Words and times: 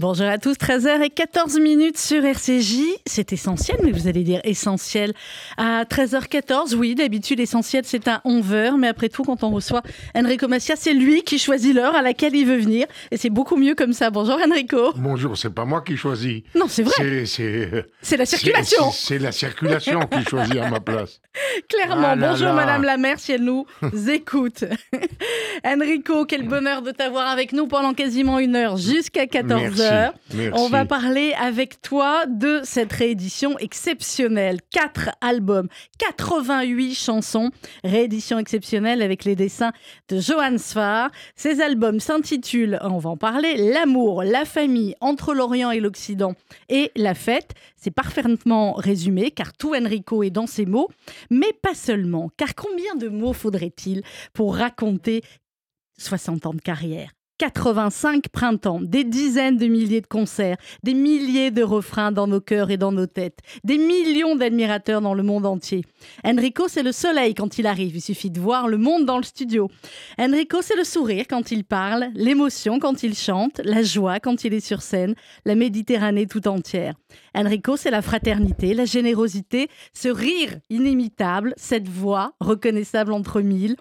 Bonjour 0.00 0.28
à 0.28 0.38
tous, 0.38 0.54
13h 0.54 1.02
et 1.02 1.10
14 1.10 1.60
minutes 1.60 1.98
sur 1.98 2.24
RCJ. 2.24 2.78
C'est 3.04 3.34
essentiel, 3.34 3.76
mais 3.84 3.92
vous 3.92 4.08
allez 4.08 4.22
dire 4.22 4.40
essentiel 4.44 5.12
à 5.58 5.84
13h14. 5.84 6.74
Oui, 6.74 6.94
d'habitude, 6.94 7.38
essentiel, 7.38 7.82
c'est 7.84 8.08
à 8.08 8.22
11h, 8.24 8.78
mais 8.78 8.88
après 8.88 9.10
tout, 9.10 9.24
quand 9.24 9.44
on 9.44 9.50
reçoit 9.50 9.82
Enrico 10.16 10.48
Massia, 10.48 10.74
c'est 10.74 10.94
lui 10.94 11.22
qui 11.22 11.38
choisit 11.38 11.74
l'heure 11.74 11.94
à 11.94 12.00
laquelle 12.00 12.34
il 12.34 12.46
veut 12.46 12.56
venir. 12.56 12.86
Et 13.10 13.18
c'est 13.18 13.28
beaucoup 13.28 13.56
mieux 13.56 13.74
comme 13.74 13.92
ça. 13.92 14.08
Bonjour 14.08 14.38
Enrico. 14.42 14.94
Bonjour, 14.96 15.36
c'est 15.36 15.50
pas 15.50 15.66
moi 15.66 15.82
qui 15.82 15.98
choisis. 15.98 16.44
Non, 16.54 16.64
c'est 16.66 16.82
vrai. 16.82 17.26
C'est 17.26 18.16
la 18.16 18.24
circulation. 18.24 18.90
C'est 18.92 19.18
la 19.18 19.32
circulation 19.32 20.00
qui 20.10 20.24
choisit 20.24 20.56
à 20.56 20.70
ma 20.70 20.80
place. 20.80 21.20
Clairement. 21.68 22.08
Ah 22.12 22.16
Bonjour 22.16 22.54
Madame 22.54 22.84
la 22.84 22.96
maire, 22.96 23.20
si 23.20 23.32
elle 23.32 23.44
nous 23.44 23.66
écoute. 24.08 24.64
Enrico, 25.64 26.24
quel 26.24 26.48
bonheur 26.48 26.80
de 26.80 26.90
t'avoir 26.90 27.28
avec 27.28 27.52
nous 27.52 27.66
pendant 27.66 27.92
quasiment 27.92 28.38
une 28.38 28.56
heure 28.56 28.78
jusqu'à 28.78 29.26
14h. 29.26 29.89
On 30.54 30.68
va 30.68 30.84
parler 30.84 31.32
avec 31.40 31.80
toi 31.82 32.26
de 32.26 32.60
cette 32.64 32.92
réédition 32.92 33.58
exceptionnelle. 33.58 34.58
Quatre 34.70 35.10
albums, 35.20 35.68
88 35.98 36.94
chansons, 36.94 37.50
réédition 37.84 38.38
exceptionnelle 38.38 39.02
avec 39.02 39.24
les 39.24 39.36
dessins 39.36 39.72
de 40.08 40.20
Johan 40.20 40.58
Sfar. 40.58 41.10
Ces 41.34 41.60
albums 41.60 42.00
s'intitulent, 42.00 42.78
on 42.82 42.98
va 42.98 43.10
en 43.10 43.16
parler, 43.16 43.56
L'amour, 43.56 44.22
la 44.22 44.44
famille 44.44 44.94
entre 45.00 45.34
l'Orient 45.34 45.70
et 45.70 45.80
l'Occident 45.80 46.34
et 46.68 46.90
la 46.96 47.14
fête. 47.14 47.54
C'est 47.76 47.90
parfaitement 47.90 48.72
résumé 48.74 49.30
car 49.30 49.52
tout 49.52 49.74
Enrico 49.74 50.22
est 50.22 50.30
dans 50.30 50.46
ses 50.46 50.66
mots, 50.66 50.88
mais 51.30 51.52
pas 51.62 51.74
seulement. 51.74 52.30
Car 52.36 52.54
combien 52.54 52.94
de 52.96 53.08
mots 53.08 53.32
faudrait-il 53.32 54.02
pour 54.32 54.56
raconter 54.56 55.22
60 55.98 56.46
ans 56.46 56.54
de 56.54 56.60
carrière? 56.60 57.10
85 57.40 58.28
printemps, 58.28 58.82
des 58.82 59.02
dizaines 59.02 59.56
de 59.56 59.66
milliers 59.66 60.02
de 60.02 60.06
concerts, 60.06 60.58
des 60.82 60.92
milliers 60.92 61.50
de 61.50 61.62
refrains 61.62 62.12
dans 62.12 62.26
nos 62.26 62.42
cœurs 62.42 62.70
et 62.70 62.76
dans 62.76 62.92
nos 62.92 63.06
têtes, 63.06 63.38
des 63.64 63.78
millions 63.78 64.36
d'admirateurs 64.36 65.00
dans 65.00 65.14
le 65.14 65.22
monde 65.22 65.46
entier. 65.46 65.82
Enrico, 66.22 66.68
c'est 66.68 66.82
le 66.82 66.92
soleil 66.92 67.32
quand 67.32 67.56
il 67.56 67.66
arrive, 67.66 67.96
il 67.96 68.02
suffit 68.02 68.30
de 68.30 68.38
voir 68.38 68.68
le 68.68 68.76
monde 68.76 69.06
dans 69.06 69.16
le 69.16 69.22
studio. 69.22 69.70
Enrico, 70.18 70.58
c'est 70.60 70.76
le 70.76 70.84
sourire 70.84 71.24
quand 71.30 71.50
il 71.50 71.64
parle, 71.64 72.10
l'émotion 72.14 72.78
quand 72.78 73.02
il 73.02 73.14
chante, 73.14 73.62
la 73.64 73.82
joie 73.82 74.20
quand 74.20 74.44
il 74.44 74.52
est 74.52 74.60
sur 74.60 74.82
scène, 74.82 75.14
la 75.46 75.54
Méditerranée 75.54 76.26
tout 76.26 76.46
entière. 76.46 76.92
Enrico, 77.34 77.78
c'est 77.78 77.90
la 77.90 78.02
fraternité, 78.02 78.74
la 78.74 78.84
générosité, 78.84 79.68
ce 79.94 80.08
rire 80.08 80.58
inimitable, 80.68 81.54
cette 81.56 81.88
voix 81.88 82.34
reconnaissable 82.38 83.14
entre 83.14 83.40
mille. 83.40 83.76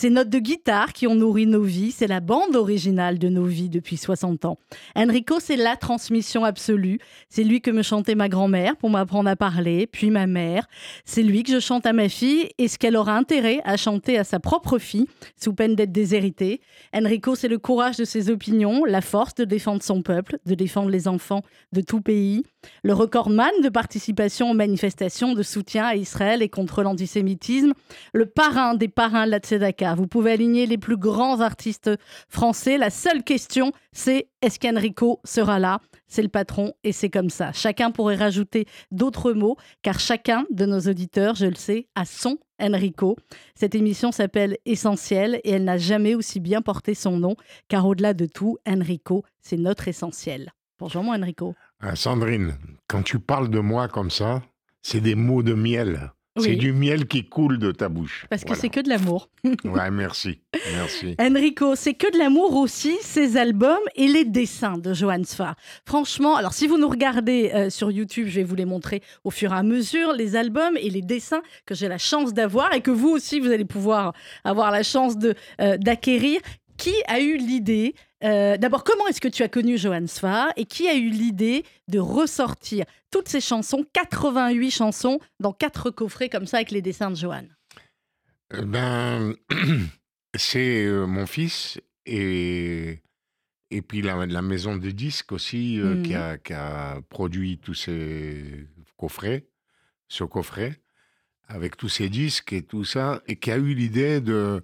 Ces 0.00 0.10
notes 0.10 0.30
de 0.30 0.38
guitare 0.38 0.92
qui 0.92 1.08
ont 1.08 1.16
nourri 1.16 1.44
nos 1.48 1.64
vies, 1.64 1.90
c'est 1.90 2.06
la 2.06 2.20
bande 2.20 2.54
originale 2.54 3.18
de 3.18 3.28
nos 3.28 3.46
vies 3.46 3.68
depuis 3.68 3.96
60 3.96 4.44
ans. 4.44 4.56
Enrico, 4.94 5.40
c'est 5.40 5.56
la 5.56 5.74
transmission 5.74 6.44
absolue. 6.44 7.00
C'est 7.28 7.42
lui 7.42 7.60
que 7.60 7.72
me 7.72 7.82
chantait 7.82 8.14
ma 8.14 8.28
grand-mère 8.28 8.76
pour 8.76 8.90
m'apprendre 8.90 9.28
à 9.28 9.34
parler, 9.34 9.88
puis 9.88 10.12
ma 10.12 10.28
mère. 10.28 10.68
C'est 11.04 11.24
lui 11.24 11.42
que 11.42 11.50
je 11.50 11.58
chante 11.58 11.84
à 11.84 11.92
ma 11.92 12.08
fille 12.08 12.48
et 12.58 12.68
ce 12.68 12.78
qu'elle 12.78 12.96
aura 12.96 13.16
intérêt 13.16 13.60
à 13.64 13.76
chanter 13.76 14.16
à 14.16 14.22
sa 14.22 14.38
propre 14.38 14.78
fille, 14.78 15.08
sous 15.34 15.52
peine 15.52 15.74
d'être 15.74 15.90
déshéritée. 15.90 16.60
Enrico, 16.94 17.34
c'est 17.34 17.48
le 17.48 17.58
courage 17.58 17.96
de 17.96 18.04
ses 18.04 18.30
opinions, 18.30 18.84
la 18.84 19.00
force 19.00 19.34
de 19.34 19.44
défendre 19.44 19.82
son 19.82 20.02
peuple, 20.02 20.38
de 20.46 20.54
défendre 20.54 20.90
les 20.90 21.08
enfants 21.08 21.42
de 21.72 21.80
tout 21.80 22.02
pays, 22.02 22.44
le 22.84 22.92
recordman 22.92 23.50
de 23.64 23.68
participation 23.68 24.48
aux 24.52 24.54
manifestations 24.54 25.34
de 25.34 25.42
soutien 25.42 25.86
à 25.86 25.96
Israël 25.96 26.40
et 26.40 26.48
contre 26.48 26.84
l'antisémitisme, 26.84 27.72
le 28.12 28.26
parrain 28.26 28.74
des 28.74 28.86
parrains 28.86 29.26
de 29.26 29.32
la 29.32 29.38
Tzedaka 29.40 29.87
vous 29.94 30.06
pouvez 30.06 30.32
aligner 30.32 30.66
les 30.66 30.78
plus 30.78 30.96
grands 30.96 31.40
artistes 31.40 31.90
français. 32.28 32.78
La 32.78 32.90
seule 32.90 33.22
question, 33.22 33.72
c'est 33.92 34.28
est-ce 34.42 34.58
qu'Enrico 34.58 35.20
sera 35.24 35.58
là? 35.58 35.80
C'est 36.06 36.22
le 36.22 36.28
patron 36.28 36.72
et 36.84 36.92
c'est 36.92 37.10
comme 37.10 37.30
ça. 37.30 37.52
Chacun 37.52 37.90
pourrait 37.90 38.16
rajouter 38.16 38.66
d'autres 38.90 39.32
mots, 39.32 39.56
car 39.82 40.00
chacun 40.00 40.44
de 40.50 40.66
nos 40.66 40.80
auditeurs, 40.80 41.34
je 41.34 41.46
le 41.46 41.54
sais, 41.54 41.88
a 41.94 42.04
son 42.04 42.38
Enrico. 42.60 43.16
Cette 43.54 43.74
émission 43.74 44.10
s'appelle 44.10 44.56
Essentiel 44.64 45.40
et 45.44 45.50
elle 45.52 45.64
n'a 45.64 45.78
jamais 45.78 46.14
aussi 46.14 46.40
bien 46.40 46.62
porté 46.62 46.94
son 46.94 47.18
nom, 47.18 47.36
car 47.68 47.86
au-delà 47.86 48.14
de 48.14 48.26
tout, 48.26 48.58
Enrico, 48.66 49.24
c'est 49.40 49.56
notre 49.56 49.88
essentiel. 49.88 50.52
Bonjour 50.78 51.02
moi 51.02 51.16
Enrico. 51.16 51.54
Ah, 51.80 51.96
Sandrine, 51.96 52.56
quand 52.88 53.02
tu 53.02 53.18
parles 53.18 53.50
de 53.50 53.60
moi 53.60 53.88
comme 53.88 54.10
ça, 54.10 54.42
c'est 54.82 55.00
des 55.00 55.14
mots 55.14 55.42
de 55.42 55.54
miel. 55.54 56.12
C'est 56.40 56.56
du 56.56 56.72
miel 56.72 57.06
qui 57.06 57.24
coule 57.24 57.58
de 57.58 57.72
ta 57.72 57.88
bouche. 57.88 58.26
Parce 58.30 58.44
que 58.44 58.54
c'est 58.54 58.68
que 58.68 58.80
de 58.80 58.88
l'amour. 58.88 59.28
ouais, 59.44 59.90
merci. 59.90 60.40
Merci. 60.74 61.14
Enrico, 61.20 61.74
c'est 61.74 61.94
que 61.94 62.10
de 62.12 62.18
l'amour 62.18 62.56
aussi, 62.56 62.96
ces 63.00 63.36
albums 63.36 63.76
et 63.94 64.08
les 64.08 64.24
dessins 64.24 64.78
de 64.78 64.92
Johan 64.92 65.22
Sfar. 65.24 65.54
Franchement, 65.84 66.36
alors 66.36 66.52
si 66.52 66.66
vous 66.66 66.78
nous 66.78 66.88
regardez 66.88 67.50
euh, 67.54 67.70
sur 67.70 67.90
YouTube, 67.90 68.26
je 68.28 68.36
vais 68.36 68.44
vous 68.44 68.54
les 68.54 68.64
montrer 68.64 69.02
au 69.24 69.30
fur 69.30 69.52
et 69.52 69.56
à 69.56 69.62
mesure, 69.62 70.12
les 70.12 70.36
albums 70.36 70.76
et 70.76 70.90
les 70.90 71.02
dessins 71.02 71.42
que 71.66 71.74
j'ai 71.74 71.88
la 71.88 71.98
chance 71.98 72.32
d'avoir 72.34 72.72
et 72.74 72.80
que 72.80 72.90
vous 72.90 73.10
aussi, 73.10 73.40
vous 73.40 73.50
allez 73.50 73.64
pouvoir 73.64 74.12
avoir 74.44 74.70
la 74.70 74.82
chance 74.82 75.14
euh, 75.60 75.76
d'acquérir. 75.76 76.40
Qui 76.78 76.94
a 77.06 77.20
eu 77.20 77.36
l'idée 77.36 77.94
euh, 78.24 78.56
D'abord, 78.56 78.84
comment 78.84 79.06
est-ce 79.08 79.20
que 79.20 79.28
tu 79.28 79.42
as 79.42 79.48
connu 79.48 79.76
Johan 79.76 80.06
Sfar 80.06 80.52
et 80.56 80.64
qui 80.64 80.88
a 80.88 80.94
eu 80.94 81.10
l'idée 81.10 81.64
de 81.88 81.98
ressortir 81.98 82.86
toutes 83.10 83.28
ces 83.28 83.40
chansons, 83.40 83.84
88 83.92 84.70
chansons, 84.70 85.20
dans 85.40 85.52
quatre 85.52 85.90
coffrets 85.90 86.28
comme 86.28 86.46
ça 86.46 86.58
avec 86.58 86.70
les 86.70 86.80
dessins 86.80 87.10
de 87.10 87.16
Johan? 87.16 87.44
Euh, 88.54 88.62
Ben, 88.62 89.34
c'est 90.34 90.86
euh, 90.86 91.06
mon 91.06 91.26
fils 91.26 91.78
et 92.06 93.02
et 93.70 93.82
puis 93.82 94.00
la, 94.00 94.24
la 94.24 94.40
maison 94.40 94.76
de 94.76 94.90
disques 94.90 95.32
aussi 95.32 95.78
qui, 96.02 96.14
mmh. 96.14 96.16
a, 96.16 96.38
qui, 96.38 96.54
a, 96.54 97.02
produit 97.10 97.58
tous 97.58 97.74
ces 97.74 98.66
coffrets, 98.96 99.46
ce 100.08 100.24
coffret 100.24 100.80
avec 101.48 101.76
tous 101.76 101.88
ces 101.88 102.08
disques 102.08 102.52
et 102.52 102.62
tout 102.62 102.84
ça, 102.84 103.22
et 103.26 103.36
qui 103.36 103.50
a 103.50 103.56
eu 103.56 103.74
l'idée 103.74 104.20
de 104.20 104.62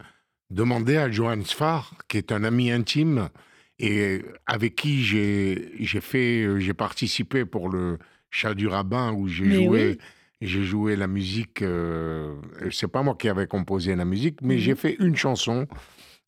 demander 0.55 0.97
à 0.97 1.11
Johan 1.11 1.43
Sfar, 1.45 1.95
qui 2.09 2.17
est 2.17 2.33
un 2.33 2.45
ami 2.45 2.71
intime 2.71 3.29
et 3.79 4.23
avec 4.47 4.77
qui 4.77 5.03
j'ai 5.03 6.01
fait, 6.01 6.61
j'ai 6.61 6.75
participé 6.75 7.45
pour 7.45 7.69
le 7.69 7.99
Chat 8.31 8.55
du 8.55 8.67
Rabbin 8.67 9.13
où 9.13 9.29
j'ai 9.29 9.51
joué. 9.51 9.99
J'ai 10.41 10.65
joué 10.65 10.97
la 10.97 11.07
musique. 11.07 11.63
Euh, 11.63 12.35
c'est 12.71 12.89
pas 12.89 13.03
moi 13.03 13.15
qui 13.19 13.29
avais 13.29 13.47
composé 13.47 13.95
la 13.95 14.05
musique, 14.05 14.43
mais 14.43 14.59
j'ai 14.59 14.75
mmh 14.75 14.77
fait 14.77 14.97
une 14.99 15.17
chanson. 15.17 15.67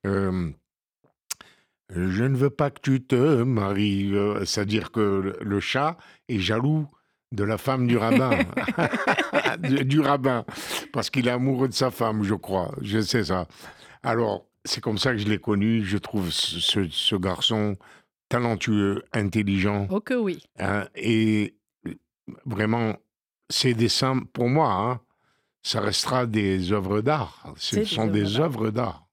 Euh, 0.07 0.51
je 1.91 2.25
ne 2.25 2.37
veux 2.37 2.49
pas 2.49 2.71
que 2.71 2.81
tu 2.81 3.03
te 3.03 3.43
maries. 3.43 4.15
Euh, 4.15 4.45
c'est-à-dire 4.45 4.91
que 4.91 5.37
le 5.39 5.61
chat 5.61 5.99
est 6.29 6.39
jaloux 6.39 6.87
de 7.33 7.45
la 7.45 7.59
femme 7.59 7.87
du 7.87 7.99
rabbin, 7.99 8.39
du 9.59 10.01
rabbin, 10.01 10.45
parce 10.93 11.11
qu'il 11.11 11.27
est 11.27 11.33
amoureux 11.33 11.69
de 11.69 11.75
sa 11.75 11.91
femme, 11.91 12.23
je 12.23 12.35
crois. 12.35 12.73
Je 12.81 13.01
sais 13.01 13.25
ça. 13.25 13.47
Alors, 14.03 14.47
c'est 14.65 14.81
comme 14.81 14.99
ça 14.99 15.13
que 15.13 15.19
je 15.19 15.29
l'ai 15.29 15.39
connu. 15.39 15.85
Je 15.85 15.99
trouve 15.99 16.31
ce, 16.31 17.17
garçon 17.17 17.77
talentueux, 18.29 19.05
intelligent. 19.13 19.87
Oh 19.91 20.01
que 20.01 20.15
oui. 20.15 20.43
Hein, 20.59 20.87
et 20.95 21.57
vraiment, 22.45 22.97
ses 23.49 23.75
dessins, 23.75 24.21
pour 24.33 24.49
moi, 24.49 24.73
hein, 24.73 25.01
ça 25.63 25.81
restera 25.81 26.27
des 26.27 26.73
œuvres 26.73 27.01
d'art. 27.01 27.55
Ce 27.57 27.85
sont 27.85 28.07
des 28.07 28.41
œuvres 28.41 28.71
d'art. 28.71 29.06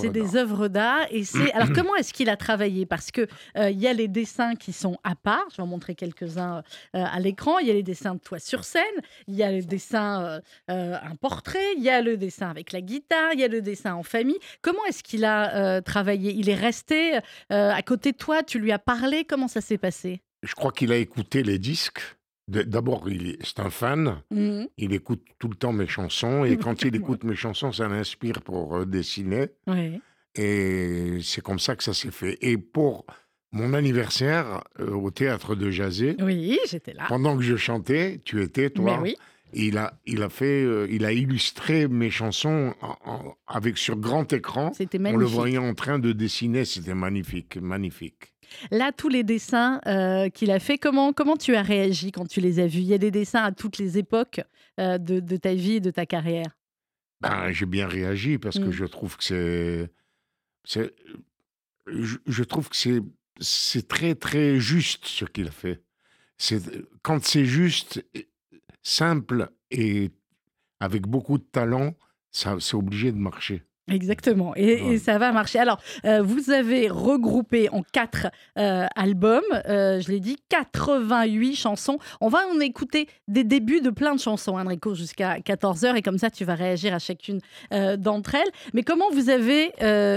C'est 0.00 0.10
des 0.10 0.36
œuvres 0.36 0.68
d'art. 0.68 1.06
Et 1.10 1.24
c'est 1.24 1.52
alors 1.52 1.72
comment 1.74 1.94
est-ce 1.96 2.12
qu'il 2.12 2.28
a 2.30 2.36
travaillé? 2.36 2.86
Parce 2.86 3.10
que 3.10 3.26
euh, 3.56 3.70
il 3.70 3.78
y 3.78 3.86
a 3.86 3.92
les 3.92 4.08
dessins 4.08 4.54
qui 4.54 4.72
sont 4.72 4.98
à 5.04 5.14
part. 5.14 5.44
Je 5.50 5.56
vais 5.56 5.62
en 5.62 5.66
montrer 5.66 5.94
quelques-uns 5.94 6.58
euh, 6.58 6.62
à 7.04 7.18
l'écran. 7.20 7.58
Il 7.58 7.66
y 7.66 7.70
a 7.70 7.74
les 7.74 7.82
dessins 7.82 8.14
de 8.14 8.20
toi 8.20 8.38
sur 8.38 8.64
scène. 8.64 8.82
Il 9.26 9.34
y 9.34 9.42
a 9.42 9.50
le 9.50 9.62
dessin 9.62 10.40
euh, 10.70 10.96
un 11.02 11.16
portrait. 11.16 11.74
Il 11.76 11.82
y 11.82 11.90
a 11.90 12.00
le 12.00 12.16
dessin 12.16 12.48
avec 12.48 12.72
la 12.72 12.80
guitare. 12.80 13.32
Il 13.34 13.40
y 13.40 13.44
a 13.44 13.48
le 13.48 13.60
dessin 13.60 13.94
en 13.94 14.02
famille. 14.02 14.38
Comment 14.62 14.84
est-ce 14.88 15.02
qu'il 15.02 15.24
a 15.24 15.82
travaillé? 15.82 16.32
Il 16.32 16.48
est 16.48 16.54
resté 16.54 17.18
à 17.50 17.82
côté 17.82 18.12
de 18.12 18.16
toi. 18.16 18.42
Tu 18.42 18.58
lui 18.58 18.72
as 18.72 18.78
parlé? 18.78 19.24
Comment 19.24 19.48
ça 19.48 19.60
s'est 19.60 19.78
passé? 19.78 20.22
Je 20.42 20.54
crois 20.54 20.72
qu'il 20.72 20.92
a 20.92 20.96
écouté 20.96 21.42
les 21.42 21.58
disques. 21.58 22.17
D'abord, 22.48 23.06
c'est 23.44 23.60
un 23.60 23.70
fan. 23.70 24.22
Mmh. 24.30 24.64
Il 24.78 24.92
écoute 24.94 25.22
tout 25.38 25.48
le 25.48 25.54
temps 25.54 25.72
mes 25.72 25.86
chansons. 25.86 26.44
Et 26.44 26.56
quand 26.56 26.82
il 26.82 26.96
écoute 26.96 27.22
mes 27.24 27.36
chansons, 27.36 27.72
ça 27.72 27.88
l'inspire 27.88 28.42
pour 28.42 28.86
dessiner. 28.86 29.48
Et 30.34 31.18
c'est 31.22 31.42
comme 31.42 31.58
ça 31.58 31.76
que 31.76 31.82
ça 31.84 31.94
s'est 31.94 32.10
fait. 32.10 32.38
Et 32.40 32.56
pour 32.56 33.06
mon 33.52 33.74
anniversaire 33.74 34.62
euh, 34.80 34.90
au 34.90 35.10
théâtre 35.10 35.54
de 35.54 35.70
Jazé. 35.70 36.16
Oui, 36.20 36.58
j'étais 36.68 36.92
là. 36.92 37.04
Pendant 37.08 37.36
que 37.36 37.42
je 37.42 37.56
chantais, 37.56 38.20
tu 38.24 38.42
étais, 38.42 38.70
toi. 38.70 39.00
oui. 39.02 39.16
Il 39.54 39.78
a, 39.78 39.98
il 40.04 40.22
a 40.22 40.28
fait, 40.28 40.62
euh, 40.62 40.86
il 40.90 41.06
a 41.06 41.12
illustré 41.12 41.88
mes 41.88 42.10
chansons 42.10 42.74
avec 43.46 43.78
sur 43.78 43.96
grand 43.96 44.30
écran. 44.30 44.72
C'était 44.74 44.98
magnifique. 44.98 45.16
On 45.16 45.20
le 45.20 45.24
voyait 45.24 45.56
en 45.56 45.72
train 45.72 45.98
de 45.98 46.12
dessiner, 46.12 46.66
c'était 46.66 46.94
magnifique, 46.94 47.56
magnifique. 47.56 48.34
Là, 48.70 48.92
tous 48.92 49.08
les 49.08 49.24
dessins 49.24 49.80
euh, 49.86 50.28
qu'il 50.28 50.50
a 50.50 50.58
fait, 50.58 50.78
comment, 50.78 51.12
comment 51.12 51.36
tu 51.36 51.54
as 51.54 51.62
réagi 51.62 52.12
quand 52.12 52.26
tu 52.26 52.40
les 52.40 52.60
as 52.60 52.66
vus? 52.66 52.80
Il 52.80 52.86
y 52.86 52.94
a 52.94 52.98
des 52.98 53.10
dessins 53.10 53.42
à 53.42 53.52
toutes 53.52 53.78
les 53.78 53.98
époques 53.98 54.40
de, 54.78 54.96
de, 54.96 55.36
ta 55.36 55.54
vie 55.54 55.74
et 55.74 55.80
de 55.80 55.90
ta 55.90 56.06
carrière? 56.06 56.56
Ben, 57.20 57.50
j'ai 57.50 57.66
bien 57.66 57.88
réagi 57.88 58.38
parce 58.38 58.58
que 58.58 58.66
mm. 58.66 58.72
je 58.72 58.84
trouve 58.84 59.16
que 59.16 59.24
c'est, 59.24 59.90
c'est, 60.64 60.94
je, 61.88 62.16
je 62.26 62.44
trouve 62.44 62.68
que 62.68 62.76
c'est 62.76 63.02
c'est 63.40 63.86
très, 63.86 64.14
très 64.14 64.58
juste 64.58 65.06
ce 65.06 65.24
qu'il 65.24 65.48
a 65.48 65.50
fait. 65.50 65.82
C'est, 66.36 66.60
quand 67.02 67.24
c'est 67.24 67.44
juste, 67.44 68.04
simple 68.82 69.50
et 69.70 70.10
avec 70.80 71.06
beaucoup 71.06 71.38
de 71.38 71.44
talent, 71.44 71.94
ça, 72.30 72.56
c'est 72.60 72.76
obligé 72.76 73.12
de 73.12 73.18
marcher. 73.18 73.64
Exactement, 73.90 74.54
et, 74.56 74.98
ça 74.98 75.18
va 75.18 75.32
marcher. 75.32 75.58
Alors, 75.58 75.80
euh, 76.04 76.22
vous 76.22 76.50
avez 76.50 76.88
regroupé 76.88 77.68
en 77.70 77.82
quatre 77.82 78.28
euh, 78.58 78.86
albums, 78.96 79.42
euh, 79.66 80.00
je 80.00 80.10
l'ai 80.10 80.20
dit, 80.20 80.36
88 80.48 81.56
chansons. 81.56 81.98
On 82.20 82.28
va 82.28 82.40
en 82.52 82.60
écouter 82.60 83.08
des 83.28 83.44
débuts 83.44 83.80
de 83.80 83.90
plein 83.90 84.14
de 84.14 84.20
chansons, 84.20 84.58
Enrico, 84.58 84.94
jusqu'à 84.94 85.38
14h, 85.38 85.96
et 85.96 86.02
comme 86.02 86.18
ça, 86.18 86.30
tu 86.30 86.44
vas 86.44 86.54
réagir 86.54 86.94
à 86.94 86.98
chacune 86.98 87.40
d'entre 87.96 88.34
elles. 88.34 88.50
Mais 88.74 88.82
comment 88.82 89.10
vous 89.12 89.30
avez 89.30 89.72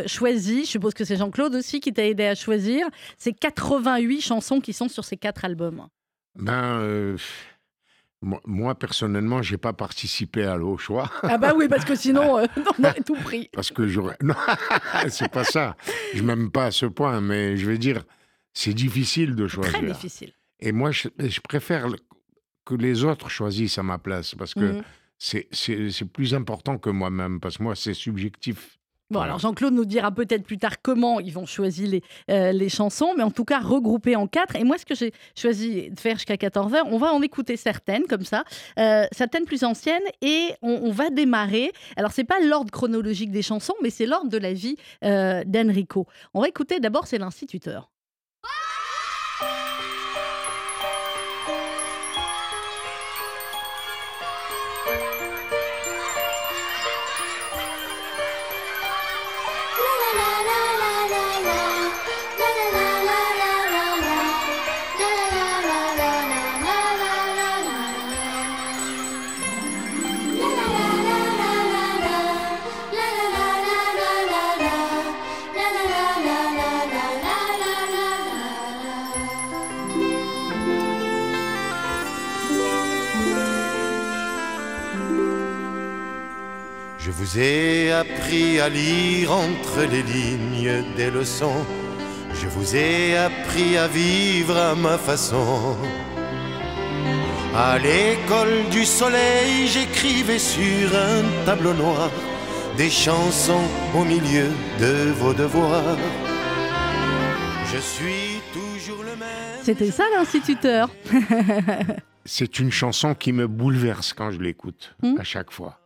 choisi, 0.07 0.65
je 0.65 0.69
suppose 0.69 0.93
que 0.93 1.05
c'est 1.05 1.15
Jean-Claude 1.15 1.55
aussi 1.55 1.79
qui 1.79 1.93
t'a 1.93 2.05
aidé 2.05 2.25
à 2.25 2.35
choisir, 2.35 2.87
ces 3.17 3.33
88 3.33 4.21
chansons 4.21 4.59
qui 4.59 4.73
sont 4.73 4.87
sur 4.87 5.05
ces 5.05 5.17
quatre 5.17 5.45
albums? 5.45 5.87
Ben 6.35 7.15
moi, 8.21 8.75
personnellement, 8.75 9.41
je 9.41 9.53
n'ai 9.53 9.57
pas 9.57 9.73
participé 9.73 10.43
à 10.43 10.55
l'eau 10.55 10.77
choix. 10.77 11.09
Ah 11.23 11.37
bah 11.37 11.53
oui, 11.55 11.67
parce 11.67 11.85
que 11.85 11.95
sinon, 11.95 12.37
euh, 12.39 12.45
on 12.77 12.83
aurait 12.83 13.01
tout 13.01 13.15
pris. 13.15 13.49
Parce 13.53 13.71
que 13.71 13.87
j'aurais... 13.87 14.17
Non, 14.23 14.35
c'est 15.09 15.31
pas 15.31 15.43
ça. 15.43 15.75
Je 16.13 16.21
m'aime 16.21 16.51
pas 16.51 16.65
à 16.65 16.71
ce 16.71 16.85
point, 16.85 17.19
mais 17.19 17.57
je 17.57 17.65
veux 17.65 17.79
dire, 17.79 18.03
c'est 18.53 18.73
difficile 18.73 19.35
de 19.35 19.47
choisir. 19.47 19.73
Très 19.73 19.87
difficile. 19.87 20.33
Et 20.59 20.71
moi, 20.71 20.91
je, 20.91 21.07
préfère 21.41 21.87
que 22.65 22.75
les 22.75 23.03
autres 23.03 23.29
choisissent 23.29 23.79
à 23.79 23.83
ma 23.83 23.97
place, 23.97 24.35
parce 24.35 24.53
que 24.53 24.79
mmh. 24.79 24.83
c'est 25.51 26.13
plus 26.13 26.35
important 26.35 26.77
que 26.77 26.91
moi-même, 26.91 27.39
parce 27.39 27.57
que 27.57 27.63
moi, 27.63 27.75
c'est 27.75 27.95
subjectif. 27.95 28.77
Bon, 29.11 29.19
alors 29.19 29.39
Jean-Claude 29.39 29.73
nous 29.73 29.83
dira 29.83 30.09
peut-être 30.09 30.43
plus 30.43 30.57
tard 30.57 30.81
comment 30.81 31.19
ils 31.19 31.33
vont 31.33 31.45
choisir 31.45 31.89
les, 31.89 32.01
euh, 32.29 32.53
les 32.53 32.69
chansons, 32.69 33.13
mais 33.17 33.23
en 33.23 33.29
tout 33.29 33.43
cas 33.43 33.59
regroupées 33.59 34.15
en 34.15 34.25
quatre. 34.25 34.55
Et 34.55 34.63
moi, 34.63 34.77
ce 34.77 34.85
que 34.85 34.95
j'ai 34.95 35.11
choisi 35.35 35.89
de 35.89 35.99
faire 35.99 36.15
jusqu'à 36.15 36.35
14h, 36.35 36.83
on 36.85 36.97
va 36.97 37.13
en 37.13 37.21
écouter 37.21 37.57
certaines 37.57 38.07
comme 38.07 38.23
ça, 38.23 38.45
euh, 38.79 39.05
certaines 39.11 39.43
plus 39.43 39.65
anciennes, 39.65 40.01
et 40.21 40.51
on, 40.61 40.91
va 40.91 41.09
démarrer. 41.09 41.73
Alors, 41.97 42.13
c'est 42.13 42.23
pas 42.23 42.39
l'ordre 42.39 42.71
chronologique 42.71 43.31
des 43.31 43.41
chansons, 43.41 43.75
mais 43.83 43.89
c'est 43.89 44.05
l'ordre 44.05 44.29
de 44.29 44.37
la 44.37 44.53
vie 44.53 44.77
euh, 45.03 45.43
d'Enrico. 45.45 46.07
On 46.33 46.39
va 46.39 46.47
écouter 46.47 46.79
d'abord, 46.79 47.05
c'est 47.05 47.17
l'instituteur. 47.17 47.90
Vous 87.33 87.39
ai 87.39 87.91
appris 87.91 88.59
à 88.59 88.67
lire 88.67 89.31
entre 89.31 89.83
les 89.89 90.03
lignes 90.03 90.83
des 90.97 91.09
leçons. 91.09 91.65
Je 92.33 92.47
vous 92.47 92.75
ai 92.75 93.15
appris 93.15 93.77
à 93.77 93.87
vivre 93.87 94.57
à 94.57 94.75
ma 94.75 94.97
façon. 94.97 95.77
À 97.55 97.77
l'école 97.77 98.69
du 98.71 98.85
soleil, 98.85 99.67
j'écrivais 99.67 100.39
sur 100.39 100.89
un 100.93 101.45
tableau 101.45 101.73
noir 101.73 102.09
des 102.77 102.89
chansons 102.89 103.63
au 103.95 104.03
milieu 104.03 104.47
de 104.79 105.11
vos 105.11 105.33
devoirs. 105.33 105.97
Je 107.73 107.77
suis 107.77 108.41
toujours 108.51 109.03
le 109.03 109.15
même. 109.15 109.61
C'était 109.63 109.91
ça 109.91 110.03
l'instituteur. 110.13 110.89
C'est 112.25 112.59
une 112.59 112.71
chanson 112.71 113.15
qui 113.15 113.31
me 113.31 113.47
bouleverse 113.47 114.13
quand 114.13 114.31
je 114.31 114.39
l'écoute, 114.39 114.95
hmm. 115.01 115.17
à 115.17 115.23
chaque 115.23 115.51
fois. 115.51 115.80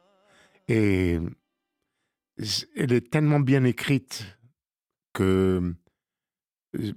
Et 0.68 1.20
elle 2.76 2.92
est 2.92 3.10
tellement 3.10 3.40
bien 3.40 3.64
écrite 3.64 4.26
que 5.14 5.74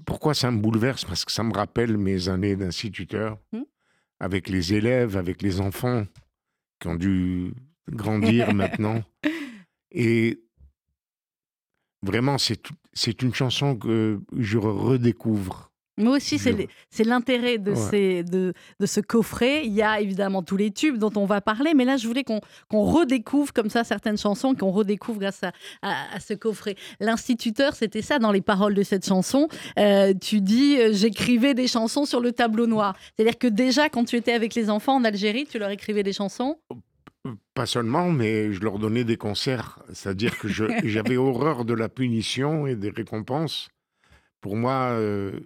pourquoi 0.04 0.34
ça 0.34 0.50
me 0.50 0.60
bouleverse? 0.60 1.04
Parce 1.04 1.24
que 1.24 1.32
ça 1.32 1.42
me 1.42 1.52
rappelle 1.52 1.96
mes 1.96 2.28
années 2.28 2.56
d'instituteur, 2.56 3.38
mmh. 3.52 3.62
avec 4.20 4.48
les 4.48 4.74
élèves, 4.74 5.16
avec 5.16 5.42
les 5.42 5.60
enfants 5.60 6.06
qui 6.80 6.88
ont 6.88 6.96
dû 6.96 7.52
grandir 7.90 8.54
maintenant. 8.54 9.02
Et 9.90 10.42
vraiment, 12.02 12.36
c'est 12.38 13.22
une 13.22 13.34
chanson 13.34 13.76
que 13.76 14.20
je 14.36 14.58
redécouvre 14.58 15.67
moi 15.98 16.16
aussi, 16.16 16.38
c'est 16.38 17.04
l'intérêt 17.04 17.58
de, 17.58 17.72
de, 18.22 18.52
de, 18.80 18.86
ce 18.86 19.00
coffret. 19.00 19.66
Il 19.66 19.72
y 19.72 19.82
a 19.82 20.00
évidemment 20.00 20.42
tous 20.42 20.56
les 20.56 20.70
tubes 20.70 20.96
dont 20.96 21.12
on 21.16 21.26
va 21.26 21.40
parler, 21.40 21.74
mais 21.74 21.84
là, 21.84 21.96
je 21.96 22.06
voulais 22.06 22.24
qu'on 22.24 22.40
redécouvre 22.70 23.52
comme 23.52 23.70
ça 23.70 23.84
certaines 23.84 24.18
chansons, 24.18 24.54
qu'on 24.54 24.70
redécouvre 24.70 25.18
grâce 25.18 25.42
à, 25.42 25.52
à, 25.82 26.20
ce 26.20 26.34
coffret. 26.34 26.76
L'instituteur, 27.00 27.74
c'était 27.74 28.02
ça 28.02 28.18
dans 28.18 28.32
les 28.32 28.40
paroles 28.40 28.74
de 28.74 28.82
cette 28.82 29.06
chanson. 29.06 29.48
Euh, 29.78 30.14
tu 30.14 30.40
dis, 30.40 30.76
euh, 30.78 30.92
j'écrivais 30.92 31.54
des 31.54 31.68
chansons 31.68 32.04
sur 32.04 32.20
le 32.20 32.32
tableau 32.32 32.66
noir. 32.66 32.96
C'est-à-dire 33.16 33.38
que 33.38 33.48
déjà, 33.48 33.88
quand 33.88 34.04
tu 34.04 34.16
étais 34.16 34.32
avec 34.32 34.54
les 34.54 34.70
enfants 34.70 34.94
en 34.94 35.04
Algérie, 35.04 35.46
tu 35.46 35.58
leur 35.58 35.70
écrivais 35.70 36.02
des 36.02 36.12
chansons? 36.12 36.58
Pas 37.54 37.66
seulement, 37.66 38.10
mais 38.10 38.52
je 38.52 38.60
leur 38.60 38.78
donnais 38.78 39.04
des 39.04 39.16
concerts. 39.16 39.80
C'est-à-dire 39.92 40.38
que 40.38 40.48
j'avais 40.84 41.16
horreur 41.16 41.64
de 41.64 41.74
la 41.74 41.88
punition 41.88 42.66
et 42.66 42.76
des 42.76 42.90
récompenses. 42.90 43.68
Pour 44.40 44.56
moi, 44.56 44.90
euh, 44.92 45.40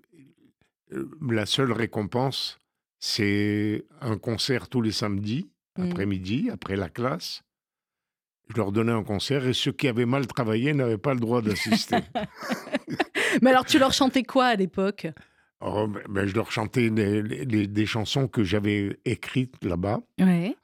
la 1.21 1.47
seule 1.47 1.73
récompense, 1.73 2.59
c'est 2.99 3.85
un 4.01 4.17
concert 4.17 4.69
tous 4.69 4.81
les 4.81 4.93
samedis, 4.93 5.51
mmh. 5.77 5.83
après-midi, 5.83 6.51
après 6.53 6.77
la 6.77 6.89
classe. 6.89 7.43
Je 8.49 8.57
leur 8.57 8.73
donnais 8.73 8.93
un 8.93 9.05
concert 9.05 9.47
et 9.47 9.53
ceux 9.53 9.73
qui 9.73 9.89
avaient 9.89 10.07
mal 10.07 10.27
travaillé 10.27 10.75
n'avaient 10.75 10.99
pas 10.99 11.15
le 11.15 11.21
droit 11.21 11.43
d'assister. 11.43 11.97
Mais 13.43 13.51
alors, 13.51 13.65
tu 13.65 13.79
leur 13.79 13.93
chantais 13.93 14.25
quoi 14.25 14.47
à 14.47 14.55
l'époque? 14.57 15.07
Oh, 15.61 15.87
ben, 15.87 16.03
ben, 16.09 16.27
Je 16.27 16.35
leur 16.35 16.51
chantais 16.51 16.91
des, 16.91 17.87
chansons 17.87 18.29
que 18.29 18.45
j'avais 18.45 18.99
écrites 19.05 19.65
là-bas, 19.65 20.01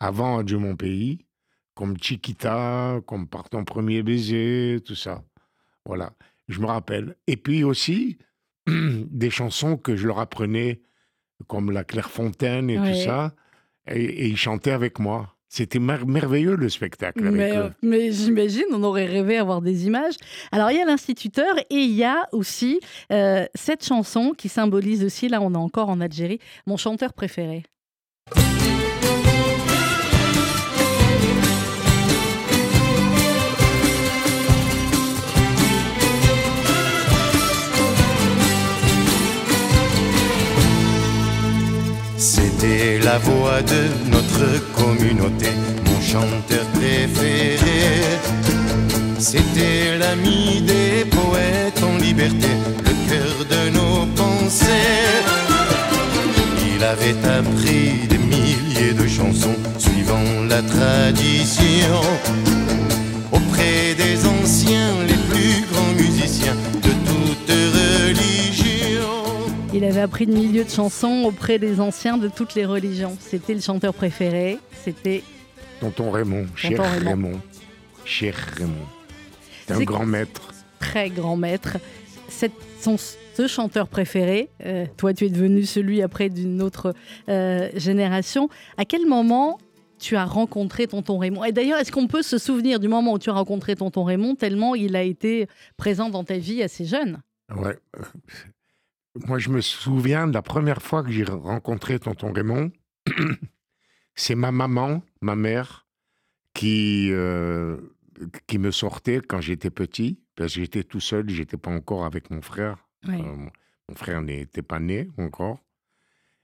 avant 0.01 0.39
Adieu 0.39 0.59
mon 0.59 0.77
pays, 0.77 1.25
comme 1.75 1.97
Chiquita, 2.01 3.01
comme 3.07 3.27
Par 3.27 3.49
ton 3.49 3.65
premier 3.65 4.03
baiser, 4.03 4.81
tout 4.85 4.97
ça. 4.97 5.23
Voilà, 5.87 6.13
je 6.49 6.61
me 6.61 6.67
rappelle. 6.67 7.17
Et 7.27 7.37
puis 7.37 7.65
aussi, 7.65 8.19
des 9.11 9.31
chansons 9.31 9.77
que 9.77 9.97
je 9.97 10.07
leur 10.07 10.19
apprenais, 10.19 10.81
comme 11.47 11.71
La 11.71 11.85
Clairefontaine 11.85 12.71
et 12.71 12.77
tout 12.77 13.01
ça, 13.05 13.35
et, 13.91 14.29
ils 14.29 14.37
chantaient 14.37 14.73
avec 14.73 14.99
moi. 14.99 15.35
C'était 15.51 15.79
merveilleux 15.79 16.57
le 16.57 16.69
spectacle. 16.69 17.23
mais, 17.31 17.55
mais 17.83 18.13
j'imagine, 18.13 18.67
on 18.73 18.83
aurait 18.83 19.07
rêvé 19.07 19.39
avoir 19.39 19.63
des 19.63 19.87
images. 19.87 20.15
Alors 20.53 20.71
il 20.71 20.77
y 20.77 20.81
a 20.81 20.85
l'instituteur 20.85 21.59
et 21.59 21.77
il 21.77 21.93
y 21.93 22.05
a 22.05 22.29
aussi 22.33 22.81
euh, 23.13 23.47
cette 23.55 23.83
chanson 23.83 24.35
qui 24.37 24.51
symbolise 24.51 25.03
aussi, 25.05 25.29
là 25.29 25.41
on 25.41 25.55
est 25.55 25.57
encore 25.57 25.89
en 25.89 26.03
Algérie, 26.03 26.39
mon 26.67 26.77
chanteur 26.77 27.15
préféré. 27.15 27.63
C'était 42.79 43.01
la 43.01 43.19
voix 43.19 43.61
de 43.61 44.09
notre 44.09 44.71
communauté, 44.73 45.49
mon 45.85 46.01
chanteur 46.01 46.65
préféré. 46.75 48.03
C'était 49.19 49.99
l'ami 49.99 50.63
des 50.63 51.05
pauvres 51.11 51.99
liberté, 52.01 52.47
le 52.85 52.95
cœur 53.11 53.35
de 53.51 53.71
nos 53.71 54.07
pensées. 54.15 54.65
Il 56.73 56.85
avait 56.85 57.19
appris 57.27 58.07
des 58.09 58.19
milliers 58.19 58.95
de 58.95 59.09
chansons 59.09 59.59
suivant 59.77 60.45
la 60.49 60.63
tradition 60.63 62.01
auprès 63.33 63.97
des 63.97 64.25
anciens, 64.25 64.95
les 65.09 65.21
plus 65.31 65.65
grands 65.73 65.95
musiciens 65.97 66.57
Il 69.79 69.85
avait 69.85 70.01
appris 70.01 70.27
de 70.27 70.33
milliers 70.33 70.65
de 70.65 70.71
chansons 70.71 71.23
auprès 71.25 71.61
des 71.61 71.79
anciens 71.79 72.19
de 72.19 72.27
toutes 72.27 72.57
les 72.57 72.67
religions. 72.67 73.17
C'était 73.21 73.55
le 73.55 73.61
chanteur 73.61 73.95
préféré, 73.95 74.59
c'était 74.73 75.23
Tonton 75.79 76.11
Raymond, 76.11 76.49
cher 76.57 76.83
Raymond. 77.05 77.41
cher 78.05 78.35
Raymond. 78.57 78.87
C'est 79.69 79.75
un 79.75 79.85
grand 79.85 80.05
maître. 80.05 80.53
Très 80.81 81.11
grand 81.11 81.37
maître. 81.37 81.77
Cette, 82.29 82.55
son, 82.81 82.97
ce 82.99 83.47
chanteur 83.47 83.87
préféré, 83.87 84.49
euh, 84.67 84.85
toi 84.97 85.15
tu 85.15 85.27
es 85.27 85.31
devenu 85.31 85.65
celui 85.65 86.03
après 86.03 86.29
d'une 86.29 86.61
autre 86.61 86.93
euh, 87.29 87.71
génération. 87.77 88.49
À 88.79 88.85
quel 88.85 89.07
moment 89.07 89.61
tu 90.01 90.17
as 90.17 90.25
rencontré 90.25 90.89
tonton 90.89 91.19
Raymond? 91.19 91.45
Et 91.45 91.53
d'ailleurs, 91.53 91.79
est-ce 91.79 91.93
qu'on 91.93 92.09
peut 92.09 92.23
se 92.23 92.39
souvenir 92.39 92.81
du 92.81 92.89
moment 92.89 93.13
où 93.13 93.19
tu 93.21 93.31
as 93.31 93.35
rencontré 93.35 93.77
tonton 93.77 94.03
Raymond 94.03 94.35
tellement 94.35 94.75
il 94.75 94.97
a 94.97 95.05
été 95.05 95.47
présent 95.77 96.11
dans 96.11 96.25
ta 96.25 96.37
vie 96.37 96.65
assez 96.65 96.85
jeune? 96.85 97.23
Ouais. 97.55 97.79
Moi, 99.27 99.39
je 99.39 99.51
me 99.51 99.61
souviens 99.61 100.27
de 100.27 100.35
la 100.35 100.43
première 100.43 100.83
fois 100.83 101.03
que 101.03 101.11
j'ai 101.11 101.25
rencontré 101.25 101.99
tonton 101.99 102.33
Raymond. 102.33 102.71
C'est 104.15 104.35
ma 104.35 104.53
maman, 104.53 105.03
ma 105.21 105.37
mère, 105.37 105.87
qui, 106.55 107.09
euh, 107.13 107.77
qui 108.47 108.59
me 108.59 108.71
sortait 108.71 109.21
quand 109.21 109.41
j'étais 109.41 109.71
petit, 109.71 110.21
parce 110.35 110.55
que 110.55 110.61
j'étais 110.61 110.83
tout 110.83 111.01
seul, 111.01 111.29
j'étais 111.31 111.57
pas 111.57 111.71
encore 111.71 112.05
avec 112.05 112.31
mon 112.31 112.43
frère. 112.43 112.89
Euh, 113.09 113.13
mon 113.89 113.95
frère 113.95 114.23
n'était 114.23 114.63
pas 114.63 114.81
né 114.81 115.09
encore. 115.19 115.61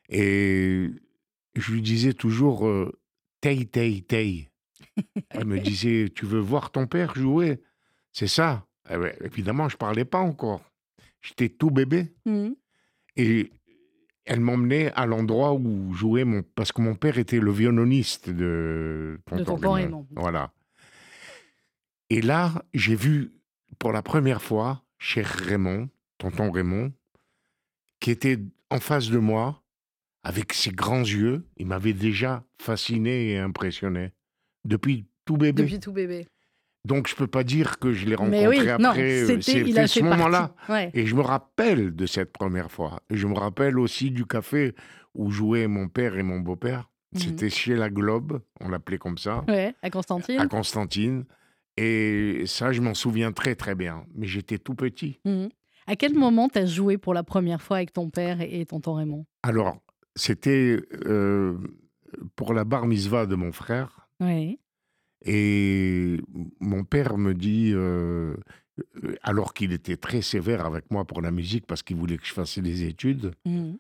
Et 0.08 0.90
je 1.56 1.72
lui 1.72 1.82
disais 1.82 2.12
toujours 2.12 2.66
euh, 2.66 2.92
Tei, 3.40 3.66
tei, 3.66 4.02
tei. 4.02 4.50
Elle 5.30 5.44
me 5.44 5.58
disait 5.58 6.08
Tu 6.14 6.24
veux 6.24 6.40
voir 6.40 6.70
ton 6.70 6.86
père 6.86 7.14
jouer 7.14 7.60
C'est 8.12 8.26
ça. 8.26 8.66
Eh 8.88 8.96
ben, 8.96 9.14
évidemment, 9.20 9.68
je 9.68 9.76
parlais 9.76 10.04
pas 10.04 10.20
encore. 10.20 10.62
J'étais 11.20 11.48
tout 11.48 11.70
bébé. 11.70 12.14
Mmh. 12.24 12.52
Et 13.16 13.50
elle 14.24 14.40
m'emmenait 14.40 14.92
à 14.92 15.06
l'endroit 15.06 15.54
où 15.54 15.92
jouait 15.94 16.24
mon. 16.24 16.42
Parce 16.42 16.72
que 16.72 16.80
mon 16.80 16.94
père 16.94 17.18
était 17.18 17.40
le 17.40 17.52
violoniste 17.52 18.30
de 18.30 19.20
Tonton, 19.26 19.72
Raymond. 19.72 20.06
Voilà. 20.16 20.52
Et 22.10 22.20
là, 22.20 22.64
j'ai 22.72 22.96
vu 22.96 23.32
pour 23.78 23.92
la 23.92 24.02
première 24.02 24.42
fois, 24.42 24.84
cher 24.98 25.26
Raymond, 25.26 25.88
tonton 26.18 26.50
Raymond, 26.50 26.92
qui 28.00 28.10
était 28.10 28.38
en 28.70 28.78
face 28.78 29.10
de 29.10 29.18
moi, 29.18 29.62
avec 30.22 30.52
ses 30.52 30.70
grands 30.70 31.02
yeux. 31.02 31.46
Il 31.56 31.66
m'avait 31.66 31.92
déjà 31.92 32.44
fasciné 32.60 33.32
et 33.32 33.38
impressionné. 33.38 34.12
Depuis 34.64 35.06
tout 35.24 35.36
bébé. 35.36 35.62
Depuis 35.62 35.80
tout 35.80 35.92
bébé. 35.92 36.26
Donc 36.84 37.08
je 37.08 37.14
peux 37.14 37.26
pas 37.26 37.44
dire 37.44 37.78
que 37.78 37.92
je 37.92 38.06
l'ai 38.06 38.14
rencontré 38.14 38.70
après. 38.70 39.22
Euh, 39.22 39.40
c'était 39.40 39.86
ce 39.86 40.00
moment-là. 40.00 40.54
Et 40.92 41.06
je 41.06 41.14
me 41.14 41.22
rappelle 41.22 41.94
de 41.94 42.06
cette 42.06 42.32
première 42.32 42.70
fois. 42.70 43.00
Et 43.10 43.16
je 43.16 43.26
me 43.26 43.34
rappelle 43.34 43.78
aussi 43.78 44.10
du 44.10 44.26
café 44.26 44.74
où 45.14 45.30
jouaient 45.30 45.66
mon 45.66 45.88
père 45.88 46.18
et 46.18 46.22
mon 46.22 46.40
beau-père. 46.40 46.90
Mhm. 47.14 47.20
C'était 47.20 47.50
chez 47.50 47.74
la 47.74 47.88
Globe, 47.90 48.40
on 48.60 48.68
l'appelait 48.68 48.98
comme 48.98 49.18
ça. 49.18 49.44
Ouais, 49.48 49.74
à 49.82 49.90
Constantine. 49.90 50.40
À 50.40 50.46
Constantine. 50.46 51.24
Et 51.76 52.44
ça, 52.46 52.72
je 52.72 52.80
m'en 52.80 52.94
souviens 52.94 53.32
très 53.32 53.54
très 53.54 53.74
bien. 53.74 54.04
Mais 54.14 54.26
j'étais 54.26 54.58
tout 54.58 54.74
petit. 54.74 55.20
Mhm. 55.24 55.48
À 55.86 55.96
quel 55.96 56.14
moment 56.14 56.48
tu 56.48 56.58
as 56.58 56.66
joué 56.66 56.98
pour 56.98 57.14
la 57.14 57.22
première 57.22 57.60
fois 57.60 57.76
avec 57.78 57.92
ton 57.92 58.10
père 58.10 58.40
et 58.40 58.64
tonton 58.64 58.94
Raymond? 58.94 59.26
Alors, 59.42 59.76
c'était 60.16 60.80
euh, 61.06 61.58
pour 62.36 62.54
la 62.54 62.64
bar 62.64 62.86
mitzvah 62.86 63.26
de 63.26 63.34
mon 63.34 63.52
frère. 63.52 64.08
Oui. 64.20 64.58
Et 65.24 66.18
mon 66.60 66.84
père 66.84 67.16
me 67.16 67.34
dit, 67.34 67.72
euh, 67.74 68.36
alors 69.22 69.54
qu'il 69.54 69.72
était 69.72 69.96
très 69.96 70.22
sévère 70.22 70.66
avec 70.66 70.90
moi 70.90 71.04
pour 71.04 71.22
la 71.22 71.30
musique 71.30 71.66
parce 71.66 71.82
qu'il 71.82 71.96
voulait 71.96 72.18
que 72.18 72.26
je 72.26 72.32
fasse 72.32 72.58
des 72.58 72.84
études, 72.84 73.32
mmh. 73.46 73.72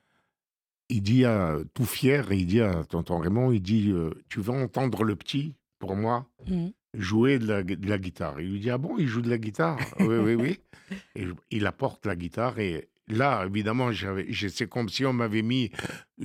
il 0.88 1.02
dit 1.02 1.24
à, 1.24 1.58
tout 1.74 1.84
fier, 1.84 2.32
il 2.32 2.46
dit 2.46 2.60
à 2.60 2.84
tonton 2.84 3.18
Raymond, 3.18 3.52
il 3.52 3.60
dit, 3.60 3.90
euh, 3.90 4.10
tu 4.28 4.40
veux 4.40 4.52
entendre 4.52 5.04
le 5.04 5.16
petit, 5.16 5.54
pour 5.78 5.96
moi, 5.96 6.26
mmh. 6.48 6.68
jouer 6.94 7.38
de 7.38 7.46
la, 7.46 7.62
de 7.62 7.88
la, 7.88 7.98
guitare. 7.98 8.40
Il 8.40 8.52
lui 8.52 8.60
dit, 8.60 8.70
ah 8.70 8.78
bon, 8.78 8.96
il 8.98 9.06
joue 9.06 9.20
de 9.20 9.30
la 9.30 9.38
guitare? 9.38 9.78
Oui, 10.00 10.16
oui, 10.16 10.34
oui. 10.34 10.60
Et 11.14 11.26
il 11.50 11.66
apporte 11.66 12.06
la 12.06 12.16
guitare 12.16 12.58
et 12.58 12.88
là, 13.08 13.44
évidemment, 13.46 13.90
c'est 14.32 14.68
comme 14.68 14.88
si 14.88 15.04
on 15.04 15.12
m'avait 15.12 15.42
mis 15.42 15.70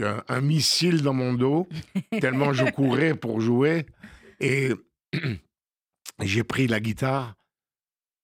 un, 0.01 0.21
un, 0.27 0.41
missile 0.41 1.01
dans 1.01 1.13
mon 1.13 1.33
dos, 1.33 1.67
tellement 2.21 2.53
je 2.53 2.65
courais 2.65 3.15
pour 3.15 3.41
jouer. 3.41 3.85
Et 4.41 4.71
j'ai 6.21 6.43
pris 6.43 6.67
la 6.67 6.79
guitare 6.79 7.35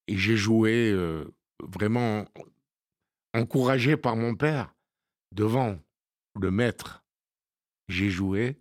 et 0.08 0.18
j'ai 0.18 0.38
joué 0.38 0.92
euh, 0.92 1.26
vraiment 1.64 2.26
encouragé 3.34 3.98
par 3.98 4.16
mon 4.16 4.36
père 4.36 4.74
devant 5.32 5.80
le 6.40 6.52
maître. 6.52 7.04
J'ai 7.88 8.10
joué. 8.10 8.58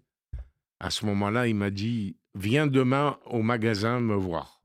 À 0.81 0.91
ce 0.91 1.07
moment-là, 1.07 1.49
il 1.49 1.55
m'a 1.55 1.71
dit 1.71 2.17
Viens 2.35 2.67
demain 2.67 3.19
au 3.27 3.43
magasin 3.43 4.01
me 4.01 4.15
voir. 4.15 4.61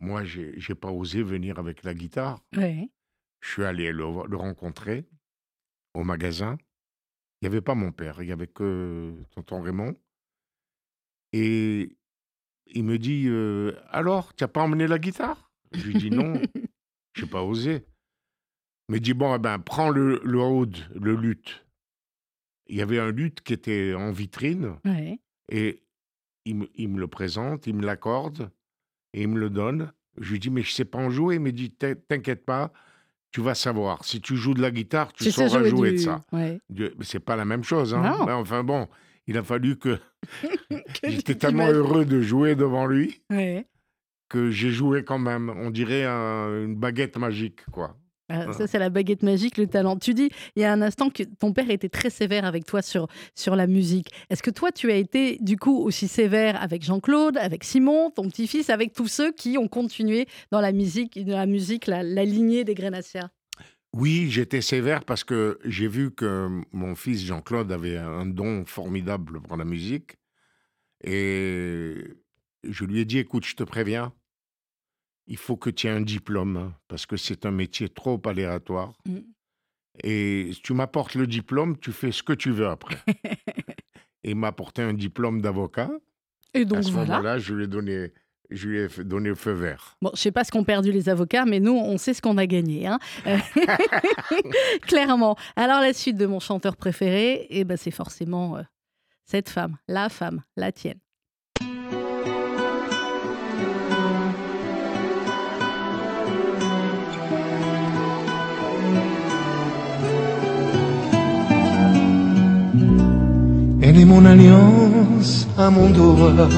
Moi, 0.00 0.24
j'ai 0.24 0.58
n'ai 0.68 0.74
pas 0.74 0.90
osé 0.90 1.22
venir 1.22 1.58
avec 1.58 1.84
la 1.84 1.94
guitare. 1.94 2.40
Je 3.40 3.50
suis 3.50 3.64
allé 3.64 3.92
le, 3.92 4.04
le 4.26 4.36
rencontrer 4.36 5.06
au 5.94 6.02
magasin. 6.02 6.58
Il 7.40 7.48
n'y 7.48 7.54
avait 7.54 7.60
pas 7.62 7.74
mon 7.74 7.92
père, 7.92 8.20
il 8.22 8.26
n'y 8.26 8.32
avait 8.32 8.48
que 8.48 9.14
tonton 9.30 9.60
Raymond. 9.62 9.94
Et 11.36 11.96
il 12.68 12.84
me 12.84 12.96
dit 12.96 13.28
Alors, 13.90 14.34
tu 14.36 14.44
n'as 14.44 14.48
pas 14.48 14.62
emmené 14.62 14.86
la 14.86 15.00
guitare? 15.00 15.50
Je 15.72 15.84
lui 15.84 15.94
dis 15.94 16.10
Non, 16.10 16.34
je 17.14 17.24
n'ai 17.24 17.28
pas 17.28 17.42
osé. 17.42 17.84
Il 18.88 18.94
me 18.94 19.00
dit 19.00 19.14
Bon, 19.14 19.34
eh 19.34 19.40
ben, 19.40 19.58
prends 19.58 19.90
le, 19.90 20.20
le 20.22 20.66
le 20.94 21.16
luth. 21.16 21.66
Il 22.68 22.76
y 22.76 22.82
avait 22.82 23.00
un 23.00 23.10
luth 23.10 23.40
qui 23.40 23.52
était 23.52 23.94
en 23.94 24.12
vitrine. 24.12 24.76
Et 25.50 25.82
il 26.44 26.56
me, 26.56 26.68
il 26.76 26.88
me, 26.88 27.00
le 27.00 27.08
présente, 27.08 27.66
il 27.66 27.74
me 27.74 27.84
l'accorde 27.84 28.50
et 29.12 29.22
il 29.22 29.28
me 29.28 29.40
le 29.40 29.50
donne. 29.50 29.92
Je 30.18 30.30
lui 30.30 30.38
dis 30.38 30.50
Mais 30.50 30.62
je 30.62 30.70
ne 30.70 30.74
sais 30.74 30.84
pas 30.84 30.98
en 30.98 31.10
jouer. 31.10 31.34
Il 31.34 31.40
me 31.40 31.50
dit 31.50 31.72
T'inquiète 31.72 32.44
pas, 32.44 32.72
tu 33.32 33.40
vas 33.40 33.56
savoir. 33.56 34.04
Si 34.04 34.20
tu 34.20 34.36
joues 34.36 34.54
de 34.54 34.62
la 34.62 34.70
guitare, 34.70 35.12
tu 35.12 35.32
sauras 35.32 35.64
jouer, 35.64 35.92
de 35.92 35.96
ça. 35.96 36.20
Ouais. 36.30 36.60
C'est 37.00 37.18
pas 37.18 37.34
la 37.34 37.44
même 37.44 37.64
chose. 37.64 37.92
Hein. 37.92 38.18
enfin 38.20 38.62
bon, 38.62 38.88
il 39.26 39.38
a 39.38 39.42
fallu 39.42 39.76
que. 39.78 39.98
J'étais 41.02 41.34
tellement 41.34 41.68
heureux 41.68 42.04
de 42.04 42.20
jouer 42.20 42.54
devant 42.54 42.86
lui 42.86 43.22
que 44.28 44.50
j'ai 44.50 44.70
joué 44.70 45.04
quand 45.04 45.18
même. 45.18 45.50
On 45.50 45.70
dirait 45.70 46.04
une 46.04 46.74
baguette 46.74 47.16
magique, 47.16 47.60
quoi. 47.70 47.96
Ah, 48.30 48.52
ça, 48.54 48.66
c'est 48.66 48.78
la 48.78 48.88
baguette 48.88 49.22
magique, 49.22 49.58
le 49.58 49.66
talent. 49.66 49.98
Tu 49.98 50.14
dis, 50.14 50.30
il 50.56 50.62
y 50.62 50.64
a 50.64 50.72
un 50.72 50.80
instant 50.80 51.10
que 51.10 51.22
ton 51.22 51.52
père 51.52 51.68
était 51.68 51.90
très 51.90 52.08
sévère 52.08 52.46
avec 52.46 52.64
toi 52.64 52.80
sur, 52.80 53.06
sur 53.34 53.54
la 53.54 53.66
musique. 53.66 54.08
Est-ce 54.30 54.42
que 54.42 54.50
toi, 54.50 54.72
tu 54.72 54.90
as 54.90 54.96
été 54.96 55.36
du 55.42 55.58
coup 55.58 55.76
aussi 55.76 56.08
sévère 56.08 56.60
avec 56.60 56.82
Jean-Claude, 56.82 57.36
avec 57.36 57.64
Simon, 57.64 58.10
ton 58.10 58.28
petit-fils, 58.30 58.70
avec 58.70 58.94
tous 58.94 59.08
ceux 59.08 59.30
qui 59.30 59.58
ont 59.58 59.68
continué 59.68 60.26
dans 60.50 60.62
la 60.62 60.72
musique, 60.72 61.22
dans 61.22 61.36
la, 61.36 61.46
musique 61.46 61.86
la, 61.86 62.02
la 62.02 62.24
lignée 62.24 62.64
des 62.64 62.74
Grenassias 62.74 63.28
oui, 63.94 64.28
j'étais 64.28 64.60
sévère 64.60 65.04
parce 65.04 65.22
que 65.22 65.60
j'ai 65.64 65.86
vu 65.86 66.10
que 66.10 66.48
mon 66.72 66.96
fils 66.96 67.24
Jean-Claude 67.24 67.70
avait 67.70 67.96
un 67.96 68.26
don 68.26 68.64
formidable 68.66 69.40
pour 69.40 69.56
la 69.56 69.64
musique. 69.64 70.16
Et 71.04 71.94
je 72.64 72.84
lui 72.84 72.98
ai 72.98 73.04
dit, 73.04 73.18
écoute, 73.18 73.44
je 73.44 73.54
te 73.54 73.62
préviens, 73.62 74.12
il 75.28 75.36
faut 75.36 75.56
que 75.56 75.70
tu 75.70 75.86
aies 75.86 75.90
un 75.90 76.00
diplôme 76.00 76.74
parce 76.88 77.06
que 77.06 77.16
c'est 77.16 77.46
un 77.46 77.52
métier 77.52 77.88
trop 77.88 78.20
aléatoire. 78.24 78.94
Mmh. 79.06 79.18
Et 80.02 80.50
tu 80.64 80.74
m'apportes 80.74 81.14
le 81.14 81.28
diplôme, 81.28 81.78
tu 81.78 81.92
fais 81.92 82.10
ce 82.10 82.24
que 82.24 82.32
tu 82.32 82.50
veux 82.50 82.66
après. 82.66 82.98
et 84.24 84.30
il 84.30 84.36
m'a 84.36 84.48
apporté 84.48 84.82
un 84.82 84.94
diplôme 84.94 85.40
d'avocat. 85.40 85.88
Et 86.52 86.64
donc 86.64 86.78
à 86.78 86.82
ce 86.82 86.90
voilà. 86.90 87.06
moment-là, 87.06 87.38
je 87.38 87.54
lui 87.54 87.64
ai 87.64 87.68
donné 87.68 88.12
je 88.50 88.68
lui 88.68 88.78
ai 88.80 88.88
donné 89.04 89.28
le 89.28 89.34
feu 89.34 89.52
vert. 89.52 89.96
Bon, 90.02 90.10
je 90.14 90.20
sais 90.20 90.32
pas 90.32 90.44
ce 90.44 90.50
qu'ont 90.50 90.64
perdu 90.64 90.92
les 90.92 91.08
avocats, 91.08 91.44
mais 91.44 91.60
nous, 91.60 91.76
on 91.76 91.98
sait 91.98 92.14
ce 92.14 92.22
qu'on 92.22 92.38
a 92.38 92.46
gagné. 92.46 92.86
Hein 92.86 92.98
Clairement. 94.82 95.36
Alors, 95.56 95.80
la 95.80 95.92
suite 95.92 96.16
de 96.16 96.26
mon 96.26 96.40
chanteur 96.40 96.76
préféré, 96.76 97.46
eh 97.50 97.64
ben, 97.64 97.76
c'est 97.76 97.90
forcément 97.90 98.56
euh, 98.56 98.62
cette 99.24 99.48
femme, 99.48 99.76
la 99.88 100.08
femme, 100.08 100.42
la 100.56 100.72
tienne. 100.72 100.98
Elle 113.86 114.00
est 114.00 114.04
mon 114.06 114.24
alliance 114.24 115.46
à 115.58 115.68
mon 115.68 115.90
doigt 115.90 116.48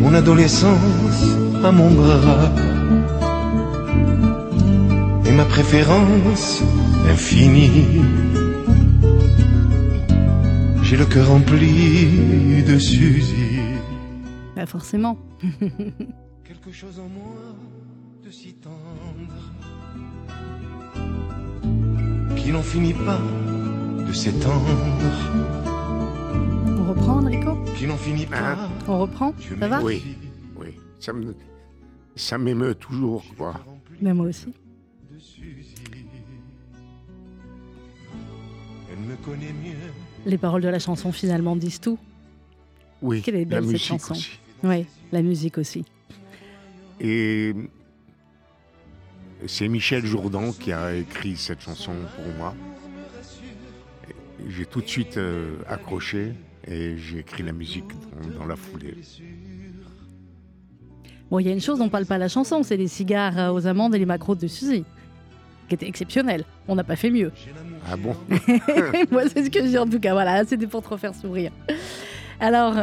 mon 0.00 0.14
adolescence 0.14 1.24
à 1.62 1.70
mon 1.72 1.90
bras. 1.90 2.50
ma 5.32 5.44
préférence 5.44 6.62
infinie. 7.08 8.02
J'ai 10.82 10.96
le 10.96 11.06
cœur 11.06 11.28
rempli 11.28 12.62
de 12.66 12.78
Suzy. 12.78 13.60
Bah 14.56 14.66
forcément. 14.66 15.16
Quelque 16.44 16.72
chose 16.72 16.98
en 16.98 17.08
moi 17.08 17.54
de 18.24 18.30
si 18.30 18.54
tendre 18.54 19.40
qui 22.36 22.50
n'en 22.50 22.62
finit 22.62 22.94
pas 22.94 23.20
de 24.06 24.12
s'étendre. 24.12 25.69
On 26.90 26.92
reprend, 26.92 27.18
Enrico 27.18 27.56
Qui 27.76 27.86
n'en 27.86 27.96
finit 27.96 28.26
pas. 28.26 28.54
Hein 28.54 28.68
On 28.88 28.98
reprend 28.98 29.32
Ça 29.60 29.68
va 29.68 29.80
Oui, 29.80 30.02
oui. 30.56 30.74
Ça 30.98 31.12
me, 31.12 31.36
ça 32.16 32.36
m'émeut 32.36 32.74
toujours, 32.74 33.24
quoi. 33.38 33.54
Mais 34.02 34.12
moi 34.12 34.26
aussi. 34.26 34.52
Elle 38.90 38.98
me 38.98 39.14
connaît 39.24 39.52
mieux. 39.52 39.76
Les 40.26 40.36
paroles 40.36 40.62
de 40.62 40.68
la 40.68 40.80
chanson 40.80 41.12
finalement 41.12 41.54
disent 41.54 41.78
tout. 41.78 41.96
Oui, 43.02 43.22
Quelle 43.22 43.36
est 43.36 43.44
la 43.44 43.60
belle 43.60 43.62
cette 43.62 43.72
musique 43.72 43.86
chanson. 43.86 44.14
aussi. 44.14 44.40
Oui, 44.64 44.84
la 45.12 45.22
musique 45.22 45.58
aussi. 45.58 45.84
Et 46.98 47.54
c'est 49.46 49.68
Michel 49.68 50.04
Jourdan 50.04 50.50
qui 50.50 50.72
a 50.72 50.96
écrit 50.96 51.36
cette 51.36 51.60
chanson 51.60 51.92
pour 52.16 52.34
moi. 52.36 52.52
J'ai 54.48 54.66
tout 54.66 54.80
de 54.80 54.88
suite 54.88 55.18
euh, 55.18 55.54
accroché 55.68 56.32
et 56.70 56.96
j'ai 56.96 57.18
écrit 57.18 57.42
la 57.42 57.52
musique 57.52 57.88
dans, 57.88 58.40
dans 58.40 58.46
la 58.46 58.56
foulée. 58.56 58.96
Bon, 61.30 61.38
il 61.38 61.46
y 61.46 61.50
a 61.50 61.52
une 61.52 61.60
chose 61.60 61.78
dont 61.78 61.88
parle 61.88 62.06
pas 62.06 62.18
la 62.18 62.28
chanson, 62.28 62.62
c'est 62.62 62.76
les 62.76 62.88
cigares 62.88 63.38
euh, 63.38 63.52
aux 63.52 63.66
amandes 63.66 63.94
et 63.94 63.98
les 63.98 64.06
macros 64.06 64.34
de 64.34 64.46
Suzy, 64.46 64.84
qui 65.68 65.74
était 65.74 65.86
exceptionnel. 65.86 66.44
On 66.66 66.74
n'a 66.74 66.84
pas 66.84 66.96
fait 66.96 67.10
mieux. 67.10 67.32
Ah 67.90 67.96
bon 67.96 68.14
Moi, 69.10 69.22
c'est 69.30 69.42
ce 69.42 69.50
que 69.50 69.58
dis 69.58 69.78
en 69.78 69.88
tout 69.88 69.98
cas. 69.98 70.12
Voilà, 70.12 70.44
c'était 70.46 70.66
pour 70.66 70.82
te 70.82 70.88
refaire 70.90 71.14
sourire. 71.14 71.50
Alors, 72.38 72.74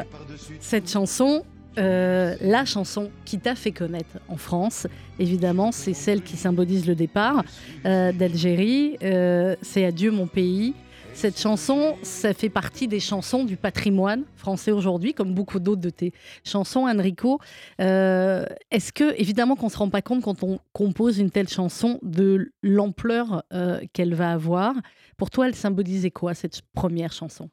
cette 0.60 0.90
chanson, 0.90 1.44
euh, 1.78 2.36
la 2.42 2.66
chanson 2.66 3.12
qui 3.24 3.38
t'a 3.38 3.54
fait 3.54 3.72
connaître 3.72 4.18
en 4.28 4.38
France, 4.38 4.88
évidemment, 5.20 5.72
c'est 5.72 5.94
celle 5.94 6.24
qui 6.24 6.36
symbolise 6.36 6.88
le 6.88 6.96
départ 6.96 7.44
euh, 7.86 8.12
d'Algérie. 8.12 8.98
Euh, 9.04 9.56
c'est 9.62 9.86
Adieu 9.86 10.12
mon 10.12 10.26
pays. 10.26 10.74
Cette 11.18 11.40
chanson, 11.40 11.98
ça 12.04 12.36
fait 12.36 12.48
partie 12.48 12.88
des 12.88 13.00
chansons 13.00 13.44
du 13.44 13.58
patrimoine 13.58 14.24
français 14.36 14.72
aujourd'hui, 14.72 15.16
comme 15.16 15.34
beaucoup 15.34 15.58
d'autres 15.58 15.82
de 15.82 15.90
tes 15.90 16.14
chansons, 16.46 16.82
Enrico. 16.88 17.40
Euh, 17.82 18.46
Est-ce 18.70 18.94
que, 18.94 19.20
évidemment, 19.20 19.56
qu'on 19.56 19.70
se 19.70 19.80
rend 19.80 19.90
pas 19.90 20.04
compte 20.04 20.24
quand 20.24 20.44
on 20.44 20.60
compose 20.74 21.18
une 21.18 21.32
telle 21.32 21.50
chanson 21.50 21.98
de 22.04 22.54
l'ampleur 22.62 23.44
euh, 23.52 23.82
qu'elle 23.94 24.14
va 24.14 24.32
avoir? 24.32 24.76
Pour 25.18 25.32
toi, 25.32 25.48
elle 25.48 25.56
symbolisait 25.56 26.12
quoi 26.12 26.36
cette 26.36 26.62
première 26.74 27.12
chanson? 27.12 27.50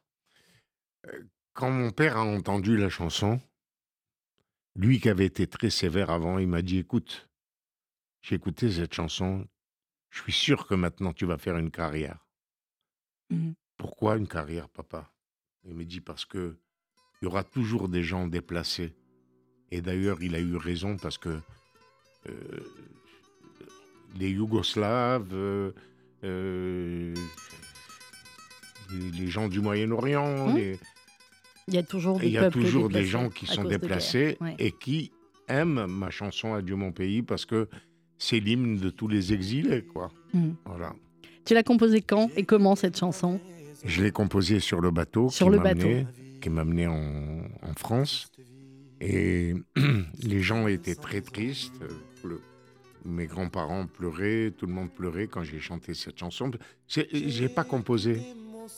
Quand 1.53 1.71
mon 1.71 1.89
père 1.89 2.17
a 2.17 2.23
entendu 2.23 2.77
la 2.77 2.89
chanson, 2.89 3.39
lui 4.75 4.99
qui 4.99 5.09
avait 5.09 5.25
été 5.25 5.47
très 5.47 5.71
sévère 5.71 6.11
avant, 6.11 6.37
il 6.37 6.47
m'a 6.47 6.61
dit 6.61 6.77
Écoute, 6.77 7.27
j'ai 8.21 8.35
écouté 8.35 8.71
cette 8.71 8.93
chanson, 8.93 9.43
je 10.11 10.21
suis 10.21 10.33
sûr 10.33 10.67
que 10.67 10.75
maintenant 10.75 11.13
tu 11.13 11.25
vas 11.25 11.39
faire 11.39 11.57
une 11.57 11.71
carrière. 11.71 12.24
Mhm. 13.29 13.53
Pourquoi 13.77 14.17
une 14.17 14.27
carrière, 14.27 14.69
papa? 14.69 15.11
Il 15.67 15.73
me 15.75 15.83
dit 15.85 16.01
Parce 16.01 16.25
que 16.25 16.55
il 17.21 17.25
y 17.25 17.27
aura 17.27 17.43
toujours 17.43 17.87
des 17.89 18.03
gens 18.03 18.27
déplacés. 18.27 18.93
Et 19.71 19.81
d'ailleurs, 19.81 20.21
il 20.21 20.35
a 20.35 20.39
eu 20.39 20.55
raison 20.57 20.97
parce 20.97 21.17
que 21.17 21.39
euh, 22.29 22.33
les 24.17 24.29
Yougoslaves, 24.31 25.33
euh, 25.33 25.71
euh, 26.23 27.13
les, 28.91 29.11
les 29.11 29.27
gens 29.27 29.47
du 29.47 29.59
Moyen-Orient, 29.61 30.53
les- 30.53 30.79
Il 31.67 31.73
y 31.73 31.77
a 31.77 31.83
toujours 31.83 32.19
des 32.19 32.27
il 32.27 32.33
y 32.33 32.37
a 32.37 32.41
peuples 32.43 32.61
toujours 32.61 32.89
des 32.89 32.93
déplacés 33.01 33.09
gens 33.09 33.29
qui 33.29 33.45
sont 33.47 33.63
déplacés. 33.63 34.37
Ouais. 34.39 34.55
et 34.59 34.71
qui 34.71 35.11
aiment 35.47 35.85
ma 35.87 36.09
chanson 36.11 36.53
Adieu 36.53 36.75
mon 36.75 36.91
pays 36.91 37.21
parce 37.23 37.45
que 37.45 37.67
c'est 38.19 38.39
l'hymne 38.39 38.77
de 38.77 38.89
tous 38.91 39.07
les 39.07 39.33
exilés, 39.33 39.83
quoi. 39.83 40.11
Mhm. 40.33 40.55
Voilà. 40.65 40.95
Tu 41.45 41.53
l'as 41.53 41.63
composée 41.63 42.01
quand 42.01 42.29
et 42.35 42.43
comment 42.43 42.75
cette 42.75 42.97
chanson 42.97 43.39
Je 43.83 44.03
l'ai 44.03 44.11
composée 44.11 44.59
sur 44.59 44.81
le 44.81 44.91
bateau 44.91 45.29
Sur 45.29 45.47
qui 45.47 45.51
le 45.51 45.57
m'a 45.57 45.63
bateau. 45.73 45.87
amené- 45.87 46.07
qui 46.41 46.49
m'a 46.49 46.61
amené 46.61 46.87
en, 46.87 47.41
en 47.61 47.73
France. 47.77 48.27
Et 49.01 49.53
les 50.23 50.41
gens 50.41 50.67
étaient 50.67 50.95
très 50.95 51.21
tristes. 51.21 51.73
Le- 52.23 52.41
mes 53.07 53.27
grands-parents 53.27 53.85
pleuraient, 53.85 54.51
tout 54.57 54.65
le 54.65 54.73
monde 54.73 54.89
pleurait 54.89 55.27
quand 55.27 55.43
j'ai 55.43 55.59
chanté 55.59 55.93
cette 55.93 56.17
chanson. 56.17 56.49
C'est- 56.87 57.07
J'ai 57.13 57.49
pas 57.49 57.63
composé, 57.63 58.19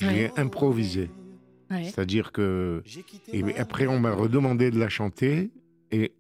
j'ai 0.02 0.32
improvisé. 0.36 1.10
Ouais. 1.72 1.86
C'est-à-dire 1.86 2.32
que. 2.34 2.84
Et 3.32 3.44
après, 3.58 3.88
on 3.88 4.00
m'a 4.00 4.12
redemandé 4.14 4.70
de 4.72 4.80
la 4.80 4.90
chanter 4.90 5.50
et 5.92 6.12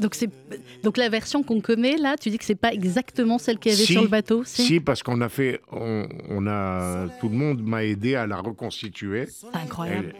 Donc, 0.00 0.14
c'est... 0.14 0.30
Donc 0.82 0.96
la 0.96 1.08
version 1.08 1.42
qu'on 1.42 1.60
connaît 1.60 1.96
là, 1.96 2.16
tu 2.16 2.30
dis 2.30 2.38
que 2.38 2.44
c'est 2.44 2.54
pas 2.54 2.72
exactement 2.72 3.38
celle 3.38 3.58
qu'il 3.58 3.72
y 3.72 3.74
avait 3.74 3.84
Si, 3.84 3.92
sur 3.92 4.02
le 4.02 4.08
bateau 4.08 4.42
Si, 4.44 4.80
parce 4.80 5.02
qu'on 5.02 5.20
a 5.20 5.28
fait, 5.28 5.60
on, 5.70 6.06
on 6.28 6.46
a, 6.46 7.08
tout 7.20 7.28
le 7.28 7.34
monde 7.36 7.62
m'a 7.62 7.84
aidé 7.84 8.14
à 8.14 8.26
la 8.26 8.38
reconstituer. 8.40 9.26
C'est 9.26 9.54
incroyable. 9.56 10.14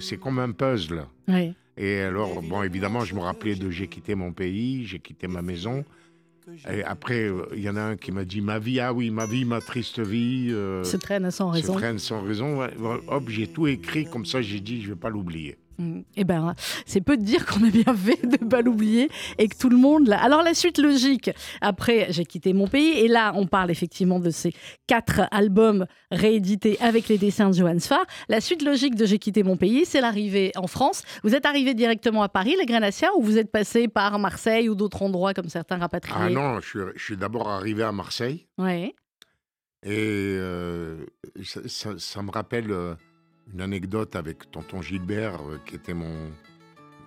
C'est 0.00 0.16
comme 0.18 0.38
un 0.38 0.52
puzzle. 0.52 1.06
Et 1.76 2.00
alors, 2.00 2.42
bon, 2.42 2.62
évidemment, 2.62 3.04
je 3.04 3.14
me 3.14 3.20
rappelais 3.20 3.54
de 3.54 3.70
j'ai 3.70 3.86
quitté 3.88 4.14
mon 4.14 4.32
pays, 4.32 4.84
j'ai 4.86 4.98
quitté 4.98 5.28
ma 5.28 5.42
maison. 5.42 5.84
Et 6.72 6.82
après, 6.82 7.30
il 7.54 7.60
y 7.60 7.68
en 7.68 7.76
a 7.76 7.82
un 7.82 7.96
qui 7.96 8.10
m'a 8.10 8.24
dit 8.24 8.40
ma 8.40 8.58
vie, 8.58 8.80
ah 8.80 8.92
oui, 8.92 9.10
ma 9.10 9.26
vie, 9.26 9.44
ma 9.44 9.60
triste 9.60 10.00
vie. 10.00 10.48
euh, 10.50 10.82
Se 10.82 10.96
traîne 10.96 11.30
sans 11.30 11.52
se 11.52 11.56
raison. 11.60 11.74
traîne 11.74 11.98
sans 11.98 12.22
raison. 12.22 12.60
Hop, 13.08 13.28
j'ai 13.28 13.46
tout 13.48 13.66
écrit 13.66 14.06
comme 14.06 14.24
ça. 14.24 14.40
J'ai 14.40 14.60
dit, 14.60 14.80
je 14.82 14.88
vais 14.88 14.96
pas 14.96 15.10
l'oublier. 15.10 15.56
Eh 16.16 16.24
ben, 16.24 16.54
c'est 16.86 17.00
peu 17.00 17.16
de 17.16 17.22
dire 17.22 17.46
qu'on 17.46 17.64
a 17.64 17.70
bien 17.70 17.94
fait 17.94 18.20
de 18.26 18.44
ne 18.44 18.48
pas 18.50 18.62
l'oublier 18.62 19.10
et 19.38 19.46
que 19.48 19.56
tout 19.56 19.68
le 19.68 19.76
monde 19.76 20.08
l'a. 20.08 20.20
Alors 20.20 20.42
la 20.42 20.52
suite 20.54 20.78
logique, 20.78 21.30
après 21.60 22.06
j'ai 22.10 22.24
quitté 22.24 22.52
mon 22.52 22.66
pays 22.66 22.98
et 22.98 23.06
là 23.08 23.32
on 23.36 23.46
parle 23.46 23.70
effectivement 23.70 24.18
de 24.18 24.30
ces 24.30 24.52
quatre 24.88 25.22
albums 25.30 25.86
réédités 26.10 26.78
avec 26.80 27.08
les 27.08 27.16
dessins 27.18 27.50
de 27.50 27.54
Johannes 27.54 27.80
Farr. 27.80 28.04
La 28.28 28.40
suite 28.40 28.62
logique 28.62 28.94
de 28.96 29.06
J'ai 29.06 29.18
quitté 29.18 29.42
mon 29.42 29.56
pays, 29.56 29.84
c'est 29.84 30.00
l'arrivée 30.00 30.50
en 30.56 30.66
France. 30.66 31.02
Vous 31.22 31.34
êtes 31.34 31.46
arrivé 31.46 31.74
directement 31.74 32.22
à 32.22 32.28
Paris, 32.28 32.56
les 32.58 32.66
Grénaciens, 32.66 33.10
ou 33.16 33.22
vous 33.22 33.38
êtes 33.38 33.50
passé 33.52 33.86
par 33.88 34.18
Marseille 34.18 34.68
ou 34.68 34.74
d'autres 34.74 35.02
endroits 35.02 35.32
comme 35.34 35.48
certains 35.48 35.78
rapatriés? 35.78 36.16
Ah 36.18 36.30
non, 36.30 36.60
je 36.60 36.90
suis, 36.96 37.16
d'abord 37.16 37.48
arrivé 37.48 37.82
à 37.84 37.92
Marseille. 37.92 38.46
Ouais. 38.58 38.94
Et 39.84 40.34
euh, 40.36 41.06
ça, 41.44 41.60
ça- 41.68 41.98
ça 41.98 42.22
me 42.22 42.30
rappelle 42.32 42.70
euh, 42.72 42.94
une 43.52 43.60
anecdote 43.60 44.16
avec 44.16 44.50
tonton 44.50 44.82
Gilbert, 44.82 45.40
euh, 45.42 45.58
qui 45.64 45.76
était 45.76 45.94
mon, 45.94 46.30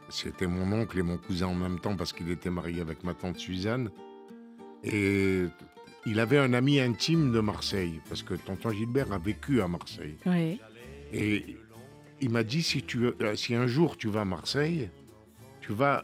c'était 0.10 0.48
mon 0.48 0.72
oncle 0.72 0.98
et 1.00 1.04
mon 1.04 1.18
cousin 1.18 1.48
en 1.48 1.56
même 1.56 1.80
temps 1.80 1.96
parce 1.96 2.14
qu'il 2.14 2.30
était 2.30 2.50
marié 2.50 2.82
avec 2.82 3.04
ma 3.04 3.14
tante 3.14 3.38
Suzanne. 3.38 3.90
Et 4.84 5.46
il 6.06 6.20
avait 6.20 6.40
un 6.40 6.54
ami 6.54 6.80
intime 6.80 7.32
de 7.32 7.40
Marseille 7.40 8.02
parce 8.10 8.24
que 8.24 8.34
tonton 8.34 8.72
Gilbert 8.72 9.12
a 9.12 9.20
vécu 9.20 9.62
à 9.62 9.68
Marseille. 9.68 10.18
Et 11.14 11.58
il 12.20 12.30
m'a 12.30 12.44
dit 12.44 12.64
si 12.64 12.82
tu, 12.84 13.06
euh, 13.06 13.36
si 13.36 13.56
un 13.56 13.68
jour 13.68 13.98
tu 13.98 14.08
vas 14.10 14.22
à 14.22 14.26
Marseille, 14.26 14.90
tu 15.62 15.74
vas 15.74 16.04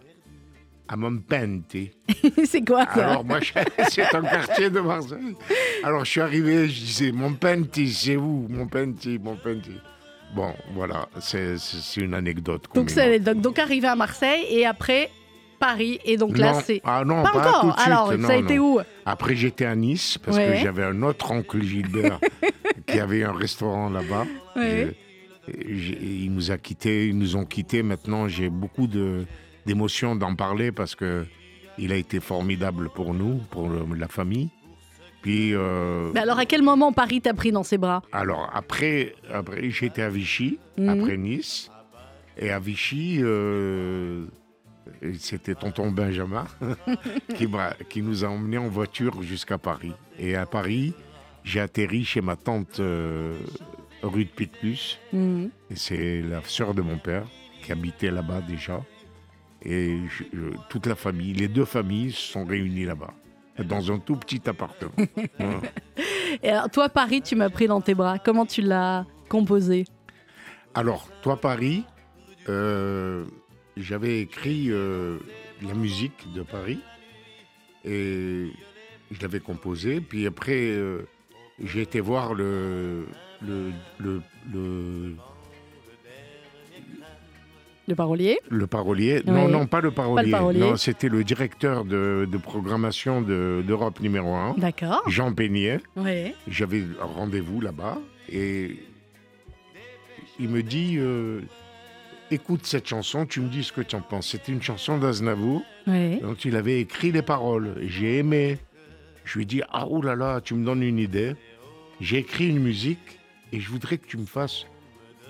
à 0.87 0.95
Montpente. 0.95 1.75
c'est 2.45 2.65
quoi 2.65 2.85
ça? 2.85 3.09
Alors 3.09 3.25
moi, 3.25 3.39
c'est 3.89 4.15
un 4.15 4.21
quartier 4.21 4.69
de 4.69 4.79
Marseille. 4.79 5.35
Alors 5.83 6.05
je 6.05 6.11
suis 6.11 6.21
arrivé, 6.21 6.69
je 6.69 6.79
disais, 6.79 7.11
mon 7.11 7.33
Penti, 7.33 7.91
c'est 7.91 8.15
où? 8.15 8.47
Mon 8.49 8.67
Penti, 8.67 9.19
mon 9.19 9.35
Penti. 9.35 9.77
Bon, 10.35 10.53
voilà, 10.73 11.07
c'est 11.19 11.55
une 11.97 12.13
anecdote. 12.13 12.65
donc, 12.75 12.91
donc, 13.41 13.59
arrivé 13.59 13.87
à 13.87 13.95
Marseille 13.95 14.45
et 14.49 14.65
après 14.65 15.09
Paris 15.59 15.99
et 16.05 16.17
donc 16.17 16.37
là 16.37 16.53
c'est... 16.61 16.81
ah 16.83 17.03
non, 17.05 17.23
Pas 17.23 17.31
pas, 17.31 17.39
encore 17.39 17.61
tout 17.61 17.67
de 17.67 17.73
suite. 17.73 17.87
Alors, 17.87 18.17
non, 18.17 18.27
ça 18.27 18.33
a 18.33 18.37
été 18.37 18.57
non. 18.57 18.75
où 18.75 18.79
Après, 19.05 19.35
j'étais 19.35 19.65
à 19.65 19.75
Nice 19.75 20.17
parce 20.23 20.37
Ouais. 20.37 20.49
que 20.51 20.55
j'avais 20.57 20.83
un 20.83 21.01
autre 21.01 21.31
oncle 21.31 21.61
Gilbert 21.63 22.19
qui 22.87 22.99
avait 22.99 23.23
un 23.23 23.33
restaurant 23.33 23.89
là-bas. 23.89 24.25
Ouais. 24.55 24.95
Il 25.67 26.31
nous 26.33 26.51
a 26.51 26.57
quittés, 26.57 27.07
ils 27.07 27.17
nous 27.17 27.35
ont 27.37 27.45
quittés. 27.45 27.81
Maintenant, 27.81 28.27
j'ai 28.27 28.49
beaucoup 28.49 28.85
de- 28.85 29.25
d'émotions 29.65 30.15
d'en 30.15 30.35
parler 30.35 30.71
parce 30.71 30.93
que 30.93 31.25
il 31.79 31.91
a 31.91 31.95
été 31.95 32.19
formidable 32.19 32.89
pour 32.93 33.13
nous, 33.13 33.37
pour 33.49 33.69
le- 33.69 33.85
la 33.95 34.07
famille. 34.07 34.49
Puis, 35.27 35.53
euh, 35.53 36.09
Mais 36.13 36.21
alors 36.21 36.39
à 36.39 36.45
quel 36.45 36.61
moment 36.61 36.93
Paris 36.93 37.19
t'a 37.19 37.33
pris 37.33 37.51
dans 37.51 37.63
ses 37.63 37.77
bras? 37.77 38.01
Alors 38.13 38.49
après, 38.53 39.13
après 39.29 39.69
j'étais 39.71 40.01
à 40.01 40.09
Vichy, 40.09 40.57
Mhm. 40.77 40.87
après 40.89 41.17
Nice. 41.17 41.69
Et 42.37 42.49
à 42.49 42.59
Vichy, 42.59 43.17
euh, 43.19 44.23
c'était 45.19 45.53
tonton 45.55 45.91
Benjamin 45.91 46.45
qui, 47.35 47.45
qui 47.89 48.01
nous 48.01 48.23
a 48.23 48.29
emmenés 48.29 48.57
en 48.57 48.69
voiture 48.69 49.21
jusqu'à 49.21 49.57
Paris. 49.57 49.91
Et 50.17 50.35
à 50.37 50.45
Paris, 50.45 50.93
j'ai 51.43 51.59
atterri 51.59 52.05
chez 52.05 52.21
ma 52.21 52.37
tante 52.37 52.79
euh, 52.79 53.33
rue 54.03 54.23
de 54.23 54.29
Picpus. 54.29 54.97
Mhm. 55.11 55.49
Et 55.71 55.75
c'est 55.75 56.21
la 56.21 56.41
sœur 56.45 56.73
de 56.73 56.81
mon 56.81 56.99
père 56.99 57.25
qui 57.63 57.73
habitait 57.73 58.11
là-bas 58.11 58.39
déjà. 58.47 58.81
Et 59.61 59.97
je- 60.07 60.23
je- 60.31 60.57
toute 60.69 60.85
la 60.85 60.95
famille, 60.95 61.33
les 61.33 61.49
deux 61.49 61.65
familles 61.65 62.13
se 62.13 62.31
sont 62.31 62.45
réunies 62.45 62.85
là-bas. 62.85 63.13
Dans 63.63 63.91
un 63.91 63.99
tout 63.99 64.15
petit 64.15 64.41
appartement. 64.47 64.91
Et 66.43 66.49
alors, 66.49 66.69
toi, 66.69 66.89
Paris, 66.89 67.21
tu 67.21 67.35
m'as 67.35 67.49
pris 67.49 67.67
dans 67.67 67.81
tes 67.81 67.95
bras. 67.95 68.19
Comment 68.19 68.45
tu 68.45 68.61
l'as 68.61 69.05
composé? 69.29 69.85
Alors, 70.73 71.09
toi, 71.21 71.37
Paris, 71.39 71.83
euh, 72.49 73.25
j'avais 73.75 74.21
écrit 74.21 74.67
euh, 74.69 75.17
la 75.61 75.73
musique 75.73 76.31
de 76.33 76.43
Paris 76.43 76.79
et 77.83 78.51
je 79.11 79.21
l'avais 79.21 79.39
composée. 79.39 80.01
Puis 80.01 80.27
après, 80.27 80.69
euh, 80.71 81.07
j'ai 81.63 81.81
été 81.81 81.99
voir 81.99 82.33
le, 82.33 83.07
le, 83.41 83.71
le, 83.97 84.21
le 84.53 85.15
le 87.87 87.95
parolier 87.95 88.39
Le 88.49 88.67
parolier 88.67 89.21
Non, 89.25 89.47
non, 89.47 89.65
pas 89.65 89.79
le 89.79 89.91
parolier. 89.91 90.31
Non, 90.59 90.75
c'était 90.75 91.09
le 91.09 91.23
directeur 91.23 91.85
de, 91.85 92.27
programmation 92.43 93.21
d'Europe 93.21 93.99
numéro 94.01 94.33
1. 94.33 94.55
D'accord. 94.57 95.03
Jean 95.07 95.33
Peignet. 95.33 95.79
Oui. 95.95 96.33
J'avais 96.47 96.83
un 97.01 97.05
rendez-vous 97.05 97.61
là-bas 97.61 97.97
et 98.31 98.77
il 100.39 100.49
me 100.49 100.61
dit 100.61 100.97
euh, 100.97 101.41
Écoute 102.29 102.65
cette 102.65 102.87
chanson, 102.87 103.25
tu 103.25 103.39
me 103.39 103.47
dis 103.47 103.63
ce 103.63 103.71
que 103.71 103.81
tu 103.81 103.95
en 103.95 104.01
penses. 104.01 104.27
C'était 104.27 104.51
une 104.51 104.61
chanson 104.61 104.97
d'Aznavour 104.97 105.63
oui. 105.87 106.19
dont 106.19 106.35
il 106.35 106.55
avait 106.55 106.81
écrit 106.81 107.11
les 107.11 107.21
paroles. 107.21 107.75
J'ai 107.81 108.17
aimé. 108.17 108.59
Je 109.23 109.35
lui 109.35 109.43
ai 109.43 109.45
dit 109.45 109.61
Ah, 109.71 109.87
oh 109.89 110.01
là 110.01 110.15
là, 110.15 110.41
tu 110.41 110.53
me 110.53 110.65
donnes 110.65 110.83
une 110.83 110.99
idée. 110.99 111.35
J'ai 112.01 112.17
écrit 112.17 112.49
une 112.49 112.59
musique 112.59 113.19
et 113.53 113.59
je 113.59 113.69
voudrais 113.69 113.97
que 113.97 114.05
tu 114.05 114.17
me 114.17 114.25
fasses 114.25 114.65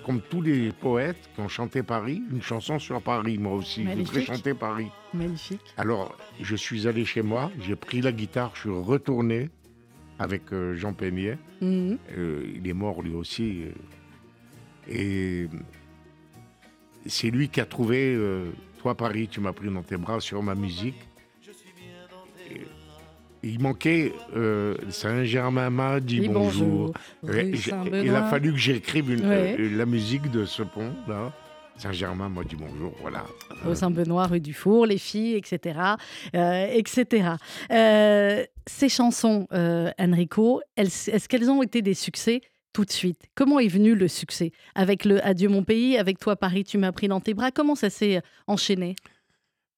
comme 0.07 0.21
tous 0.21 0.41
les 0.41 0.71
poètes 0.71 1.29
qui 1.35 1.41
ont 1.41 1.49
chanté 1.49 1.83
Paris, 1.83 2.23
une 2.31 2.41
chanson 2.41 2.79
sur 2.79 3.01
Paris, 3.01 3.37
moi 3.37 3.53
aussi. 3.53 3.83
Je 3.83 3.93
voudrais 3.93 4.23
chanter 4.23 4.53
Paris. 4.53 4.87
Magnifique. 5.13 5.59
Alors, 5.75 6.17
je 6.39 6.55
suis 6.55 6.87
allé 6.87 7.03
chez 7.03 7.21
moi, 7.21 7.51
j'ai 7.59 7.75
pris 7.75 7.99
la 7.99 8.13
guitare, 8.13 8.51
je 8.55 8.61
suis 8.61 8.69
retourné 8.69 9.49
avec 10.17 10.53
euh, 10.53 10.75
Jean 10.75 10.93
Peignet. 10.93 11.37
Mhm. 11.59 11.97
Euh, 12.17 12.53
il 12.55 12.65
est 12.65 12.73
mort 12.73 13.01
lui 13.01 13.13
aussi. 13.15 13.63
Euh, 13.63 13.71
et 14.89 15.49
c'est 17.05 17.29
lui 17.29 17.49
qui 17.49 17.59
a 17.59 17.65
trouvé 17.65 18.17
Toi, 18.79 18.95
Paris, 18.95 19.27
tu 19.27 19.41
m'as 19.41 19.51
pris 19.51 19.69
dans 19.69 19.83
tes 19.83 19.97
bras 19.97 20.21
sur 20.21 20.41
ma 20.41 20.55
musique 20.55 20.95
il 23.43 23.59
manquait 23.61 24.13
euh, 24.35 24.75
Saint-Germain 24.89 25.69
m'a 25.69 25.99
dit 25.99 26.27
bonjour. 26.27 26.93
il 27.23 28.15
a 28.15 28.23
fallu 28.23 28.51
que 28.51 28.57
j'écrive 28.57 29.19
euh, 29.23 29.77
la 29.77 29.85
musique 29.85 30.29
de 30.31 30.45
ce 30.45 30.63
pont 30.63 30.93
là. 31.07 31.33
Saint-Germain 31.77 32.27
m'a 32.27 32.43
dit 32.43 32.55
bonjour, 32.55 32.91
voilà. 33.01 33.23
Au 33.67 33.75
Saint-Benoît, 33.75 34.25
rue 34.25 34.39
du 34.39 34.53
Four, 34.53 34.87
les 34.87 34.97
filles, 34.97 35.35
etc. 35.35 35.79
Euh, 36.33 36.67
etc. 36.71 37.33
ces 38.65 38.89
chansons, 38.89 39.47
Enrico, 39.99 40.61
est-ce 40.75 41.29
qu'elles 41.29 41.51
ont 41.51 41.61
été 41.61 41.83
des 41.83 41.93
succès 41.93 42.41
tout 42.73 42.83
de 42.83 42.91
suite? 42.91 43.27
Comment 43.35 43.59
est 43.59 43.67
venu 43.67 43.93
le 43.93 44.07
succès? 44.07 44.51
Avec 44.73 45.05
le 45.05 45.23
Adieu 45.23 45.49
mon 45.49 45.63
pays, 45.63 45.97
avec 45.97 46.17
toi 46.17 46.35
Paris, 46.35 46.63
tu 46.63 46.79
m'as 46.79 46.91
pris 46.91 47.07
dans 47.07 47.19
tes 47.19 47.35
bras, 47.35 47.51
comment 47.51 47.75
ça 47.75 47.91
s'est 47.91 48.21
enchaîné? 48.47 48.95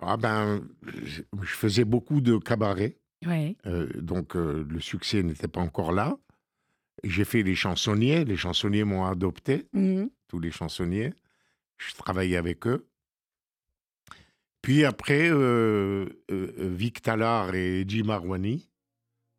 Ah 0.01 0.15
ben, 0.15 0.61
je 0.85 1.21
faisais 1.43 1.83
beaucoup 1.83 2.21
de 2.21 2.37
cabarets. 2.37 2.98
Ouais. 3.25 3.55
Euh, 3.65 3.87
donc 3.95 4.35
euh, 4.35 4.65
le 4.69 4.79
succès 4.79 5.23
n'était 5.23 5.47
pas 5.47 5.61
encore 5.61 5.91
là. 5.91 6.17
J'ai 7.03 7.25
fait 7.25 7.43
les 7.43 7.55
chansonniers. 7.55 8.25
Les 8.25 8.37
chansonniers 8.37 8.83
m'ont 8.83 9.05
adopté, 9.05 9.67
mmh 9.73 10.05
tous 10.27 10.39
les 10.39 10.51
chansonniers. 10.51 11.11
Je 11.77 11.95
travaillais 11.95 12.37
avec 12.37 12.67
eux. 12.67 12.85
Puis 14.61 14.85
après, 14.85 15.27
euh, 15.31 16.05
Vic 16.29 17.01
Talar 17.01 17.55
et 17.55 17.83
Jim 17.87 18.09
Arwani 18.09 18.69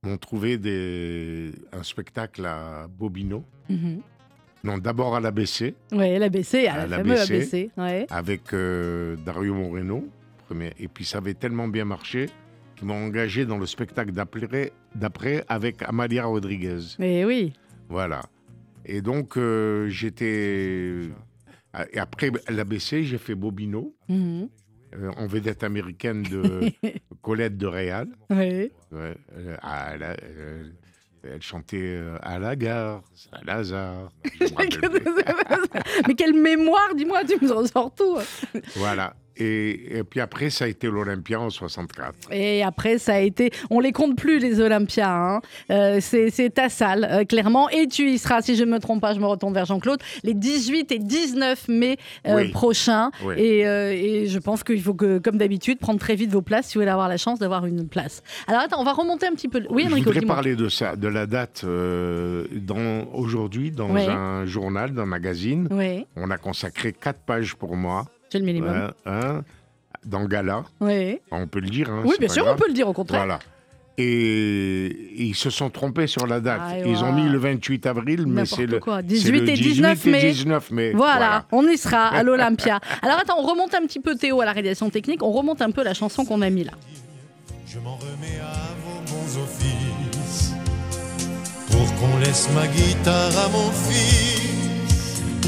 m'ont 0.02 0.16
trouvé 0.16 0.58
des, 0.58 1.52
un 1.70 1.84
spectacle 1.84 2.44
à 2.44 2.88
Bobino. 2.88 3.44
Mmh 3.68 3.98
non, 4.62 4.76
d'abord 4.76 5.16
à 5.16 5.20
l'ABC. 5.20 5.74
Oui, 5.92 6.18
l'ABC, 6.18 6.66
à, 6.66 6.86
la 6.86 6.98
fameuse 6.98 7.30
ABC. 7.30 7.70
Avec 8.10 8.54
Dario 9.24 9.54
Moreno. 9.54 10.06
Et 10.78 10.88
puis 10.88 11.06
ça 11.06 11.18
avait 11.18 11.32
tellement 11.32 11.68
bien 11.68 11.86
marché 11.86 12.28
qui 12.80 12.86
m'ont 12.86 13.04
engagé 13.04 13.44
dans 13.44 13.58
le 13.58 13.66
spectacle 13.66 14.10
d'après 14.10 15.44
avec 15.48 15.82
Amalia 15.82 16.24
Rodriguez. 16.24 16.96
Mais 16.98 17.26
oui. 17.26 17.52
Voilà. 17.90 18.22
Et 18.86 19.02
donc, 19.02 19.36
euh, 19.36 19.86
j'étais. 19.90 21.10
Et 21.92 21.98
après 21.98 22.32
l'ABC, 22.48 23.02
j'ai 23.02 23.18
fait 23.18 23.34
Bobino, 23.34 23.94
mhm. 24.08 24.48
euh, 24.94 25.10
en 25.18 25.26
vedette 25.26 25.62
américaine 25.62 26.22
de 26.22 26.72
Colette 27.22 27.58
de 27.58 27.66
Réal. 27.66 28.08
Oui. 28.30 28.72
Ouais, 28.90 29.14
elle 31.22 31.42
chantait 31.42 32.00
à 32.22 32.38
la 32.38 32.56
gare, 32.56 33.02
à 33.30 33.44
Lazare. 33.44 34.10
Mais 36.08 36.14
quelle 36.14 36.32
mémoire, 36.32 36.94
dis-moi, 36.96 37.24
tu 37.24 37.44
me 37.44 37.52
ressors 37.52 37.94
tout. 37.94 38.16
voilà. 38.76 39.14
Et, 39.40 40.02
puis 40.08 40.20
après, 40.20 40.50
ça 40.50 40.66
a 40.66 40.68
été 40.68 40.88
l'Olympia 40.88 41.40
en 41.40 41.50
64. 41.50 42.32
Et 42.32 42.62
après, 42.62 42.98
ça 42.98 43.14
a 43.14 43.18
été. 43.20 43.50
On 43.70 43.80
les 43.80 43.92
compte 43.92 44.16
plus, 44.16 44.38
les 44.38 44.60
Olympias. 44.60 45.10
Hein. 45.10 45.40
Euh, 45.70 45.98
c'est 46.00 46.54
ta 46.54 46.68
salle, 46.68 47.08
euh, 47.10 47.24
clairement. 47.24 47.68
Et 47.70 47.86
tu 47.86 48.10
y 48.10 48.18
seras, 48.18 48.42
si 48.42 48.56
je 48.56 48.64
ne 48.64 48.70
me 48.70 48.78
trompe 48.78 49.00
pas, 49.00 49.14
je 49.14 49.20
me 49.20 49.26
retourne 49.26 49.54
vers 49.54 49.64
Jean-Claude, 49.64 50.00
les 50.24 50.34
18 50.34 50.92
et 50.92 50.98
19 50.98 51.68
mai 51.68 51.96
euh, 52.26 52.50
prochains. 52.50 53.10
Et, 53.36 53.60
et, 53.60 54.26
je 54.26 54.38
pense 54.38 54.62
qu'il 54.62 54.82
faut, 54.82 54.94
que, 54.94 55.18
comme 55.18 55.38
d'habitude, 55.38 55.78
prendre 55.78 55.98
très 55.98 56.14
vite 56.14 56.30
vos 56.30 56.42
places 56.42 56.68
si 56.68 56.74
vous 56.74 56.80
voulez 56.80 56.90
avoir 56.90 57.08
la 57.08 57.16
chance 57.16 57.38
d'avoir 57.38 57.66
une 57.66 57.88
place. 57.88 58.22
Alors 58.46 58.60
attends, 58.60 58.80
on 58.80 58.84
va 58.84 58.92
remonter 58.92 59.26
un 59.26 59.32
petit 59.32 59.48
peu. 59.48 59.62
Oui, 59.70 59.84
Enrico, 59.86 60.12
Je 60.12 60.20
voudrais 60.20 60.34
parler 60.34 60.56
de 60.56 60.68
ça, 60.68 60.96
de 60.96 61.08
la 61.08 61.26
date 61.26 61.64
aujourd'hui 63.12 63.70
dans 63.70 63.94
un 63.94 64.44
journal, 64.46 64.92
d'un 64.92 65.06
magazine. 65.06 65.68
On 66.16 66.30
a 66.30 66.36
consacré 66.36 66.92
quatre 66.92 67.20
pages 67.20 67.54
pour 67.54 67.76
moi. 67.76 68.04
C'est 68.30 68.38
le 68.38 68.44
minimum. 68.44 68.92
Hein, 69.06 69.42
dans 70.04 70.24
Gala. 70.24 70.64
Oui. 70.80 71.20
On 71.30 71.46
peut 71.46 71.60
le 71.60 71.68
dire. 71.68 71.90
Hein, 71.90 72.02
oui, 72.04 72.14
bien 72.18 72.28
sûr, 72.28 72.46
on 72.46 72.56
peut 72.56 72.68
le 72.68 72.74
dire 72.74 72.88
au 72.88 72.92
contraire. 72.92 73.26
Voilà. 73.26 73.38
Et 73.98 75.14
ils 75.18 75.34
se 75.34 75.50
sont 75.50 75.68
trompés 75.68 76.06
sur 76.06 76.26
la 76.26 76.40
date. 76.40 76.60
Ah, 76.64 76.78
Ils 76.78 77.04
ont 77.04 77.12
mis 77.12 77.28
le 77.28 77.36
28 77.36 77.84
avril, 77.86 78.24
mais 78.26 78.46
c'est 78.46 78.66
le, 78.66 78.80
18 79.02 79.48
et 79.48 79.52
19 79.52 80.04
mai. 80.06 80.30
19 80.32 80.70
mai. 80.70 80.92
Voilà, 80.94 81.44
on 81.52 81.66
y 81.68 81.76
sera 81.76 82.06
à 82.08 82.22
l'Olympia. 82.22 82.80
Alors 83.02 83.18
attends, 83.18 83.38
on 83.38 83.42
remonte 83.42 83.74
un 83.74 83.82
petit 83.82 84.00
peu 84.00 84.14
Théo 84.14 84.40
à 84.40 84.46
la 84.46 84.52
réalisation 84.52 84.88
technique. 84.88 85.22
On 85.22 85.32
remonte 85.32 85.60
un 85.60 85.70
peu 85.70 85.82
la 85.82 85.92
chanson 85.92 86.24
qu'on 86.24 86.40
a 86.40 86.48
mis 86.48 86.64
là. 86.64 86.72
Je 87.66 87.78
m'en 87.78 87.96
remets 87.96 88.40
à 88.42 88.74
vos 88.84 89.00
bons 89.12 89.42
offices 89.42 90.54
pour 91.70 91.94
qu'on 91.96 92.18
laisse 92.20 92.48
ma 92.54 92.66
guitare 92.68 93.38
à 93.38 93.48
mon 93.50 93.70
fils. 93.70 94.59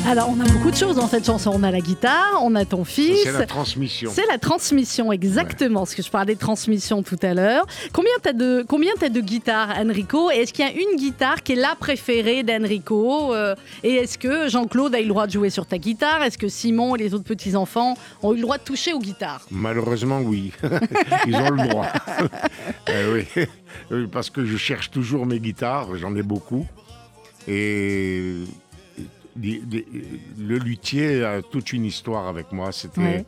Alors, 0.05 0.29
on 0.31 0.41
a 0.41 0.45
beaucoup 0.45 0.71
de 0.71 0.77
choses 0.77 0.97
dans 0.97 1.07
cette 1.07 1.25
chanson. 1.25 1.53
On 1.55 1.62
a 1.62 1.71
la 1.71 1.81
guitare, 1.81 2.41
on 2.43 2.55
a 2.57 2.65
ton 2.65 2.85
fils. 2.85 3.23
C'est 3.23 3.33
la 3.33 3.47
transmission. 3.47 4.11
C'est 4.12 4.27
la 4.27 4.37
transmission, 4.37 5.12
exactement. 5.12 5.81
Parce 5.81 5.95
que 5.95 6.03
je 6.03 6.11
parlais 6.11 6.35
de 6.35 6.41
transmission 6.41 7.03
tout 7.03 7.19
à 7.23 7.35
l'heure. 7.35 7.67
Combien 7.93 8.12
t'as 8.21 8.33
de, 8.33 8.65
combien 8.69 8.93
as 9.01 9.09
de 9.09 9.21
guitares, 9.21 9.71
Enrico? 9.79 10.29
Est-ce 10.31 10.53
qu'il 10.53 10.65
y 10.65 10.69
a 10.69 10.73
une 10.73 10.97
guitare 10.97 11.43
qui 11.43 11.53
est 11.53 11.57
la 11.57 11.77
préférée 11.79 12.43
d'Enrico 12.43 13.33
euh, 13.33 13.55
Et 13.85 13.95
est-ce 13.95 14.19
que 14.19 14.49
Jean-Claude 14.49 14.95
a 14.95 15.01
eu 15.01 15.05
le 15.05 15.09
droit 15.11 15.27
de 15.27 15.33
jouer 15.33 15.51
sur 15.51 15.67
ta 15.67 15.79
guitare? 15.79 16.23
Est-ce 16.25 16.37
que 16.37 16.49
Simon 16.49 16.97
et 16.97 16.99
les 16.99 17.15
autres 17.15 17.25
petits-enfants 17.25 17.97
ont 18.23 18.33
eu 18.33 18.37
le 18.37 18.43
droit 18.43 18.59
de 18.59 18.65
toucher 18.65 18.93
aux 18.93 19.01
guitares? 19.01 19.47
Malheureusement, 19.51 20.21
oui. 20.21 20.53
Ils 21.27 21.37
ont 21.37 21.51
le 21.51 21.69
droit. 21.69 21.87
Euh, 22.88 23.23
oui. 23.91 24.07
Parce 24.12 24.29
que 24.29 24.45
je 24.45 24.57
cherche 24.57 24.91
toujours 24.91 25.25
mes 25.25 25.38
guitares. 25.38 25.97
J'en 25.97 26.15
ai 26.15 26.23
beaucoup. 26.23 26.67
Et 27.49 28.35
le 29.37 30.59
luthier 30.59 31.25
a 31.25 31.42
toute 31.42 31.73
une 31.73 31.85
histoire 31.85 32.29
avec 32.29 32.53
moi. 32.53 32.73
C'était 32.73 33.25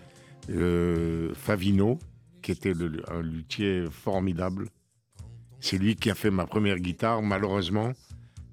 euh, 0.50 1.32
Favino, 1.34 1.98
qui 2.42 2.52
était 2.52 2.72
un 3.08 3.22
luthier 3.22 3.84
formidable. 3.90 4.68
C'est 5.60 5.78
lui 5.78 5.96
qui 5.96 6.10
a 6.10 6.14
fait 6.14 6.30
ma 6.30 6.46
première 6.46 6.78
guitare. 6.78 7.22
Malheureusement, 7.22 7.92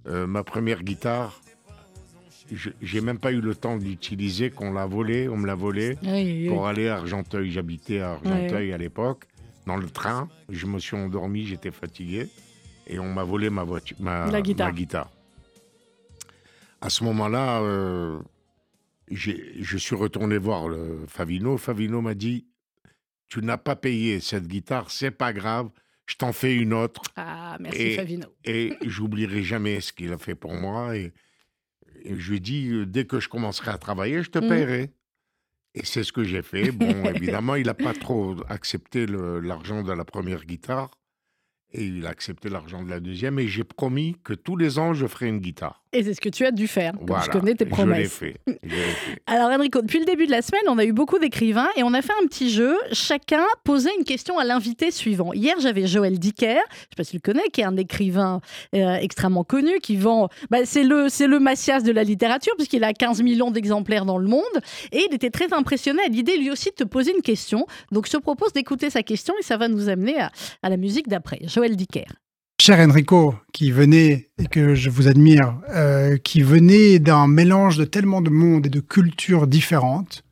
euh, 0.07 0.25
ma 0.27 0.43
première 0.43 0.83
guitare, 0.83 1.41
j'ai 2.81 3.01
même 3.01 3.19
pas 3.19 3.31
eu 3.31 3.41
le 3.41 3.55
temps 3.55 3.77
d'utiliser, 3.77 4.49
qu'on 4.49 4.73
l'a 4.73 4.85
volée, 4.85 5.27
on 5.29 5.37
me 5.37 5.47
l'a 5.47 5.55
volée 5.55 5.97
pour 6.49 6.67
aller 6.67 6.87
à 6.87 6.97
Argenteuil. 6.97 7.51
J'habitais 7.51 7.99
à 7.99 8.11
Argenteuil 8.11 8.73
à 8.73 8.77
l'époque, 8.77 9.25
dans 9.67 9.77
le 9.77 9.89
train. 9.89 10.29
Je 10.49 10.65
me 10.65 10.79
suis 10.79 10.95
endormi, 10.95 11.45
j'étais 11.45 11.71
fatigué, 11.71 12.29
et 12.87 12.99
on 12.99 13.11
m'a 13.11 13.23
volé 13.23 13.49
ma, 13.49 13.63
voiture, 13.63 13.97
ma 13.99 14.41
guitare 14.73 15.09
à 16.81 16.89
ce 16.89 17.03
moment-là, 17.03 17.61
euh, 17.61 18.19
je 19.09 19.77
suis 19.77 19.95
retourné 19.95 20.37
voir 20.37 20.67
le 20.67 21.05
Favino. 21.07 21.57
Favino 21.57 22.01
m'a 22.01 22.15
dit 22.15 22.47
Tu 23.29 23.41
n'as 23.41 23.57
pas 23.57 23.75
payé 23.75 24.19
cette 24.19 24.47
guitare, 24.47 24.91
c'est 24.91 25.11
pas 25.11 25.31
grave, 25.31 25.69
je 26.07 26.15
t'en 26.15 26.33
fais 26.33 26.55
une 26.55 26.73
autre. 26.73 27.01
Ah, 27.15 27.57
merci 27.59 27.95
Favino. 27.95 28.27
Et 28.43 28.73
j'oublierai 28.81 29.43
jamais 29.43 29.79
ce 29.79 29.93
qu'il 29.93 30.11
a 30.11 30.17
fait 30.17 30.35
pour 30.35 30.53
moi. 30.53 30.97
Et, 30.97 31.13
je 32.03 32.31
lui 32.31 32.37
ai 32.37 32.39
dit 32.39 32.85
Dès 32.87 33.05
que 33.05 33.19
je 33.19 33.29
commencerai 33.29 33.71
à 33.71 33.77
travailler, 33.77 34.23
je 34.23 34.31
te 34.31 34.39
mmh. 34.39 34.49
paierai. 34.49 34.91
Et 35.73 35.85
c'est 35.85 36.03
ce 36.03 36.11
que 36.11 36.23
j'ai 36.23 36.41
fait. 36.41 36.71
Bon, 36.71 37.05
évidemment, 37.15 37.55
il 37.55 37.67
n'a 37.67 37.73
pas 37.73 37.93
trop 37.93 38.35
accepté 38.49 39.05
l'argent 39.05 39.83
de 39.83 39.93
la 39.93 40.03
première 40.03 40.45
guitare. 40.45 40.91
Et 41.73 41.85
il 41.85 42.05
a 42.05 42.09
accepté 42.09 42.49
l'argent 42.49 42.83
de 42.83 42.89
la 42.89 42.99
deuxième 42.99 43.39
et 43.39 43.47
j'ai 43.47 43.63
promis 43.63 44.17
que 44.23 44.33
tous 44.33 44.57
les 44.57 44.77
ans, 44.77 44.93
je 44.93 45.07
ferai 45.07 45.27
une 45.27 45.39
guitare. 45.39 45.80
Et 45.93 46.03
c'est 46.03 46.13
ce 46.13 46.21
que 46.21 46.29
tu 46.29 46.45
as 46.45 46.51
dû 46.51 46.67
faire. 46.67 46.93
Voilà, 47.05 47.23
je 47.25 47.29
connais 47.29 47.53
tes 47.53 47.65
promesses. 47.65 48.19
Je 48.21 48.25
l'ai 48.25 48.77
fait. 48.77 49.21
Alors 49.25 49.49
Enrico, 49.49 49.81
depuis 49.81 49.99
le 49.99 50.05
début 50.05 50.25
de 50.25 50.31
la 50.31 50.41
semaine, 50.41 50.61
on 50.67 50.77
a 50.77 50.85
eu 50.85 50.93
beaucoup 50.93 51.19
d'écrivains 51.19 51.67
et 51.75 51.83
on 51.83 51.93
a 51.93 52.01
fait 52.01 52.13
un 52.21 52.27
petit 52.27 52.49
jeu. 52.49 52.77
Chacun 52.93 53.43
posait 53.63 53.91
une 53.97 54.05
question 54.05 54.39
à 54.39 54.45
l'invité 54.45 54.91
suivant. 54.91 55.33
Hier, 55.33 55.55
j'avais 55.59 55.87
Joël 55.87 56.17
Dicker, 56.17 56.47
je 56.47 56.53
ne 56.53 56.57
sais 56.57 56.95
pas 56.95 57.03
si 57.03 57.11
tu 57.11 57.17
le 57.17 57.21
connais, 57.21 57.49
qui 57.51 57.61
est 57.61 57.65
un 57.65 57.75
écrivain 57.75 58.39
euh, 58.75 58.95
extrêmement 58.95 59.43
connu, 59.43 59.79
qui 59.79 59.97
vend... 59.97 60.29
Bah, 60.49 60.59
c'est 60.65 60.83
le, 60.83 61.09
c'est 61.09 61.27
le 61.27 61.39
Massias 61.39 61.81
de 61.81 61.91
la 61.91 62.03
littérature, 62.03 62.53
puisqu'il 62.55 62.83
a 62.83 62.93
15 62.93 63.21
millions 63.21 63.51
d'exemplaires 63.51 64.05
dans 64.05 64.17
le 64.17 64.27
monde. 64.27 64.41
Et 64.91 65.05
il 65.09 65.13
était 65.13 65.29
très 65.29 65.53
impressionné 65.53 66.01
à 66.03 66.07
l'idée, 66.07 66.37
lui 66.37 66.51
aussi, 66.51 66.69
de 66.69 66.75
te 66.75 66.83
poser 66.83 67.11
une 67.13 67.21
question. 67.21 67.65
Donc 67.91 68.07
je 68.07 68.11
te 68.11 68.17
propose 68.17 68.53
d'écouter 68.53 68.89
sa 68.89 69.03
question 69.03 69.33
et 69.39 69.43
ça 69.43 69.57
va 69.57 69.67
nous 69.67 69.89
amener 69.89 70.19
à, 70.19 70.31
à 70.63 70.69
la 70.69 70.77
musique 70.77 71.07
d'après. 71.09 71.39
Joël 71.43 71.75
Dicker. 71.75 72.05
Cher 72.63 72.79
Enrico, 72.79 73.33
qui 73.53 73.71
venait, 73.71 74.29
et 74.37 74.45
que 74.45 74.75
je 74.75 74.91
vous 74.91 75.07
admire, 75.07 75.55
euh, 75.69 76.17
qui 76.17 76.43
venait 76.43 76.99
d'un 76.99 77.25
mélange 77.25 77.75
de 77.75 77.85
tellement 77.85 78.21
de 78.21 78.29
mondes 78.29 78.67
et 78.67 78.69
de 78.69 78.81
cultures 78.81 79.47
différentes, 79.47 80.23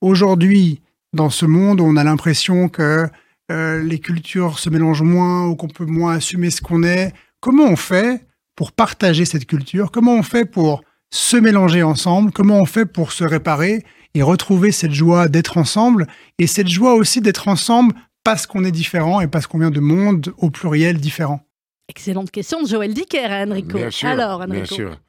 aujourd'hui, 0.00 0.80
dans 1.12 1.28
ce 1.28 1.44
monde, 1.44 1.80
on 1.80 1.96
a 1.96 2.04
l'impression 2.04 2.68
que 2.68 3.08
euh, 3.50 3.82
les 3.82 3.98
cultures 3.98 4.60
se 4.60 4.70
mélangent 4.70 5.02
moins 5.02 5.48
ou 5.48 5.56
qu'on 5.56 5.66
peut 5.66 5.84
moins 5.84 6.14
assumer 6.14 6.50
ce 6.50 6.60
qu'on 6.60 6.84
est. 6.84 7.12
Comment 7.40 7.64
on 7.64 7.74
fait 7.74 8.26
pour 8.54 8.70
partager 8.70 9.24
cette 9.24 9.46
culture? 9.46 9.90
Comment 9.90 10.14
on 10.14 10.22
fait 10.22 10.44
pour 10.44 10.84
se 11.10 11.36
mélanger 11.36 11.82
ensemble? 11.82 12.30
Comment 12.30 12.60
on 12.60 12.64
fait 12.64 12.86
pour 12.86 13.10
se 13.10 13.24
réparer 13.24 13.84
et 14.14 14.22
retrouver 14.22 14.70
cette 14.70 14.92
joie 14.92 15.26
d'être 15.26 15.58
ensemble 15.58 16.06
et 16.38 16.46
cette 16.46 16.68
joie 16.68 16.94
aussi 16.94 17.20
d'être 17.20 17.48
ensemble 17.48 17.92
parce 18.22 18.46
qu'on 18.46 18.62
est 18.62 18.70
différent 18.70 19.20
et 19.20 19.26
parce 19.26 19.48
qu'on 19.48 19.58
vient 19.58 19.72
de 19.72 19.80
mondes 19.80 20.32
au 20.38 20.48
pluriel 20.48 20.98
différents? 20.98 21.44
Excellente 21.88 22.30
question 22.30 22.62
de 22.62 22.68
Joël 22.68 22.94
Dicker, 22.94 23.28
Enrico. 23.30 23.76
Bien 23.76 23.90
sûr, 23.90 24.08
Alors, 24.08 24.40
Enrico. 24.40 24.52
Bien 24.52 24.64
sûr. 24.64 25.00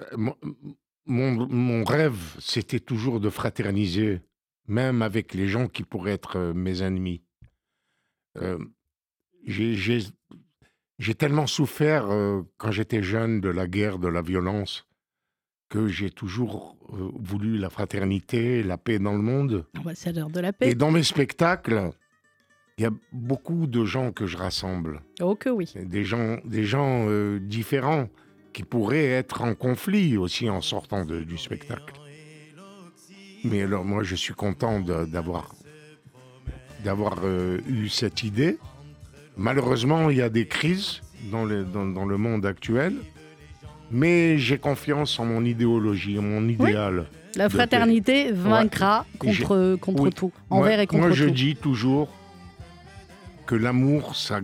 Euh, 0.00 0.30
mon, 1.06 1.84
rêve, 1.84 2.36
c'était 2.38 2.80
toujours 2.80 3.20
de 3.20 3.30
fraterniser, 3.30 4.20
même 4.66 5.02
avec 5.02 5.34
les 5.34 5.48
gens 5.48 5.66
qui 5.66 5.82
pourraient 5.82 6.12
être 6.12 6.36
euh, 6.36 6.54
mes 6.54 6.82
ennemis. 6.82 7.22
Euh, 8.38 8.58
j'ai 9.46 10.04
tellement 11.16 11.46
souffert 11.46 12.08
quand 12.58 12.70
j'étais 12.70 13.02
jeune 13.02 13.40
de 13.40 13.48
la 13.48 13.66
guerre, 13.66 13.98
de 13.98 14.06
la 14.06 14.20
violence, 14.20 14.86
que 15.70 15.88
j'ai 15.88 16.10
toujours 16.10 16.76
voulu 16.90 17.56
la 17.56 17.70
fraternité, 17.70 18.62
la 18.62 18.76
paix 18.76 18.98
dans 18.98 19.14
le 19.14 19.22
monde. 19.22 19.66
De 19.74 20.40
la 20.40 20.52
paix. 20.52 20.70
Et 20.70 20.74
dans 20.74 20.90
mes 20.90 21.02
spectacles, 21.02 21.92
il 22.80 22.84
y 22.84 22.86
a 22.86 22.92
beaucoup 23.12 23.66
de 23.66 23.84
gens 23.84 24.10
que 24.10 24.24
je 24.24 24.38
rassemble. 24.38 25.02
Oh 25.20 25.34
que 25.34 25.50
oui. 25.50 25.70
Des 25.76 26.02
gens, 26.02 26.38
des 26.46 26.64
gens 26.64 27.04
euh, 27.10 27.38
différents 27.38 28.08
qui 28.54 28.62
pourraient 28.62 29.04
être 29.04 29.42
en 29.42 29.54
conflit 29.54 30.16
aussi 30.16 30.48
en 30.48 30.62
sortant 30.62 31.04
du 31.04 31.36
spectacle. 31.36 31.92
Mais 33.44 33.64
alors 33.64 33.84
moi 33.84 34.02
je 34.02 34.14
suis 34.14 34.32
content 34.32 34.80
d'avoir 34.80 35.54
d'avoir 36.82 37.18
euh, 37.22 37.60
eu 37.68 37.90
cette 37.90 38.22
idée. 38.22 38.56
Malheureusement 39.36 40.08
il 40.08 40.16
y 40.16 40.22
a 40.22 40.30
des 40.30 40.46
crises 40.46 41.02
dans 41.30 41.44
le, 41.44 41.64
dans, 41.64 42.06
le 42.06 42.16
monde 42.16 42.46
actuel, 42.46 42.94
mais 43.90 44.38
j'ai 44.38 44.56
confiance 44.56 45.20
en 45.20 45.26
mon 45.26 45.44
idéologie, 45.44 46.18
en 46.18 46.22
mon 46.22 46.48
idéal. 46.48 47.08
La 47.36 47.50
fraternité 47.50 48.32
vaincra 48.32 49.04
contre, 49.18 49.76
contre 49.76 50.08
tout, 50.08 50.32
envers 50.48 50.80
et 50.80 50.86
contre 50.86 51.02
tout. 51.02 51.08
Moi 51.08 51.14
je 51.14 51.26
dis 51.26 51.56
toujours, 51.56 52.08
que 53.50 53.56
l'amour, 53.56 54.14
ça, 54.14 54.38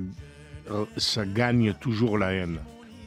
euh, 0.73 0.85
ça 0.97 1.25
gagne 1.25 1.75
toujours 1.75 2.19
la 2.19 2.33
haine. 2.33 2.59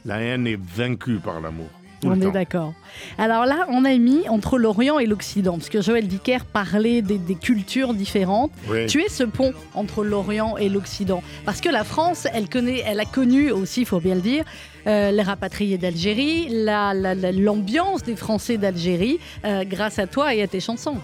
La 0.06 0.22
haine 0.22 0.46
est 0.46 0.58
vaincue 0.58 1.18
par 1.18 1.42
l'amour. 1.42 1.68
On 2.02 2.18
est 2.18 2.30
d'accord. 2.30 2.72
Alors 3.18 3.44
là, 3.44 3.66
on 3.68 3.84
a 3.84 3.94
mis 3.98 4.26
entre 4.30 4.56
l'Orient 4.56 4.98
et 4.98 5.04
l'Occident, 5.04 5.58
parce 5.58 5.68
que 5.68 5.82
Joël 5.82 6.08
Dicker 6.08 6.46
parlait 6.50 7.02
des, 7.02 7.34
cultures 7.34 7.92
différentes. 7.92 8.50
Tu 8.88 9.02
es 9.02 9.10
ce 9.10 9.24
pont 9.24 9.52
entre 9.74 10.02
l'Orient 10.02 10.56
et 10.56 10.70
l'Occident, 10.70 11.22
parce 11.44 11.60
que 11.60 11.68
la 11.68 11.84
France, 11.84 12.26
elle 12.32 12.48
connaît, 12.48 12.82
elle 12.86 13.00
a 13.00 13.04
connu 13.04 13.50
aussi, 13.50 13.82
il 13.82 13.86
faut 13.86 14.00
bien 14.00 14.14
le 14.14 14.22
dire, 14.22 14.44
euh, 14.86 15.10
les 15.10 15.22
rapatriés 15.22 15.76
d'Algérie, 15.76 16.48
l'ambiance 16.48 18.04
des 18.04 18.16
Français 18.16 18.56
d'Algérie, 18.56 19.18
euh, 19.44 19.64
grâce 19.64 19.98
à 19.98 20.06
toi 20.06 20.34
et 20.34 20.40
à 20.40 20.46
tes 20.46 20.60
chansons. 20.60 20.96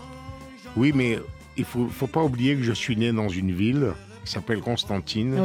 Oui, 0.75 0.93
mais 0.95 1.19
il 1.59 1.67
faut, 1.67 1.87
faut 1.89 2.07
pas 2.07 2.23
oublier 2.23 2.57
que 2.57 2.63
je 2.63 2.73
suis 2.73 2.97
né 2.97 3.13
dans 3.13 3.29
une 3.29 3.53
ville 3.53 3.93
s'appelle 4.29 4.61
Constantine, 4.61 5.39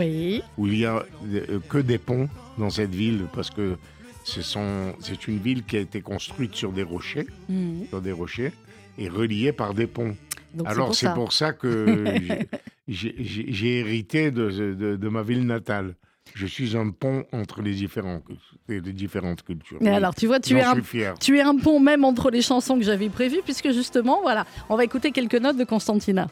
où 0.58 0.68
il 0.68 0.78
y 0.78 0.86
a 0.86 1.06
euh, 1.34 1.60
que 1.70 1.78
des 1.78 1.98
ponts 1.98 2.28
dans 2.58 2.70
cette 2.70 2.94
ville 2.94 3.26
parce 3.34 3.50
que 3.50 3.78
c'est 4.24 5.28
une 5.28 5.40
ville 5.40 5.64
qui 5.64 5.78
a 5.78 5.80
été 5.80 6.02
construite 6.02 6.56
sur 6.56 6.72
des 6.72 6.84
rochers, 6.84 7.28
mhm. 7.50 7.88
sur 7.90 8.02
des 8.02 8.12
rochers 8.12 8.54
et 8.98 9.10
reliée 9.10 9.52
par 9.52 9.74
des 9.74 9.88
ponts. 9.88 10.16
Alors 10.66 10.94
c'est 10.96 11.14
pour, 11.14 11.34
ça 11.34 11.54
que 11.54 12.06
j'ai 12.88 13.80
hérité 13.80 14.32
de, 14.32 14.50
de, 14.96 15.10
ma 15.10 15.24
ville 15.24 15.46
natale. 15.46 15.96
Je 16.34 16.46
suis 16.46 16.78
un 16.78 16.92
pont 16.92 17.26
entre 17.32 17.62
les, 17.62 17.74
différents, 17.74 18.22
les 18.68 18.82
différentes 18.82 19.44
cultures. 19.44 19.80
Mais 19.82 19.90
alors, 19.90 20.16
tu 20.16 20.28
vois, 20.28 20.40
tu 20.40 20.58
es, 20.58 20.62
un, 20.62 20.76
tu 21.20 21.38
es 21.38 21.42
un 21.42 21.58
pont 21.58 21.80
même 21.80 22.06
entre 22.06 22.30
les 22.32 22.42
chansons 22.42 22.78
que 22.78 22.84
j'avais 22.84 23.10
prévues, 23.10 23.42
puisque 23.44 23.72
justement, 23.72 24.22
voilà, 24.22 24.46
on 24.70 24.78
va 24.78 24.86
écouter 24.86 25.12
quelques 25.12 25.36
notes 25.36 25.58
de 25.58 25.66
Constantina. 25.66 26.30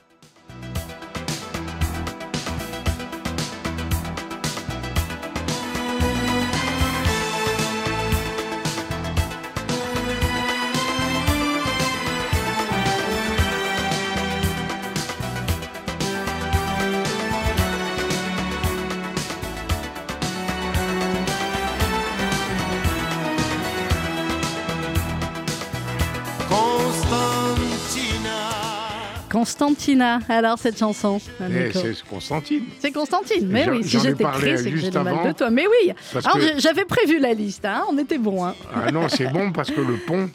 Constantina, 29.60 30.20
alors 30.30 30.58
cette 30.58 30.80
chanson 30.80 31.20
eh, 31.42 31.72
C'est 31.74 32.08
Constantine. 32.08 32.64
C'est 32.80 32.94
Constantine, 32.94 33.46
mais 33.46 33.70
oui, 33.70 33.84
si 33.84 34.00
j'étais 34.00 34.24
c'est 34.58 34.72
que 34.72 34.78
j'ai 34.78 34.92
mal 34.92 35.28
de 35.28 35.32
toi. 35.34 35.50
Mais 35.50 35.66
oui, 35.68 35.92
alors 36.24 36.38
j'avais 36.58 36.86
prévu 36.86 37.20
la 37.20 37.34
liste, 37.34 37.66
hein, 37.66 37.84
on 37.90 37.98
était 37.98 38.18
bon. 38.18 38.46
Hein. 38.46 38.56
Ah 38.74 38.90
non, 38.90 39.10
c'est 39.10 39.28
bon 39.28 39.52
parce 39.52 39.70
que 39.70 39.82
le 39.82 39.98
pont, 39.98 40.30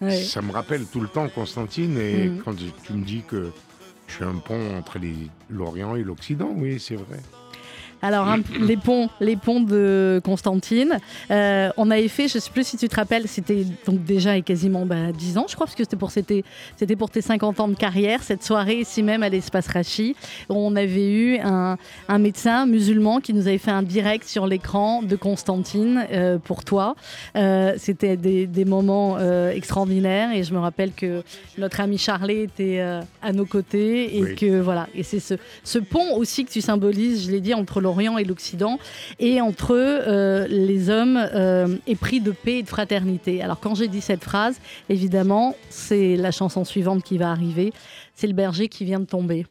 ça 0.10 0.42
me 0.42 0.50
rappelle 0.50 0.86
tout 0.86 1.00
le 1.00 1.06
temps 1.06 1.28
Constantine. 1.28 1.96
Et 1.98 2.28
mm. 2.28 2.42
quand 2.44 2.54
tu 2.56 2.92
me 2.92 3.04
dis 3.04 3.22
que 3.28 3.52
je 4.08 4.14
suis 4.14 4.24
un 4.24 4.38
pont 4.38 4.76
entre 4.76 4.98
l'Orient 5.48 5.94
et 5.94 6.02
l'Occident, 6.02 6.50
oui, 6.56 6.80
c'est 6.80 6.96
vrai. 6.96 7.20
Alors, 8.04 8.36
les, 8.60 8.76
ponts, 8.76 9.08
les 9.18 9.34
ponts 9.34 9.62
de 9.62 10.20
Constantine, 10.22 10.98
euh, 11.30 11.70
on 11.78 11.90
avait 11.90 12.08
fait, 12.08 12.28
je 12.28 12.36
ne 12.36 12.40
sais 12.40 12.50
plus 12.50 12.66
si 12.66 12.76
tu 12.76 12.86
te 12.86 12.96
rappelles, 12.96 13.26
c'était 13.28 13.64
donc 13.86 14.04
déjà 14.04 14.38
quasiment 14.42 14.84
bah, 14.84 15.10
10 15.10 15.38
ans, 15.38 15.46
je 15.48 15.54
crois, 15.54 15.64
parce 15.64 15.74
que 15.74 15.84
c'était 15.84 15.96
pour, 15.96 16.10
c'était, 16.10 16.44
c'était 16.76 16.96
pour 16.96 17.08
tes 17.08 17.22
50 17.22 17.60
ans 17.60 17.68
de 17.68 17.74
carrière, 17.74 18.22
cette 18.22 18.44
soirée 18.44 18.80
ici 18.80 19.02
même 19.02 19.22
à 19.22 19.30
l'espace 19.30 19.68
Rachi. 19.68 20.16
On 20.50 20.76
avait 20.76 21.10
eu 21.10 21.38
un, 21.38 21.78
un, 22.08 22.18
médecin 22.18 22.66
musulman 22.66 23.20
qui 23.20 23.32
nous 23.32 23.48
avait 23.48 23.56
fait 23.56 23.70
un 23.70 23.82
direct 23.82 24.28
sur 24.28 24.46
l'écran 24.46 25.02
de 25.02 25.16
Constantine 25.16 26.04
euh, 26.12 26.36
pour 26.36 26.62
toi. 26.62 26.96
Euh, 27.36 27.72
c'était 27.78 28.18
des, 28.18 28.46
des 28.46 28.64
moments 28.66 29.18
extraordinaires 29.48 30.30
et 30.34 30.44
je 30.44 30.52
me 30.52 30.58
rappelle 30.58 30.92
que 30.92 31.22
notre 31.56 31.80
ami 31.80 31.96
Charlie 31.96 32.40
était 32.40 32.80
à 33.22 33.32
nos 33.32 33.46
côtés 33.46 34.18
et 34.18 34.34
que 34.34 34.60
voilà, 34.60 34.88
et 34.94 35.02
c'est 35.02 35.20
ce, 35.20 35.34
ce 35.62 35.78
pont 35.78 36.16
aussi 36.16 36.44
que 36.44 36.50
tu 36.50 36.60
symbolises, 36.60 37.26
je 37.26 37.30
l'ai 37.30 37.40
dit, 37.40 37.54
entre 37.54 37.80
le 37.80 37.93
et 38.00 38.24
l'Occident, 38.24 38.78
et 39.18 39.40
entre 39.40 39.74
eux, 39.74 40.00
euh, 40.06 40.46
les 40.48 40.90
hommes 40.90 41.16
euh, 41.16 41.76
épris 41.86 42.20
de 42.20 42.32
paix 42.32 42.58
et 42.58 42.62
de 42.62 42.68
fraternité. 42.68 43.42
Alors 43.42 43.60
quand 43.60 43.74
j'ai 43.74 43.88
dit 43.88 44.00
cette 44.00 44.22
phrase, 44.22 44.60
évidemment, 44.88 45.56
c'est 45.70 46.16
la 46.16 46.30
chanson 46.30 46.64
suivante 46.64 47.02
qui 47.02 47.18
va 47.18 47.30
arriver, 47.30 47.72
c'est 48.14 48.26
le 48.26 48.32
berger 48.32 48.68
qui 48.68 48.84
vient 48.84 49.00
de 49.00 49.06
tomber. 49.06 49.46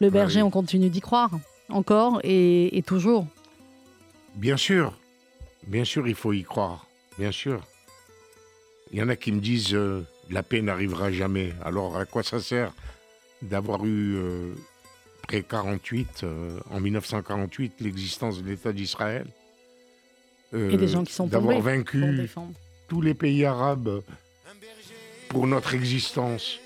Le 0.00 0.10
berger, 0.10 0.42
on 0.42 0.50
continue 0.50 0.90
d'y 0.90 1.00
croire, 1.00 1.30
encore 1.70 2.20
et, 2.22 2.82
toujours. 2.86 3.26
Bien 4.34 4.56
sûr, 4.56 4.92
bien 5.66 5.84
sûr, 5.84 6.06
il 6.06 6.14
faut 6.14 6.32
y 6.32 6.42
croire, 6.42 6.86
bien 7.18 7.32
sûr. 7.32 7.60
Il 8.92 8.98
y 8.98 9.02
en 9.02 9.08
a 9.08 9.16
qui 9.16 9.32
me 9.32 9.40
disent 9.40 9.74
euh, 9.74 10.06
la 10.30 10.42
paix 10.42 10.60
n'arrivera 10.60 11.10
jamais. 11.10 11.52
Alors 11.64 11.96
à 11.96 12.04
quoi 12.04 12.22
ça 12.22 12.40
sert 12.40 12.72
d'avoir 13.42 13.84
eu 13.84 14.16
après 15.26 15.42
48, 15.42 16.20
euh, 16.22 16.60
en 16.70 16.78
1948, 16.78 17.80
l'existence 17.80 18.40
de 18.40 18.48
l'État 18.48 18.72
d'Israël. 18.72 19.26
Euh, 20.54 20.70
et 20.70 20.76
des 20.76 20.86
gens 20.86 21.02
qui 21.02 21.12
sont 21.12 21.26
D'avoir 21.26 21.60
vaincu 21.60 22.30
tous 22.86 23.00
les 23.00 23.12
pays 23.12 23.44
arabes 23.44 24.02
pour 25.28 25.48
notre 25.48 25.74
existence. 25.74 26.60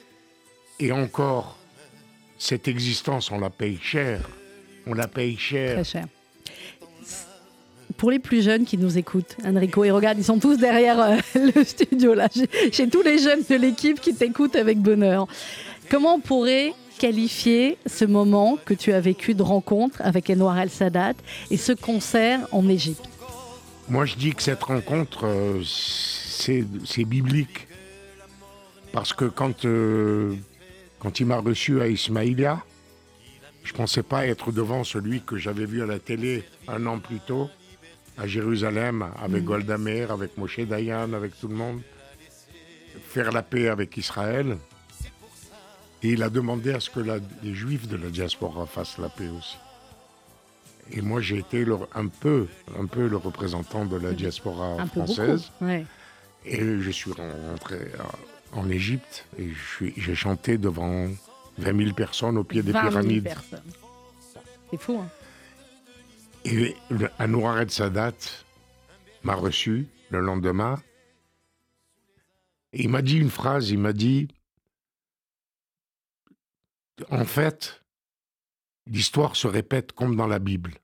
Et 0.79 0.93
encore, 0.93 1.57
cette 2.39 2.69
existence, 2.69 3.31
on 3.31 3.39
la 3.39 3.49
paye 3.49 3.79
cher. 3.81 4.29
On 4.87 4.93
la 4.93 5.09
paye 5.09 5.39
cher. 5.39 5.77
Très 5.77 5.85
cher. 5.85 6.05
pour 7.97 8.11
les 8.11 8.19
plus 8.19 8.43
jeunes 8.43 8.67
qui 8.67 8.77
nous 8.77 8.99
écoutent, 8.99 9.37
Enrico, 9.43 9.85
et 9.85 9.91
regarde, 9.91 10.19
ils 10.19 10.25
sont 10.25 10.39
tous 10.39 10.59
derrière 10.59 11.01
euh, 11.01 11.17
le 11.55 11.65
studio 11.65 12.13
là. 12.13 12.29
J'ai 12.73 12.91
tous 12.91 13.03
les 13.03 13.17
jeunes 13.17 13.43
de 13.49 13.55
l'équipe 13.55 14.03
qui 14.03 14.15
t'écoutent 14.15 14.57
avec 14.57 14.79
bonheur. 14.81 15.27
Comment 15.89 16.17
on 16.17 16.21
pourrait 16.21 16.75
qualifier 17.01 17.79
ce 17.87 18.05
moment 18.05 18.59
que 18.63 18.75
tu 18.75 18.93
as 18.93 19.01
vécu 19.01 19.35
de 19.35 19.43
rencontre 19.43 20.03
avec 20.03 20.29
Enwar 20.29 20.59
El 20.59 20.69
Sadat 20.69 21.15
et 21.51 21.57
ce 21.57 21.73
concert 21.73 22.41
en 22.53 22.69
Égypte? 22.69 23.09
Moi, 23.89 24.05
je 24.05 24.17
dis 24.17 24.35
que 24.35 24.43
cette 24.43 24.63
rencontre, 24.63 25.25
euh, 25.25 25.63
c'est 25.65 27.05
biblique. 27.05 27.69
Parce 28.93 29.15
que 29.15 29.25
quand, 29.25 29.65
euh, 29.65 30.35
quand 30.99 31.21
il 31.21 31.27
m'a 31.27 31.39
reçu 31.39 31.81
à 31.81 31.89
Ismaïlia, 31.89 32.63
je 33.65 33.73
ne 33.73 33.77
pensais 33.79 34.03
pas 34.03 34.27
être 34.27 34.53
devant 34.53 34.85
celui 34.85 35.23
que 35.23 35.39
j'avais 35.39 35.65
vu 35.65 35.83
à 35.83 35.87
la 35.87 35.99
télé 35.99 36.45
un 36.69 36.85
an 36.87 36.99
plus 36.99 37.21
tôt, 37.21 37.49
à 38.19 38.27
Jérusalem, 38.27 39.07
avec 39.23 39.43
mm. 39.43 39.47
Golda 39.47 39.79
Meir, 39.79 40.11
avec 40.11 40.37
Moshe 40.37 40.61
Dayan, 40.61 41.15
avec 41.15 41.39
tout 41.41 41.49
le 41.49 41.55
monde, 41.55 41.81
faire 43.09 43.33
la 43.33 43.43
paix 43.43 43.69
avec 43.69 43.97
Israël. 43.97 44.59
Et 46.03 46.11
il 46.11 46.23
a 46.23 46.31
demandé 46.31 46.73
à 46.73 46.81
ce 46.81 46.91
que 46.91 47.01
les 47.01 47.55
juifs 47.55 47.87
de 47.87 47.97
la 47.97 48.09
diaspora 48.09 48.67
fassent 48.67 48.99
la 48.99 49.09
paix 49.09 49.29
aussi. 49.29 49.59
Et 50.93 51.03
moi, 51.03 51.21
j'ai 51.21 51.39
été 51.39 51.65
un, 51.95 52.07
peu, 52.09 52.47
un 52.79 52.87
peu 52.87 53.07
le 53.07 53.17
représentant 53.17 53.85
de 53.85 53.97
la 53.97 54.13
diaspora 54.13 54.87
française. 54.87 55.51
Et 56.45 56.81
je 56.81 56.91
suis 56.91 57.13
rentré 57.13 57.79
en 58.53 58.69
Égypte 58.71 59.27
et 59.39 59.51
j'ai 59.97 60.15
chanté 60.15 60.59
devant 60.59 61.09
20 61.59 61.85
000 61.85 61.95
personnes 61.95 62.39
au 62.39 62.45
pied 62.45 62.63
des 62.63 62.73
20 62.73 62.81
pyramides. 62.89 63.35
C'est 64.71 64.81
fou, 64.81 64.99
hein 64.99 65.09
Et 66.45 66.75
Anwar 67.19 67.63
Sadat 67.69 68.13
m'a 69.23 69.35
reçu 69.35 69.87
le 70.11 70.21
lendemain. 70.21 70.81
Et 72.73 72.85
il 72.85 72.89
m'a 72.89 73.03
dit 73.03 73.19
une 73.19 73.31
phrase, 73.31 73.71
il 73.71 73.79
m'a 73.79 73.93
dit, 73.93 74.29
en 77.11 77.25
fait, 77.25 77.83
l'histoire 78.87 79.37
se 79.37 79.47
répète 79.47 79.93
comme 79.93 80.17
dans 80.17 80.27
la 80.27 80.39
Bible. 80.39 80.75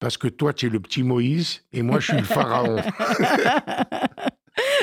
Parce 0.00 0.18
que 0.18 0.28
toi, 0.28 0.52
tu 0.52 0.66
es 0.66 0.68
le 0.68 0.80
petit 0.80 1.02
Moïse 1.02 1.62
et 1.72 1.82
moi, 1.82 2.00
je 2.00 2.12
suis 2.12 2.18
le 2.18 2.24
pharaon. 2.24 2.76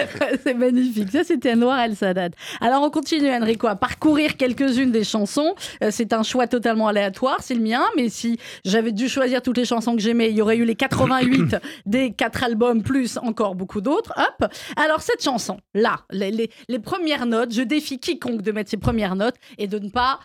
c'est 0.44 0.54
magnifique. 0.54 1.12
Ça, 1.12 1.24
c'était 1.24 1.56
Noir 1.56 1.80
El 1.80 1.96
Sadat. 1.96 2.30
Alors, 2.60 2.84
on 2.84 2.90
continue, 2.90 3.30
Enrico, 3.30 3.68
à 3.68 3.76
parcourir 3.76 4.38
quelques-unes 4.38 4.92
des 4.92 5.04
chansons. 5.04 5.56
Euh, 5.84 5.90
c'est 5.92 6.14
un 6.14 6.24
choix 6.24 6.48
totalement 6.48 6.88
aléatoire, 6.88 7.38
c'est 7.42 7.56
le 7.56 7.62
mien. 7.62 7.84
Mais 7.96 8.10
si 8.10 8.38
j'avais 8.66 8.92
dû 8.92 9.10
choisir 9.10 9.42
toutes 9.42 9.58
les 9.58 9.66
chansons 9.66 9.96
que 9.96 10.02
j'aimais, 10.02 10.30
il 10.30 10.38
y 10.38 10.42
aurait 10.42 10.58
eu 10.58 10.66
les 10.66 10.76
88 10.76 11.58
des 11.86 12.12
quatre 12.12 12.44
albums, 12.44 12.84
plus 12.84 13.18
encore 13.18 13.56
beaucoup 13.56 13.82
d'autres. 13.82 14.14
Hop. 14.18 14.52
Alors, 14.76 15.02
cette 15.02 15.24
chanson, 15.24 15.58
là, 15.74 15.98
les, 16.12 16.50
les 16.68 16.80
premières 16.80 17.26
notes, 17.26 17.54
je 17.54 17.62
défie 17.62 18.00
quiconque 18.00 18.42
de 18.42 18.52
mettre 18.52 18.70
ses 18.70 18.78
premières 18.78 19.16
notes 19.16 19.36
et 19.58 19.68
de 19.68 19.80
ne 19.80 19.90
pas 19.90 20.20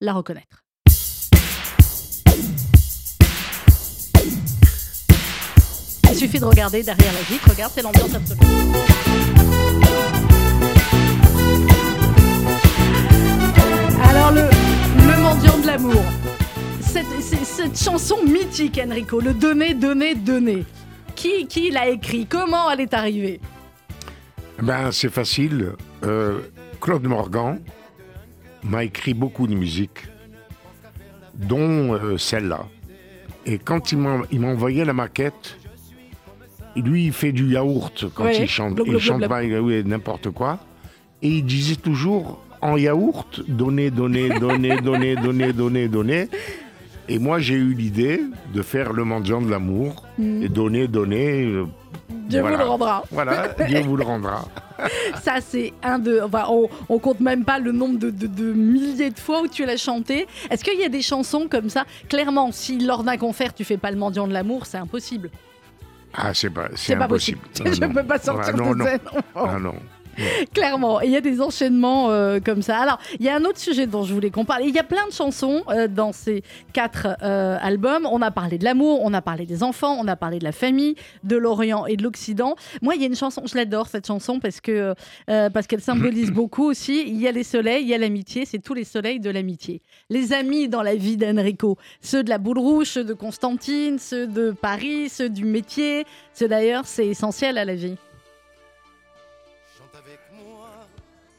la 0.00 0.12
reconnaître. 0.12 0.66
Il 6.16 6.20
suffit 6.20 6.38
de 6.38 6.46
regarder 6.46 6.82
derrière 6.82 7.12
la 7.12 7.20
vitre. 7.22 7.50
Regarde, 7.50 7.72
c'est 7.74 7.82
l'ambiance 7.82 8.14
absolue. 8.14 8.95
Alors, 14.02 14.32
le, 14.32 15.22
mendiant 15.22 15.58
de 15.58 15.66
l'amour. 15.66 16.02
Cette, 16.80 17.76
chanson 17.76 18.22
mythique, 18.24 18.80
Enrico, 18.82 19.20
le 19.20 19.34
donner, 19.34 19.74
donner, 19.74 20.14
donner. 20.14 20.64
Qui, 21.14 21.46
qui 21.46 21.70
l'a 21.70 21.88
écrit? 21.88 22.26
Comment 22.26 22.70
elle 22.70 22.80
est 22.80 22.94
arrivée? 22.94 23.40
Ben, 24.62 24.90
C'est 24.92 25.10
facile. 25.10 25.72
Euh, 26.04 26.40
Claude 26.80 27.04
Morgan 27.04 27.60
m'a 28.62 28.84
écrit 28.84 29.14
beaucoup 29.14 29.46
de 29.46 29.54
musique, 29.54 30.06
dont 31.34 31.94
euh, 31.94 32.18
celle-là. 32.18 32.66
Et 33.44 33.58
quand 33.58 33.92
il 33.92 33.98
m'a 33.98 34.48
envoyé 34.48 34.84
la 34.84 34.92
maquette, 34.92 35.56
lui, 36.82 37.06
il 37.06 37.12
fait 37.12 37.32
du 37.32 37.52
yaourt 37.52 38.06
quand 38.14 38.28
il 38.28 38.46
chante. 38.48 38.80
il 38.86 38.98
chante 38.98 39.26
pas 39.28 39.42
n'importe 39.42 40.30
quoi. 40.30 40.58
Et 41.22 41.28
il 41.28 41.44
disait 41.44 41.76
toujours 41.76 42.42
en 42.60 42.76
yaourt, 42.76 43.42
donner, 43.48 43.90
donner, 43.90 44.28
donner, 44.28 44.76
donner, 44.82 45.16
donner, 45.16 45.52
donner, 45.52 45.88
donner. 45.88 46.28
Et 47.08 47.18
moi, 47.18 47.38
j'ai 47.38 47.54
eu 47.54 47.72
l'idée 47.72 48.20
de 48.52 48.62
faire 48.62 48.92
le 48.92 49.04
mendiant 49.04 49.40
de 49.40 49.48
l'amour 49.48 50.04
hmm. 50.18 50.42
et 50.42 50.48
donner, 50.48 50.88
donner. 50.88 51.44
Euh, 51.44 51.66
Dieu 52.28 52.42
vous 52.42 52.48
le 52.48 52.56
rendra. 52.56 53.04
Voilà, 53.12 53.48
Dieu 53.68 53.80
vous 53.80 53.96
le 53.96 54.02
rendra. 54.02 54.44
Ça, 55.22 55.36
c'est 55.40 55.72
un 55.82 55.98
de. 55.98 56.20
on, 56.48 56.68
on, 56.88 56.98
compte 56.98 57.20
même 57.20 57.44
pas 57.44 57.58
le 57.58 57.72
nombre 57.72 57.98
de, 57.98 58.10
de, 58.10 58.52
milliers 58.52 59.10
de 59.10 59.18
fois 59.18 59.42
où 59.42 59.48
tu 59.48 59.64
l'as 59.64 59.76
chanté. 59.76 60.26
Est-ce 60.50 60.64
qu'il 60.64 60.78
y 60.78 60.84
a 60.84 60.88
des 60.88 61.02
chansons 61.02 61.46
comme 61.48 61.70
ça? 61.70 61.84
Clairement, 62.08 62.50
si 62.52 62.78
lors 62.80 63.04
d'un 63.04 63.16
concert, 63.16 63.54
tu 63.54 63.64
fais 63.64 63.78
pas 63.78 63.90
le 63.90 63.96
mendiant 63.96 64.26
de 64.26 64.32
l'amour, 64.32 64.66
c'est 64.66 64.78
impossible. 64.78 65.30
Ah, 66.16 66.32
c'est 66.32 66.50
pas, 66.50 66.68
c'est 66.74 66.96
pas 66.96 67.08
possible. 67.08 67.40
Je 67.64 67.80
ne 67.80 67.92
peux 67.92 68.02
pas 68.02 68.18
sortir 68.18 68.54
ah, 68.58 68.74
de 68.74 68.82
scène. 68.82 69.00
Ah 69.34 69.58
non. 69.58 69.74
Clairement, 70.54 71.00
il 71.00 71.10
y 71.10 71.16
a 71.16 71.20
des 71.20 71.40
enchaînements 71.40 72.10
euh, 72.10 72.40
comme 72.40 72.62
ça. 72.62 72.78
Alors, 72.78 72.98
il 73.18 73.26
y 73.26 73.28
a 73.28 73.36
un 73.36 73.44
autre 73.44 73.58
sujet 73.58 73.86
dont 73.86 74.02
je 74.02 74.12
voulais 74.12 74.30
qu'on 74.30 74.44
parle. 74.44 74.64
Il 74.64 74.74
y 74.74 74.78
a 74.78 74.84
plein 74.84 75.06
de 75.06 75.12
chansons 75.12 75.62
euh, 75.68 75.88
dans 75.88 76.12
ces 76.12 76.42
quatre 76.72 77.08
euh, 77.22 77.58
albums. 77.60 78.06
On 78.10 78.22
a 78.22 78.30
parlé 78.30 78.58
de 78.58 78.64
l'amour, 78.64 79.00
on 79.02 79.12
a 79.14 79.22
parlé 79.22 79.46
des 79.46 79.62
enfants, 79.62 79.96
on 80.00 80.08
a 80.08 80.16
parlé 80.16 80.38
de 80.38 80.44
la 80.44 80.52
famille, 80.52 80.94
de 81.24 81.36
l'Orient 81.36 81.86
et 81.86 81.96
de 81.96 82.02
l'Occident. 82.02 82.56
Moi, 82.82 82.94
il 82.94 83.00
y 83.00 83.04
a 83.04 83.08
une 83.08 83.16
chanson, 83.16 83.42
je 83.46 83.56
l'adore 83.56 83.88
cette 83.88 84.06
chanson 84.06 84.40
parce 84.40 84.60
que 84.60 84.94
parce 85.26 85.66
qu'elle 85.66 85.80
symbolise 85.80 86.30
beaucoup 86.32 86.64
aussi. 86.64 87.04
Il 87.06 87.20
y 87.20 87.28
a 87.28 87.32
les 87.32 87.44
soleils, 87.44 87.82
il 87.82 87.88
y 87.88 87.94
a 87.94 87.98
l'amitié. 87.98 88.44
C'est 88.44 88.58
tous 88.58 88.74
les 88.74 88.84
soleils 88.84 89.20
de 89.20 89.30
l'amitié. 89.30 89.82
Les 90.10 90.32
amis 90.32 90.68
dans 90.68 90.82
la 90.82 90.94
vie 90.94 91.16
d'Enrico, 91.16 91.76
ceux 92.00 92.22
de 92.22 92.30
la 92.30 92.38
boule 92.38 92.58
rouge, 92.58 92.88
ceux 92.88 93.04
de 93.04 93.14
Constantine, 93.14 93.98
ceux 93.98 94.26
de 94.26 94.50
Paris, 94.50 95.08
ceux 95.08 95.28
du 95.28 95.44
métier. 95.44 96.04
Ceux 96.32 96.48
d'ailleurs, 96.48 96.86
c'est 96.86 97.06
essentiel 97.06 97.58
à 97.58 97.64
la 97.64 97.74
vie. 97.74 97.96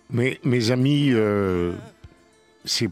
Mes, 0.09 0.39
mes 0.43 0.71
amis, 0.71 1.09
euh, 1.11 1.73
c'est, 2.65 2.89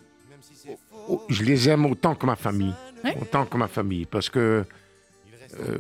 je 1.30 1.44
les 1.44 1.70
aime 1.70 1.86
autant 1.86 2.16
que 2.16 2.26
ma 2.26 2.36
famille. 2.36 2.74
Autant 3.22 3.46
que 3.46 3.58
ma 3.58 3.68
famille. 3.68 4.06
Parce 4.06 4.30
que, 4.30 4.66
euh, 5.60 5.78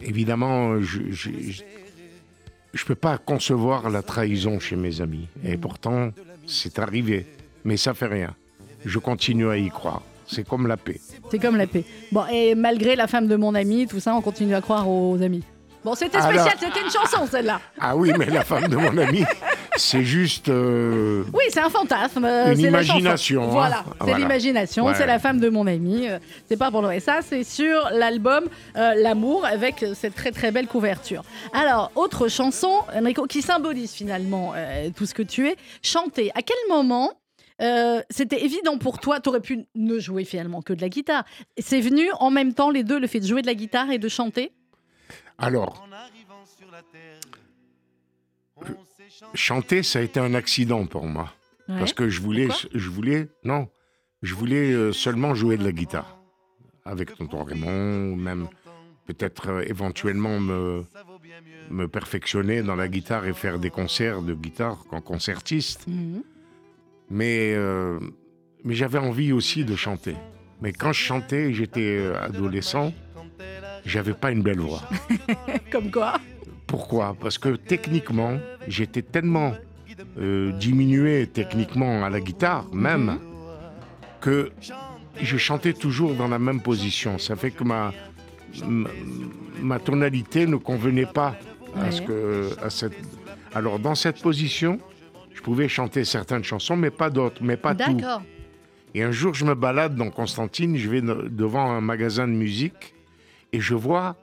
évidemment, 0.00 0.80
je 0.80 1.00
ne 1.00 2.84
peux 2.86 2.94
pas 2.94 3.18
concevoir 3.18 3.90
la 3.90 4.02
trahison 4.02 4.58
chez 4.58 4.76
mes 4.76 5.00
amis. 5.00 5.28
Et 5.44 5.56
pourtant, 5.58 6.10
c'est 6.46 6.78
arrivé. 6.78 7.26
Mais 7.64 7.76
ça 7.76 7.92
fait 7.94 8.06
rien. 8.06 8.34
Je 8.84 8.98
continue 8.98 9.48
à 9.50 9.58
y 9.58 9.68
croire. 9.68 10.02
C'est 10.26 10.46
comme 10.48 10.66
la 10.66 10.76
paix. 10.76 11.00
C'est 11.30 11.38
comme 11.38 11.56
la 11.56 11.66
paix. 11.66 11.84
Bon, 12.10 12.24
et 12.26 12.54
malgré 12.54 12.96
la 12.96 13.06
femme 13.06 13.28
de 13.28 13.36
mon 13.36 13.54
ami, 13.54 13.86
tout 13.86 14.00
ça, 14.00 14.14
on 14.14 14.22
continue 14.22 14.54
à 14.54 14.60
croire 14.60 14.88
aux 14.88 15.20
amis. 15.22 15.44
Bon, 15.84 15.94
c'était 15.94 16.20
spécial, 16.20 16.56
c'était 16.58 16.80
une 16.80 16.90
chanson 16.90 17.26
celle-là. 17.30 17.60
Ah 17.78 17.96
oui, 17.96 18.12
mais 18.18 18.26
la 18.26 18.42
femme 18.42 18.66
de 18.66 18.76
mon 18.76 18.98
ami, 18.98 19.24
c'est 19.76 20.04
juste. 20.04 20.48
Euh, 20.48 21.24
oui, 21.32 21.44
c'est 21.50 21.60
un 21.60 21.70
fantasme. 21.70 22.24
Euh, 22.24 22.52
une 22.52 22.60
imagination. 22.60 23.44
Hein. 23.44 23.50
Voilà, 23.50 23.84
c'est 24.04 24.14
l'imagination. 24.14 24.92
C'est 24.94 25.06
la 25.06 25.18
femme 25.18 25.40
de 25.40 25.48
mon 25.48 25.66
ami. 25.66 26.08
Euh, 26.08 26.18
c'est 26.48 26.56
pas 26.56 26.70
pour 26.70 26.82
le. 26.82 26.92
Et 26.92 27.00
ça, 27.00 27.20
c'est 27.22 27.44
sur 27.44 27.90
l'album 27.90 28.44
L'amour 28.74 29.44
avec 29.44 29.84
cette 29.94 30.14
très 30.14 30.32
très 30.32 30.50
belle 30.50 30.66
couverture. 30.66 31.22
Alors, 31.52 31.90
autre 31.94 32.28
chanson, 32.28 32.82
Enrico, 32.94 33.26
qui 33.26 33.42
symbolise 33.42 33.92
finalement 33.92 34.54
tout 34.96 35.06
ce 35.06 35.14
que 35.14 35.22
tu 35.22 35.48
es. 35.48 35.56
Chanter. 35.82 36.30
À 36.34 36.42
quel 36.42 36.56
moment 36.68 37.12
c'était 38.10 38.44
évident 38.44 38.78
pour 38.78 38.98
toi, 38.98 39.20
tu 39.20 39.28
aurais 39.28 39.40
pu 39.40 39.66
ne 39.74 39.98
jouer 39.98 40.24
finalement 40.24 40.62
que 40.62 40.72
de 40.72 40.80
la 40.80 40.88
guitare. 40.88 41.24
C'est 41.58 41.80
venu 41.80 42.08
en 42.20 42.30
même 42.30 42.54
temps 42.54 42.70
les 42.70 42.84
deux, 42.84 42.98
le 42.98 43.06
fait 43.06 43.20
de 43.20 43.26
jouer 43.26 43.42
de 43.42 43.46
la 43.46 43.54
guitare 43.54 43.90
et 43.90 43.98
de 43.98 44.08
chanter? 44.08 44.52
Alors, 45.38 45.86
chanter, 49.34 49.82
ça 49.82 49.98
a 49.98 50.02
été 50.02 50.20
un 50.20 50.34
accident 50.34 50.86
pour 50.86 51.06
moi. 51.06 51.32
Parce 51.66 51.92
que 51.92 52.08
je 52.08 52.20
voulais, 52.20 52.48
je 52.74 52.88
voulais, 52.88 53.28
non, 53.44 53.68
je 54.22 54.34
voulais 54.34 54.72
euh, 54.72 54.92
seulement 54.92 55.34
jouer 55.34 55.56
de 55.56 55.64
la 55.64 55.72
guitare. 55.72 56.18
Avec 56.84 57.16
tonton 57.16 57.42
Raymond, 57.42 58.14
même 58.14 58.48
peut-être 59.06 59.50
euh, 59.50 59.64
éventuellement 59.66 60.38
me, 60.38 60.84
me 61.70 61.88
perfectionner 61.88 62.62
dans 62.62 62.76
la 62.76 62.86
guitare 62.88 63.26
et 63.26 63.34
faire 63.34 63.58
des 63.58 63.70
concerts 63.70 64.22
de 64.22 64.34
guitare 64.34 64.84
en 64.92 65.00
concertiste. 65.00 65.86
Mhm. 65.88 66.22
Mais, 67.10 67.54
euh, 67.54 67.98
mais 68.64 68.74
j'avais 68.74 68.98
envie 68.98 69.32
aussi 69.32 69.64
de 69.64 69.74
chanter. 69.74 70.16
Mais 70.62 70.72
quand 70.72 70.92
je 70.92 71.00
chantais, 71.00 71.52
j'étais 71.52 72.00
adolescent, 72.20 72.92
j'avais 73.84 74.14
pas 74.14 74.30
une 74.30 74.42
belle 74.42 74.60
voix. 74.60 74.82
Comme 75.70 75.90
quoi? 75.90 76.20
Pourquoi? 76.66 77.16
Parce 77.20 77.38
que 77.38 77.56
techniquement, 77.56 78.38
j'étais 78.66 79.02
tellement 79.02 79.54
euh, 80.18 80.52
diminué 80.52 81.26
techniquement 81.26 82.04
à 82.04 82.10
la 82.10 82.20
guitare 82.20 82.66
même 82.72 83.18
que 84.20 84.50
je 85.20 85.36
chantais 85.36 85.72
toujours 85.72 86.14
dans 86.14 86.28
la 86.28 86.38
même 86.38 86.60
position. 86.60 87.18
Ça 87.18 87.36
fait 87.36 87.50
que 87.50 87.64
ma, 87.64 87.92
ma 89.60 89.78
tonalité 89.78 90.46
ne 90.46 90.56
convenait 90.56 91.06
pas 91.06 91.36
à, 91.76 91.90
ce 91.90 92.02
que, 92.02 92.50
à 92.62 92.70
cette. 92.70 92.96
Alors, 93.54 93.78
dans 93.78 93.94
cette 93.94 94.20
position, 94.20 94.78
je 95.32 95.40
pouvais 95.40 95.68
chanter 95.68 96.04
certaines 96.04 96.44
chansons, 96.44 96.76
mais 96.76 96.90
pas 96.90 97.10
d'autres, 97.10 97.42
mais 97.42 97.56
pas 97.56 97.74
tout. 97.74 97.94
D'accord. 97.94 98.22
Et 98.94 99.02
un 99.02 99.12
jour, 99.12 99.34
je 99.34 99.44
me 99.44 99.54
balade 99.54 99.94
dans 99.94 100.10
Constantine, 100.10 100.76
je 100.76 100.88
vais 100.88 101.02
devant 101.02 101.70
un 101.70 101.80
magasin 101.80 102.26
de 102.26 102.32
musique 102.32 102.94
et 103.52 103.60
je 103.60 103.74
vois 103.74 104.16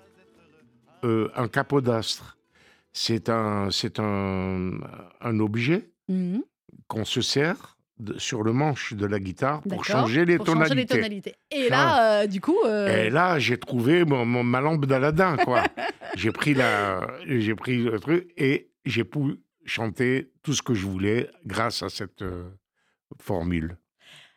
euh, 1.03 1.31
un 1.35 1.47
capodastre. 1.47 2.37
C'est 2.91 3.29
un, 3.29 3.69
c'est 3.71 3.99
un, 3.99 4.71
un 5.21 5.39
objet 5.39 5.89
mmh 6.07 6.39
qu'on 6.87 7.05
se 7.05 7.21
sert 7.21 7.77
sur 8.17 8.43
le 8.43 8.51
manche 8.51 8.93
de 8.93 9.05
la 9.05 9.19
guitare 9.19 9.61
pour 9.63 9.85
changer 9.85 10.25
les, 10.25 10.37
tonalités. 10.37 11.35
Et 11.49 11.69
là, 11.69 12.21
euh, 12.21 12.27
du 12.27 12.41
coup. 12.41 12.57
Euh, 12.65 13.05
et 13.05 13.09
là, 13.09 13.39
j'ai 13.39 13.57
trouvé 13.57 14.03
mon, 14.05 14.25
ma 14.25 14.59
lampe 14.59 14.85
d'Aladin, 14.85 15.37
quoi. 15.37 15.63
j'ai 16.15 16.31
pris 16.31 16.53
la, 16.53 17.07
j'ai 17.25 17.55
pris 17.55 17.83
le 17.83 17.99
truc 17.99 18.31
et 18.37 18.71
j'ai 18.85 19.03
pu 19.03 19.39
chanter 19.65 20.31
tout 20.41 20.53
ce 20.53 20.61
que 20.61 20.73
je 20.73 20.85
voulais 20.85 21.29
grâce 21.45 21.83
à 21.83 21.89
cette 21.89 22.23
formule. 23.21 23.77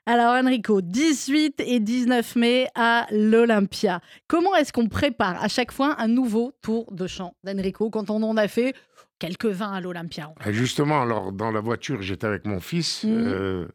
Alors 0.08 0.34
Enrico, 0.34 0.80
18 0.82 1.64
et 1.66 1.80
19 1.80 2.36
mai 2.36 2.68
à 2.76 3.08
l'Olympia. 3.10 4.00
Comment 4.28 4.54
est-ce 4.54 4.72
qu'on 4.72 4.86
prépare 4.86 5.42
à 5.42 5.48
chaque 5.48 5.72
fois 5.72 5.96
un 5.98 6.06
nouveau 6.06 6.52
tour 6.62 6.92
de 6.92 7.08
chant 7.08 7.34
d'Enrico 7.42 7.90
quand 7.90 8.08
on 8.08 8.22
en 8.22 8.36
a 8.36 8.46
fait 8.46 8.72
quelques-uns 9.18 9.72
à 9.72 9.80
l'Olympia? 9.80 10.32
Ah, 10.38 10.52
Justement, 10.52 11.02
alors 11.02 11.32
dans 11.32 11.50
la 11.50 11.58
voiture, 11.58 12.02
j'étais 12.02 12.28
avec 12.28 12.44
mon 12.44 12.60
fils 12.60 13.02
mmh. 13.02 13.08
euh, 13.10 13.66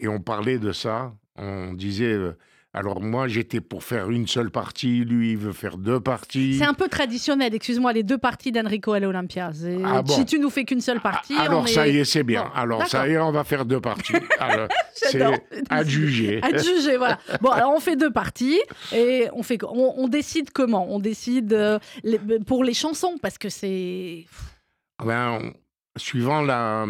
et 0.00 0.08
on 0.08 0.18
parlait 0.18 0.58
de 0.58 0.72
ça. 0.72 1.14
On 1.36 1.74
disait, 1.74 2.12
euh, 2.12 2.36
alors 2.74 3.00
moi, 3.00 3.28
j'étais 3.28 3.62
pour 3.62 3.82
faire 3.82 4.10
une 4.10 4.26
seule 4.26 4.50
partie, 4.50 5.02
lui, 5.02 5.32
il 5.32 5.38
veut 5.38 5.54
faire 5.54 5.78
deux 5.78 6.00
parties. 6.00 6.58
C'est 6.58 6.66
un 6.66 6.74
peu 6.74 6.88
traditionnel, 6.88 7.54
excuse-moi, 7.54 7.94
les 7.94 8.02
deux 8.02 8.18
parties 8.18 8.52
d'Enrico 8.52 8.92
à 8.92 9.00
l'Olympia. 9.00 9.50
Ah 9.84 10.02
si 10.06 10.26
tu 10.26 10.38
nous 10.38 10.50
fais 10.50 10.64
qu'une 10.64 10.82
seule 10.82 11.00
partie. 11.00 11.34
Alors 11.34 11.66
ça 11.66 11.88
y 11.88 11.96
est, 11.96 12.04
c'est 12.04 12.24
bien. 12.24 12.50
alors 12.54 12.86
ça 12.86 13.08
y 13.08 13.12
est, 13.12 13.18
on 13.18 13.32
va 13.32 13.44
faire 13.44 13.64
deux 13.64 13.80
parties. 13.80 14.12
c'est 14.92 15.22
à 15.70 15.82
juger. 15.82 16.40
À 16.42 16.56
juger, 16.58 16.98
voilà. 16.98 17.18
Bon, 17.40 17.50
alors 17.50 17.72
on 17.74 17.80
fait 17.80 17.96
deux 17.96 18.12
parties 18.12 18.60
et 18.94 19.28
on, 19.32 19.42
fait, 19.42 19.58
on, 19.64 20.06
décide 20.08 20.50
comment 20.50 20.92
On 20.92 20.98
décide 20.98 21.54
euh, 21.54 21.78
pour 22.46 22.64
les 22.64 22.74
chansons 22.74 23.16
parce 23.20 23.38
que 23.38 23.48
c'est. 23.48 24.26
Ben, 25.02 25.52
suivant 25.96 26.42
la, 26.42 26.86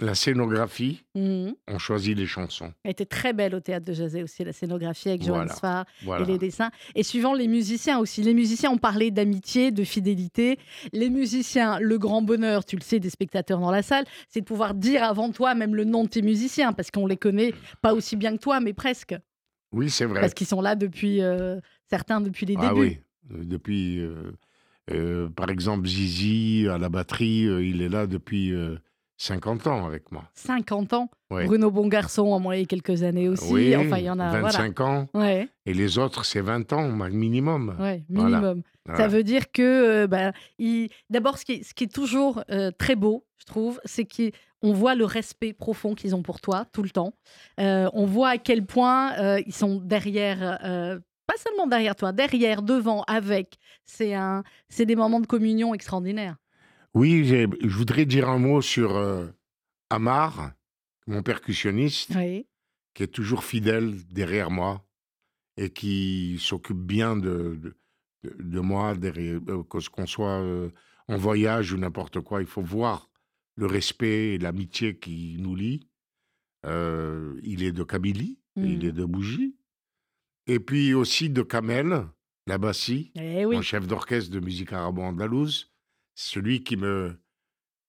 la 0.00 0.14
scénographie, 0.14 1.04
mmh. 1.14 1.50
on 1.68 1.78
choisit 1.78 2.16
les 2.16 2.26
chansons. 2.26 2.72
Elle 2.84 2.90
était 2.90 3.06
très 3.06 3.32
belle 3.32 3.54
au 3.54 3.60
théâtre 3.60 3.86
de 3.86 3.92
Jazé 3.92 4.22
aussi, 4.22 4.44
la 4.44 4.52
scénographie 4.52 5.08
avec 5.08 5.24
Johan 5.24 5.48
Sfar 5.48 5.86
et 6.02 6.24
les 6.24 6.38
dessins. 6.38 6.70
Et 6.94 7.02
suivant 7.02 7.34
les 7.34 7.48
musiciens 7.48 7.98
aussi. 7.98 8.22
Les 8.22 8.34
musiciens 8.34 8.70
ont 8.70 8.78
parlé 8.78 9.10
d'amitié, 9.10 9.70
de 9.70 9.84
fidélité. 9.84 10.58
Les 10.92 11.10
musiciens, 11.10 11.78
le 11.80 11.98
grand 11.98 12.22
bonheur, 12.22 12.64
tu 12.64 12.76
le 12.76 12.82
sais, 12.82 13.00
des 13.00 13.10
spectateurs 13.10 13.58
dans 13.58 13.70
la 13.70 13.82
salle, 13.82 14.04
c'est 14.28 14.40
de 14.40 14.46
pouvoir 14.46 14.74
dire 14.74 15.02
avant 15.02 15.30
toi 15.30 15.54
même 15.54 15.74
le 15.74 15.84
nom 15.84 16.04
de 16.04 16.08
tes 16.08 16.22
musiciens, 16.22 16.72
parce 16.72 16.90
qu'on 16.90 17.06
les 17.06 17.16
connaît 17.16 17.54
pas 17.82 17.94
aussi 17.94 18.16
bien 18.16 18.36
que 18.36 18.42
toi, 18.42 18.60
mais 18.60 18.72
presque. 18.72 19.14
Oui, 19.72 19.90
c'est 19.90 20.04
vrai. 20.04 20.20
Parce 20.20 20.34
qu'ils 20.34 20.46
sont 20.46 20.60
là 20.60 20.74
depuis, 20.74 21.22
euh, 21.22 21.58
certains 21.88 22.20
depuis 22.20 22.46
les 22.46 22.56
ah, 22.58 22.68
débuts. 22.68 23.00
Ah 23.30 23.34
oui, 23.34 23.46
depuis, 23.46 24.00
euh, 24.00 24.32
euh, 24.90 25.28
par 25.28 25.50
exemple, 25.50 25.86
Zizi 25.86 26.68
à 26.68 26.78
la 26.78 26.88
batterie, 26.88 27.42
il 27.42 27.82
est 27.82 27.88
là 27.88 28.06
depuis 28.06 28.52
50 29.18 29.66
ans 29.66 29.86
avec 29.86 30.12
moi. 30.12 30.24
50 30.34 30.92
ans? 30.92 31.10
Bruno 31.30 31.70
Bon 31.70 31.88
Garçon 31.88 32.34
a 32.34 32.38
moyen 32.38 32.64
quelques 32.64 33.02
années 33.02 33.28
aussi. 33.28 33.52
Oui, 33.52 33.76
enfin, 33.76 33.98
il 33.98 34.04
y 34.04 34.10
en 34.10 34.18
a 34.18 34.40
25 34.40 34.80
ans. 34.80 35.06
Ouais. 35.14 35.48
Et 35.64 35.74
les 35.74 35.98
autres, 35.98 36.24
c'est 36.24 36.40
20 36.40 36.72
ans 36.72 36.88
minimum. 36.88 37.76
Minimum. 38.08 38.62
Ça 38.94 39.08
veut 39.08 39.24
dire 39.24 39.50
que, 39.50 40.04
euh, 40.04 40.06
bah, 40.06 40.32
d'abord, 41.10 41.38
ce, 41.38 41.44
qui 41.44 41.52
est, 41.54 41.62
ce 41.64 41.74
qui 41.74 41.84
est 41.84 41.92
toujours 41.92 42.44
euh, 42.50 42.70
très 42.70 42.94
beau, 42.94 43.24
je 43.38 43.44
trouve, 43.44 43.80
c'est 43.84 44.04
qu'on 44.04 44.72
voit 44.72 44.94
le 44.94 45.04
respect 45.04 45.52
profond 45.52 45.94
qu'ils 45.94 46.14
ont 46.14 46.22
pour 46.22 46.40
toi 46.40 46.66
tout 46.72 46.82
le 46.82 46.90
temps. 46.90 47.12
Euh, 47.58 47.90
on 47.94 48.06
voit 48.06 48.28
à 48.30 48.38
quel 48.38 48.64
point 48.64 49.38
ils 49.38 49.54
sont 49.54 49.80
derrière 49.82 50.58
pas 51.26 51.34
seulement 51.38 51.66
derrière 51.66 51.96
toi, 51.96 52.12
derrière, 52.12 52.62
devant, 52.62 53.02
avec. 53.08 53.58
C'est 53.84 54.14
un, 54.14 54.44
c'est 54.68 54.86
des 54.86 54.96
moments 54.96 55.20
de 55.20 55.26
communion 55.26 55.74
extraordinaires. 55.74 56.36
Oui, 56.96 57.26
je 57.26 57.76
voudrais 57.76 58.06
dire 58.06 58.26
un 58.30 58.38
mot 58.38 58.62
sur 58.62 58.96
euh, 58.96 59.26
Amar, 59.90 60.52
mon 61.06 61.22
percussionniste, 61.22 62.14
qui 62.94 63.02
est 63.02 63.12
toujours 63.12 63.44
fidèle 63.44 64.02
derrière 64.06 64.50
moi 64.50 64.82
et 65.58 65.68
qui 65.68 66.38
s'occupe 66.40 66.78
bien 66.78 67.14
de, 67.14 67.76
de, 68.24 68.60
moi, 68.60 68.94
derrière, 68.94 69.40
euh, 69.46 69.62
qu'on 69.62 70.06
soit 70.06 70.40
euh, 70.40 70.70
en 71.08 71.18
voyage 71.18 71.74
ou 71.74 71.76
n'importe 71.76 72.20
quoi. 72.20 72.40
Il 72.40 72.46
faut 72.46 72.62
voir 72.62 73.10
le 73.56 73.66
respect 73.66 74.32
et 74.32 74.38
l'amitié 74.38 74.98
qui 74.98 75.36
nous 75.38 75.54
lie. 75.54 75.86
il 76.64 77.62
est 77.62 77.72
de 77.72 77.82
Kabylie, 77.82 78.38
il 78.56 78.86
est 78.86 78.92
mmh. 78.92 78.96
de 78.96 79.04
Bougie. 79.04 79.54
Et 80.46 80.60
puis 80.60 80.94
aussi 80.94 81.28
de 81.28 81.42
Kamel, 81.42 82.06
la 82.46 82.56
Bassi, 82.56 83.12
eh 83.16 83.44
mon 83.44 83.60
chef 83.60 83.86
d'orchestre 83.86 84.30
de 84.30 84.40
musique 84.40 84.72
arabo-andalouse 84.72 85.75
celui 86.16 86.64
qui 86.64 86.76
me 86.76 87.16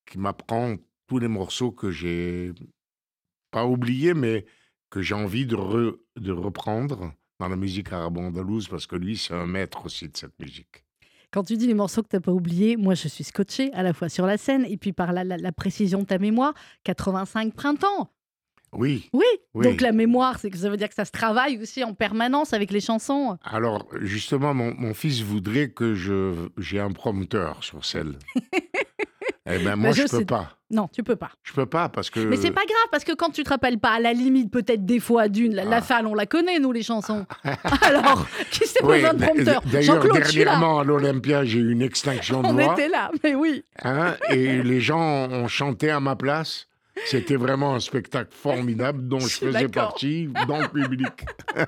qui 0.06 0.20
m'apprend 0.20 0.76
tous 1.08 1.18
les 1.18 1.28
morceaux 1.28 1.72
que 1.72 1.90
j'ai 1.90 2.54
pas 3.52 3.66
oubliés, 3.66 4.14
mais 4.14 4.46
que 4.90 5.02
j'ai 5.02 5.16
envie 5.16 5.46
de, 5.46 5.56
de 6.18 6.32
reprendre 6.32 7.14
dans 7.40 7.50
la 7.50 7.56
musique 7.56 7.92
arabo-andalouse, 7.92 8.68
parce 8.68 8.88
que 8.88 8.96
lui, 8.96 9.18
c'est 9.18 9.34
un 9.34 9.46
maître 9.46 9.86
aussi 9.86 10.08
de 10.08 10.16
cette 10.16 10.40
musique. 10.40 10.86
Quand 11.32 11.44
tu 11.44 11.58
dis 11.58 11.68
les 11.68 11.74
morceaux 11.74 12.04
que 12.04 12.08
tu 12.08 12.16
n'as 12.16 12.22
pas 12.22 12.32
oubliés, 12.32 12.78
moi 12.78 12.94
je 12.94 13.10
suis 13.10 13.26
scotché 13.26 13.72
à 13.74 13.84
la 13.84 13.94
fois 13.94 14.08
sur 14.08 14.26
la 14.26 14.38
scène 14.38 14.66
et 14.66 14.78
puis 14.78 14.94
par 14.94 15.12
la, 15.12 15.26
la 15.26 15.52
précision 15.52 16.00
de 16.00 16.06
ta 16.06 16.20
mémoire. 16.20 16.54
85 16.86 17.54
printemps, 17.54 18.10
oui. 18.74 19.10
oui. 19.14 19.26
Donc 19.56 19.82
la 19.82 19.92
mémoire, 19.92 20.40
c'est 20.40 20.50
que 20.50 20.58
ça 20.58 20.70
veut 20.70 20.78
dire 20.78 20.90
que 20.90 20.96
ça 20.96 21.06
se 21.06 21.12
travaille 21.12 21.58
aussi 21.62 21.84
en 21.84 21.94
permanence 21.94 22.54
avec 22.54 22.72
les 22.72 22.82
chansons. 22.82 23.38
Alors 23.44 23.88
justement, 24.02 24.54
mon, 24.54 24.94
fils 24.94 25.22
voudrait 25.22 25.70
que 25.70 25.96
je 25.96 26.50
j'ai 26.58 26.80
un 26.80 26.92
prompteur 26.92 27.64
sur 27.64 27.86
scène. 27.86 28.18
eh 29.50 29.60
ben 29.60 29.76
moi, 29.76 29.92
je, 29.92 30.04
ne 30.04 30.08
peux 30.08 30.26
pas. 30.26 30.58
Non, 30.70 30.90
tu 30.92 31.02
peux 31.02 31.16
pas. 31.16 31.32
Je 31.44 31.54
peux 31.54 31.66
pas 31.66 31.88
parce 31.88 32.10
que. 32.10 32.20
Mais 32.20 32.36
c'est 32.36 32.52
pas 32.52 32.66
grave 32.66 32.88
parce 32.92 33.04
que 33.04 33.14
quand 33.14 33.30
tu 33.30 33.44
te 33.44 33.50
rappelles 33.50 33.80
pas, 33.80 33.92
à 33.92 34.00
la 34.00 34.14
limite, 34.14 34.52
peut-être 34.52 34.86
des 34.86 35.00
fois 35.00 35.30
d'une, 35.30 35.56
la, 35.56 35.64
ah. 35.72 35.82
falle, 35.82 36.06
on 36.08 36.14
la 36.14 36.26
connaît 36.26 36.60
nous 36.60 36.72
les 36.72 36.84
chansons. 36.84 37.26
Alors, 37.82 38.28
qui 38.52 38.68
s'est 38.68 38.84
besoin 38.84 39.14
de 39.14 39.24
prompteur 39.24 39.62
D'ailleurs, 39.66 40.04
dernièrement 40.04 40.80
à 40.80 40.84
l'Olympia, 40.84 41.46
j'ai 41.46 41.60
eu 41.60 41.72
une 41.72 41.82
extinction 41.82 42.42
de 42.42 42.50
voix. 42.50 42.70
On 42.70 42.74
était 42.74 42.90
là, 42.90 43.12
mais 43.24 43.34
oui. 43.34 43.64
Hein, 43.84 44.16
et 44.30 44.62
les 44.62 44.82
gens 44.82 45.30
ont 45.30 45.48
chanté 45.48 45.90
à 45.90 46.00
ma 46.00 46.16
place. 46.16 46.68
C'était 47.06 47.36
vraiment 47.36 47.76
un 47.76 47.80
spectacle 47.80 48.34
formidable 48.34 49.08
dont 49.08 49.20
je, 49.20 49.38
faisais 49.38 49.68
partie 49.68 50.30
dans 50.48 50.62
le 50.62 50.68
public. 50.68 51.26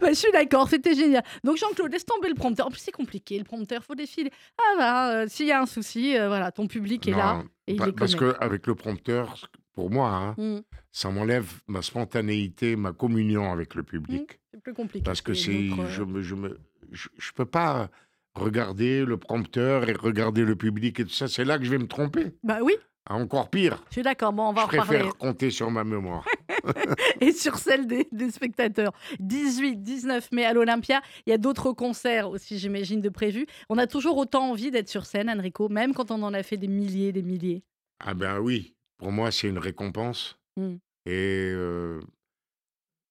Bah, 0.00 0.08
je 0.10 0.14
suis 0.14 0.32
d'accord, 0.32 0.68
c'était 0.68 0.94
génial. 0.94 1.22
Donc 1.42 1.56
Jean-Claude, 1.56 1.92
laisse 1.92 2.04
tomber 2.04 2.28
le 2.28 2.34
prompteur. 2.34 2.66
En 2.66 2.70
plus, 2.70 2.80
c'est 2.80 2.92
compliqué, 2.92 3.38
le 3.38 3.44
prompteur, 3.44 3.82
faut 3.82 3.94
défiler. 3.94 4.30
Ah 4.58 4.74
bah, 4.76 5.14
euh, 5.14 5.26
s'il 5.28 5.46
y 5.46 5.52
a 5.52 5.60
un 5.60 5.66
souci, 5.66 6.16
euh, 6.16 6.28
voilà, 6.28 6.52
ton 6.52 6.66
public 6.66 7.06
est 7.08 7.12
là. 7.12 7.42
Et 7.66 7.74
il 7.74 7.92
parce 7.92 8.14
qu'avec 8.14 8.66
le 8.66 8.74
prompteur, 8.74 9.50
pour 9.72 9.90
moi, 9.90 10.10
hein, 10.10 10.34
mmh. 10.36 10.60
ça 10.92 11.10
m'enlève 11.10 11.50
ma 11.66 11.82
spontanéité, 11.82 12.76
ma 12.76 12.92
communion 12.92 13.52
avec 13.52 13.74
le 13.74 13.82
public. 13.82 14.22
Mmh, 14.22 14.36
c'est 14.52 14.62
plus 14.62 14.74
compliqué. 14.74 15.04
Parce 15.04 15.22
que 15.22 15.34
c'est, 15.34 15.70
je, 15.88 16.02
me, 16.02 16.22
je, 16.22 16.34
me, 16.34 16.58
je, 16.92 17.08
je 17.16 17.32
peux 17.32 17.46
pas 17.46 17.88
regarder 18.34 19.04
le 19.04 19.16
prompteur 19.16 19.88
et 19.88 19.92
regarder 19.92 20.44
le 20.44 20.56
public 20.56 21.00
et 21.00 21.04
tout 21.04 21.10
ça. 21.10 21.28
C'est 21.28 21.44
là 21.44 21.58
que 21.58 21.64
je 21.64 21.70
vais 21.70 21.78
me 21.78 21.86
tromper. 21.86 22.34
Bah 22.42 22.58
oui. 22.62 22.74
Encore 23.10 23.50
pire. 23.50 23.82
Je 23.88 23.94
suis 23.94 24.02
d'accord, 24.02 24.32
bon, 24.32 24.48
on 24.48 24.52
va 24.52 24.62
je 24.62 24.64
en 24.64 24.68
reparler. 24.68 24.98
préfère 24.98 25.16
compter 25.18 25.50
sur 25.50 25.70
ma 25.70 25.84
mémoire. 25.84 26.26
et 27.20 27.32
sur 27.32 27.58
celle 27.58 27.86
des, 27.86 28.30
spectateurs. 28.30 28.92
18, 29.20 29.82
19 29.82 30.32
mai 30.32 30.46
à 30.46 30.54
l'Olympia. 30.54 31.02
Il 31.26 31.30
y 31.30 31.32
a 31.34 31.38
d'autres 31.38 31.72
concerts 31.72 32.30
aussi, 32.30 32.58
j'imagine, 32.58 33.02
de 33.02 33.10
prévus. 33.10 33.46
On 33.68 33.76
a 33.76 33.86
toujours 33.86 34.16
autant 34.16 34.50
envie 34.50 34.70
d'être 34.70 34.88
sur 34.88 35.04
scène, 35.04 35.28
Enrico, 35.28 35.68
même 35.68 35.92
quand 35.92 36.10
on 36.10 36.22
en 36.22 36.32
a 36.32 36.42
fait 36.42 36.56
des 36.56 36.68
milliers, 36.68 37.12
des 37.12 37.22
milliers. 37.22 37.62
Ah 38.02 38.14
ben 38.14 38.38
oui, 38.38 38.74
pour 38.96 39.12
moi, 39.12 39.30
c'est 39.30 39.48
une 39.48 39.58
récompense. 39.58 40.38
Mmh. 40.56 40.74
Et 41.06 41.52
euh, 41.52 42.00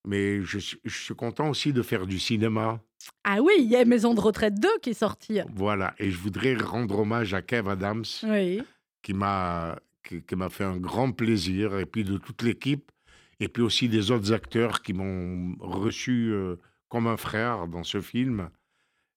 mais 0.07 0.41
je, 0.41 0.57
suis 0.59 1.15
content 1.15 1.49
aussi 1.49 1.71
de 1.71 1.81
faire 1.81 2.07
du 2.07 2.19
cinéma. 2.19 2.81
Ah 3.23 3.41
oui, 3.41 3.53
il 3.59 3.65
y 3.65 3.75
a 3.75 3.85
Maison 3.85 4.13
de 4.13 4.19
retraite 4.19 4.59
2 4.59 4.67
qui 4.81 4.91
est 4.91 4.93
sortie. 4.93 5.39
Voilà, 5.55 5.93
et 5.99 6.09
je 6.09 6.17
voudrais 6.17 6.55
rendre 6.55 6.99
hommage 6.99 7.33
à 7.33 7.41
Kev 7.41 7.69
Adams. 7.69 8.03
Oui 8.23 8.61
qui 9.03 9.13
m'a 9.13 9.77
qui, 10.03 10.35
m'a 10.35 10.49
fait 10.49 10.63
un 10.63 10.77
grand 10.77 11.11
plaisir, 11.11 11.77
et 11.77 11.85
puis 11.85 12.03
de 12.03 12.17
toute 12.17 12.41
l'équipe, 12.41 12.91
et 13.39 13.47
puis 13.47 13.63
aussi 13.63 13.87
des 13.87 14.11
autres 14.11 14.33
acteurs 14.33 14.81
qui 14.81 14.93
m'ont 14.93 15.55
reçu 15.59 16.31
euh, 16.31 16.55
comme 16.89 17.07
un 17.07 17.17
frère 17.17 17.67
dans 17.67 17.83
ce 17.83 18.01
film. 18.01 18.49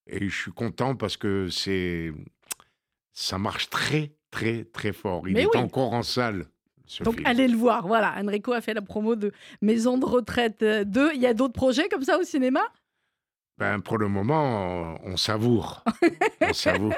Et 0.07 0.29
je 0.29 0.37
suis 0.43 0.53
content 0.53 0.95
parce 0.95 1.17
que 1.17 1.49
c'est 1.49 2.13
ça 3.13 3.39
marche 3.39 3.69
très 3.69 4.13
très 4.31 4.65
très 4.65 4.93
fort. 4.93 5.29
Il 5.29 5.39
est 5.39 5.57
encore 5.57 5.93
en 5.93 6.03
salle. 6.03 6.47
Donc 7.01 7.21
allez 7.25 7.49
le 7.49 7.57
voir. 7.57 7.87
Voilà, 7.87 8.15
Enrico 8.17 8.53
a 8.53 8.61
fait 8.61 8.75
la 8.75 8.83
promo 8.83 9.17
de 9.17 9.33
Maison 9.61 9.99
de 9.99 10.05
retraite 10.05 10.63
2. 10.63 10.65
Euh, 10.65 11.15
Il 11.15 11.21
y 11.21 11.27
a 11.27 11.35
d'autres 11.35 11.53
projets 11.55 11.89
comme 11.89 12.05
ça 12.05 12.19
au 12.19 12.23
cinéma? 12.23 12.61
Ben, 13.59 13.81
Pour 13.81 13.99
le 13.99 14.07
moment, 14.09 14.99
on 15.03 15.17
savoure. 15.17 15.83
on 16.41 16.53
savoure. 16.53 16.95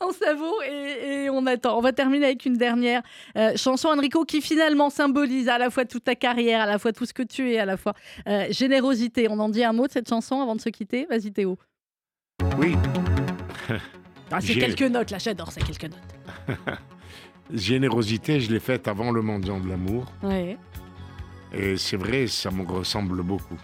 on 0.06 0.12
savoure 0.12 0.62
et, 0.62 1.28
on 1.30 1.46
attend. 1.46 1.76
On 1.78 1.80
va 1.80 1.92
terminer 1.92 2.26
avec 2.26 2.46
une 2.46 2.56
dernière 2.56 3.02
euh, 3.36 3.56
chanson, 3.56 3.88
Enrico, 3.88 4.24
qui 4.24 4.40
finalement 4.40 4.90
symbolise 4.90 5.48
à 5.48 5.58
la 5.58 5.70
fois 5.70 5.84
toute 5.84 6.04
ta 6.04 6.14
carrière, 6.14 6.62
à 6.62 6.66
la 6.66 6.78
fois 6.78 6.92
tout 6.92 7.06
ce 7.06 7.12
que 7.12 7.22
tu 7.22 7.52
es, 7.52 7.58
à 7.58 7.64
la 7.64 7.76
fois 7.76 7.94
euh, 8.26 8.46
générosité. 8.50 9.28
On 9.28 9.38
en 9.38 9.48
dit 9.48 9.64
un 9.64 9.72
mot 9.72 9.86
de 9.86 9.92
cette 9.92 10.08
chanson 10.08 10.40
avant 10.40 10.56
de 10.56 10.60
se 10.60 10.68
quitter? 10.68 11.06
Vas-y 11.06 11.32
Théo. 11.32 11.58
Oui. 12.58 12.74
Ah, 14.32 14.40
c'est 14.40 14.54
quelques 14.54 14.82
notes, 14.82 15.10
là, 15.10 15.18
j'adore, 15.18 15.50
c'est 15.50 15.60
quelques 15.60 15.92
notes. 15.92 16.56
générosité, 17.52 18.38
je 18.38 18.52
l'ai 18.52 18.60
faite 18.60 18.86
avant 18.86 19.10
le 19.10 19.22
mendiant 19.22 19.58
de 19.58 19.68
l'amour. 19.68 20.06
Oui. 20.22 20.56
Et 21.52 21.76
c'est 21.76 21.96
vrai, 21.96 22.28
ça 22.28 22.52
me 22.52 22.62
ressemble 22.62 23.24
beaucoup. 23.24 23.58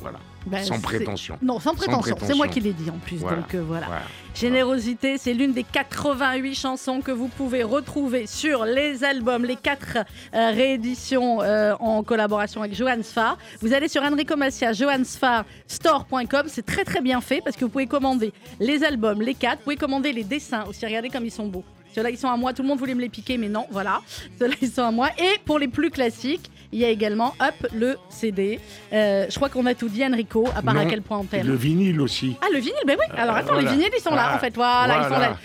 Voilà. 0.00 0.18
Ben, 0.46 0.64
sans 0.64 0.80
prétention. 0.80 1.38
Non, 1.42 1.60
sans 1.60 1.74
prétention. 1.74 2.16
C'est 2.22 2.34
moi 2.34 2.48
qui 2.48 2.60
l'ai 2.60 2.72
dit 2.72 2.88
en 2.90 2.98
plus. 2.98 3.20
Donc 3.20 3.54
euh, 3.54 3.62
voilà. 3.66 3.86
Générosité, 4.34 5.18
c'est 5.18 5.34
l'une 5.34 5.52
des 5.52 5.64
88 5.64 6.54
chansons 6.54 7.00
que 7.00 7.10
vous 7.10 7.28
pouvez 7.28 7.62
retrouver 7.62 8.26
sur 8.26 8.64
les 8.64 9.04
albums, 9.04 9.44
les 9.44 9.56
quatre 9.56 9.98
euh, 10.34 10.50
rééditions 10.50 11.42
euh, 11.42 11.74
en 11.80 12.02
collaboration 12.02 12.62
avec 12.62 12.74
Johan 12.74 13.02
Sfar. 13.02 13.36
Vous 13.60 13.74
allez 13.74 13.88
sur 13.88 14.02
Enrico 14.02 14.36
Massia, 14.36 14.72
store.com. 14.72 16.46
C'est 16.46 16.64
très 16.64 16.84
très 16.84 17.00
bien 17.00 17.20
fait 17.20 17.42
parce 17.44 17.56
que 17.56 17.64
vous 17.64 17.70
pouvez 17.70 17.86
commander 17.86 18.32
les 18.58 18.82
albums, 18.82 19.20
les 19.20 19.34
quatre. 19.34 19.58
Vous 19.58 19.64
pouvez 19.64 19.76
commander 19.76 20.12
les 20.12 20.24
dessins 20.24 20.64
aussi. 20.64 20.86
Regardez 20.86 21.10
comme 21.10 21.24
ils 21.24 21.30
sont 21.30 21.48
beaux. 21.48 21.64
Ceux-là, 21.94 22.10
ils 22.10 22.18
sont 22.18 22.28
à 22.28 22.36
moi. 22.36 22.52
Tout 22.52 22.62
le 22.62 22.68
monde 22.68 22.78
voulait 22.78 22.94
me 22.94 23.00
les 23.00 23.08
piquer, 23.08 23.36
mais 23.36 23.48
non, 23.48 23.66
voilà. 23.70 24.00
Ceux-là, 24.38 24.54
ils 24.62 24.70
sont 24.70 24.82
à 24.82 24.90
moi. 24.90 25.08
Et 25.18 25.38
pour 25.44 25.58
les 25.58 25.68
plus 25.68 25.90
classiques, 25.90 26.50
il 26.72 26.78
y 26.78 26.84
a 26.84 26.88
également 26.88 27.34
Up 27.40 27.66
le 27.74 27.96
CD. 28.08 28.60
Euh, 28.92 29.26
je 29.28 29.34
crois 29.34 29.48
qu'on 29.48 29.66
a 29.66 29.74
tout 29.74 29.88
dit, 29.88 30.04
Enrico, 30.04 30.46
à 30.54 30.62
part 30.62 30.76
à 30.76 30.84
quel 30.84 31.02
point 31.02 31.18
on 31.18 31.24
t'aime. 31.24 31.46
Le 31.46 31.54
vinyle 31.54 32.00
aussi. 32.00 32.36
Ah, 32.40 32.46
le 32.52 32.58
vinyle, 32.58 32.74
ben 32.86 32.96
oui. 32.98 33.06
Alors 33.16 33.36
attends, 33.36 33.58
les 33.58 33.66
vinyles, 33.66 33.90
ils 33.96 34.02
sont 34.02 34.14
là, 34.14 34.36
en 34.36 34.38
fait. 34.38 34.54
Voilà, 34.54 35.02
ils 35.02 35.14
sont 35.14 35.20
là. 35.20 35.38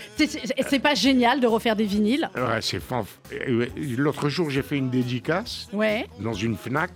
C'est 0.68 0.78
pas 0.78 0.94
génial 0.94 1.40
de 1.40 1.46
refaire 1.46 1.76
des 1.76 1.84
vinyles. 1.84 2.30
Ouais, 2.34 2.60
c'est 2.60 2.80
euh, 3.32 3.66
L'autre 3.96 4.28
jour, 4.28 4.50
j'ai 4.50 4.62
fait 4.62 4.76
une 4.76 4.90
dédicace 4.90 5.68
ouais. 5.72 6.06
dans 6.20 6.32
une 6.32 6.56
Fnac 6.56 6.90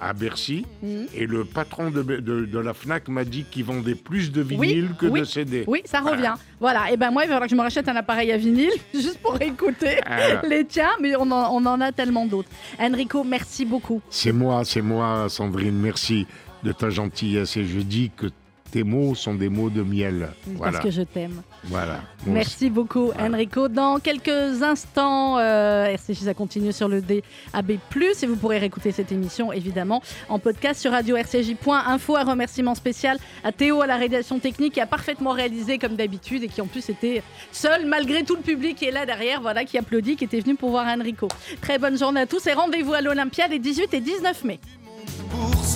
à 0.00 0.12
Bercy. 0.12 0.66
Mhm. 0.82 1.06
Et 1.14 1.26
le 1.26 1.44
patron 1.44 1.90
de, 1.90 2.02
de, 2.02 2.58
la 2.58 2.74
Fnac 2.74 3.08
m'a 3.08 3.24
dit 3.24 3.44
qu'il 3.50 3.64
vendait 3.64 3.94
plus 3.94 4.30
de 4.30 4.42
vinyles 4.42 4.90
que 4.98 5.06
de 5.06 5.24
CD. 5.24 5.64
Oui, 5.66 5.82
ça 5.84 6.00
revient. 6.00 6.34
Voilà. 6.58 6.90
Et 6.92 6.96
ben 6.96 7.10
moi, 7.10 7.24
il 7.24 7.28
va 7.28 7.34
falloir 7.34 7.48
que 7.48 7.50
je 7.50 7.56
me 7.56 7.62
rachète 7.62 7.88
un 7.88 7.96
appareil 7.96 8.30
à 8.32 8.36
vinyle 8.36 8.70
juste 8.94 9.18
pour 9.18 9.40
écouter 9.40 9.98
les 10.46 10.64
tiens. 10.66 10.90
Mais 11.00 11.16
on 11.16 11.30
en, 11.30 11.50
on 11.54 11.64
en 11.66 11.80
a 11.80 11.92
tellement 11.92 12.26
d'autres. 12.26 12.50
Enrico, 12.78 13.24
merci 13.24 13.64
beaucoup. 13.64 13.69
C'est 14.10 14.32
moi, 14.32 14.64
c'est 14.64 14.82
moi, 14.82 15.28
Sandrine. 15.28 15.78
Merci 15.78 16.26
de 16.64 16.72
ta 16.72 16.90
gentillesse. 16.90 17.56
Et 17.56 17.64
je 17.64 17.80
dis 17.80 18.10
que 18.16 18.26
tes 18.70 18.84
mots 18.84 19.14
sont 19.14 19.34
des 19.34 19.48
mots 19.48 19.70
de 19.70 19.82
miel. 19.82 20.28
Parce 20.58 20.78
que 20.78 20.90
je 20.90 21.02
t'aime. 21.02 21.42
Voilà. 21.64 22.00
Merci 22.26 22.70
beaucoup, 22.70 23.12
Enrico. 23.18 23.68
Dans 23.68 23.98
quelques 23.98 24.62
instants, 24.62 25.38
euh, 25.38 25.86
RCJ, 25.86 26.20
ça 26.24 26.34
continue 26.34 26.72
sur 26.72 26.88
le 26.88 27.00
DAB+. 27.00 27.70
Et 28.22 28.26
vous 28.26 28.36
pourrez 28.36 28.58
réécouter 28.58 28.92
cette 28.92 29.12
émission, 29.12 29.52
évidemment, 29.52 30.02
en 30.28 30.38
podcast 30.38 30.80
sur 30.80 30.92
radio-rcj.info. 30.92 32.16
Un 32.16 32.24
remerciement 32.24 32.74
spécial 32.74 33.18
à 33.44 33.52
Théo, 33.52 33.82
à 33.82 33.86
la 33.86 33.96
rédaction 33.96 34.38
technique, 34.38 34.74
qui 34.74 34.80
a 34.80 34.86
parfaitement 34.86 35.32
réalisé, 35.32 35.78
comme 35.78 35.96
d'habitude, 35.96 36.44
et 36.44 36.48
qui 36.48 36.60
en 36.60 36.66
plus 36.66 36.88
était 36.88 37.22
seul, 37.52 37.86
malgré 37.86 38.22
tout 38.24 38.36
le 38.36 38.42
public 38.42 38.76
qui 38.76 38.86
est 38.86 38.90
là 38.90 39.06
derrière, 39.06 39.40
voilà, 39.40 39.64
qui 39.64 39.78
applaudit, 39.78 40.16
qui 40.16 40.24
était 40.24 40.40
venu 40.40 40.54
pour 40.54 40.70
voir 40.70 40.86
Enrico. 40.86 41.28
Très 41.60 41.78
bonne 41.78 41.98
journée 41.98 42.20
à 42.20 42.26
tous 42.26 42.46
et 42.46 42.52
rendez-vous 42.52 42.94
à 42.94 43.00
l'Olympia 43.00 43.48
les 43.48 43.58
18 43.58 43.94
et 43.94 44.00
19 44.00 44.44
mai 44.44 44.60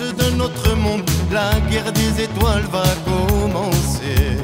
de 0.00 0.36
notre 0.36 0.74
monde, 0.76 1.02
la 1.32 1.60
guerre 1.70 1.92
des 1.92 2.22
étoiles 2.24 2.64
va 2.72 2.84
commencer. 3.04 4.38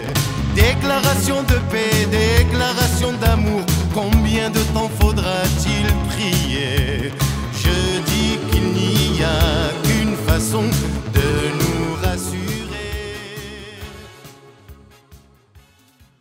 Déclaration 0.54 1.42
de 1.42 1.54
paix, 1.70 2.06
déclaration 2.10 3.12
d'amour, 3.20 3.62
combien 3.94 4.50
de 4.50 4.60
temps 4.74 4.90
faudra-t-il 5.00 5.86
prier? 6.08 7.12
Je 7.52 8.00
dis 8.10 8.38
qu'il 8.50 8.72
n'y 8.72 9.22
a 9.22 9.70
qu'une 9.82 10.16
façon 10.26 10.64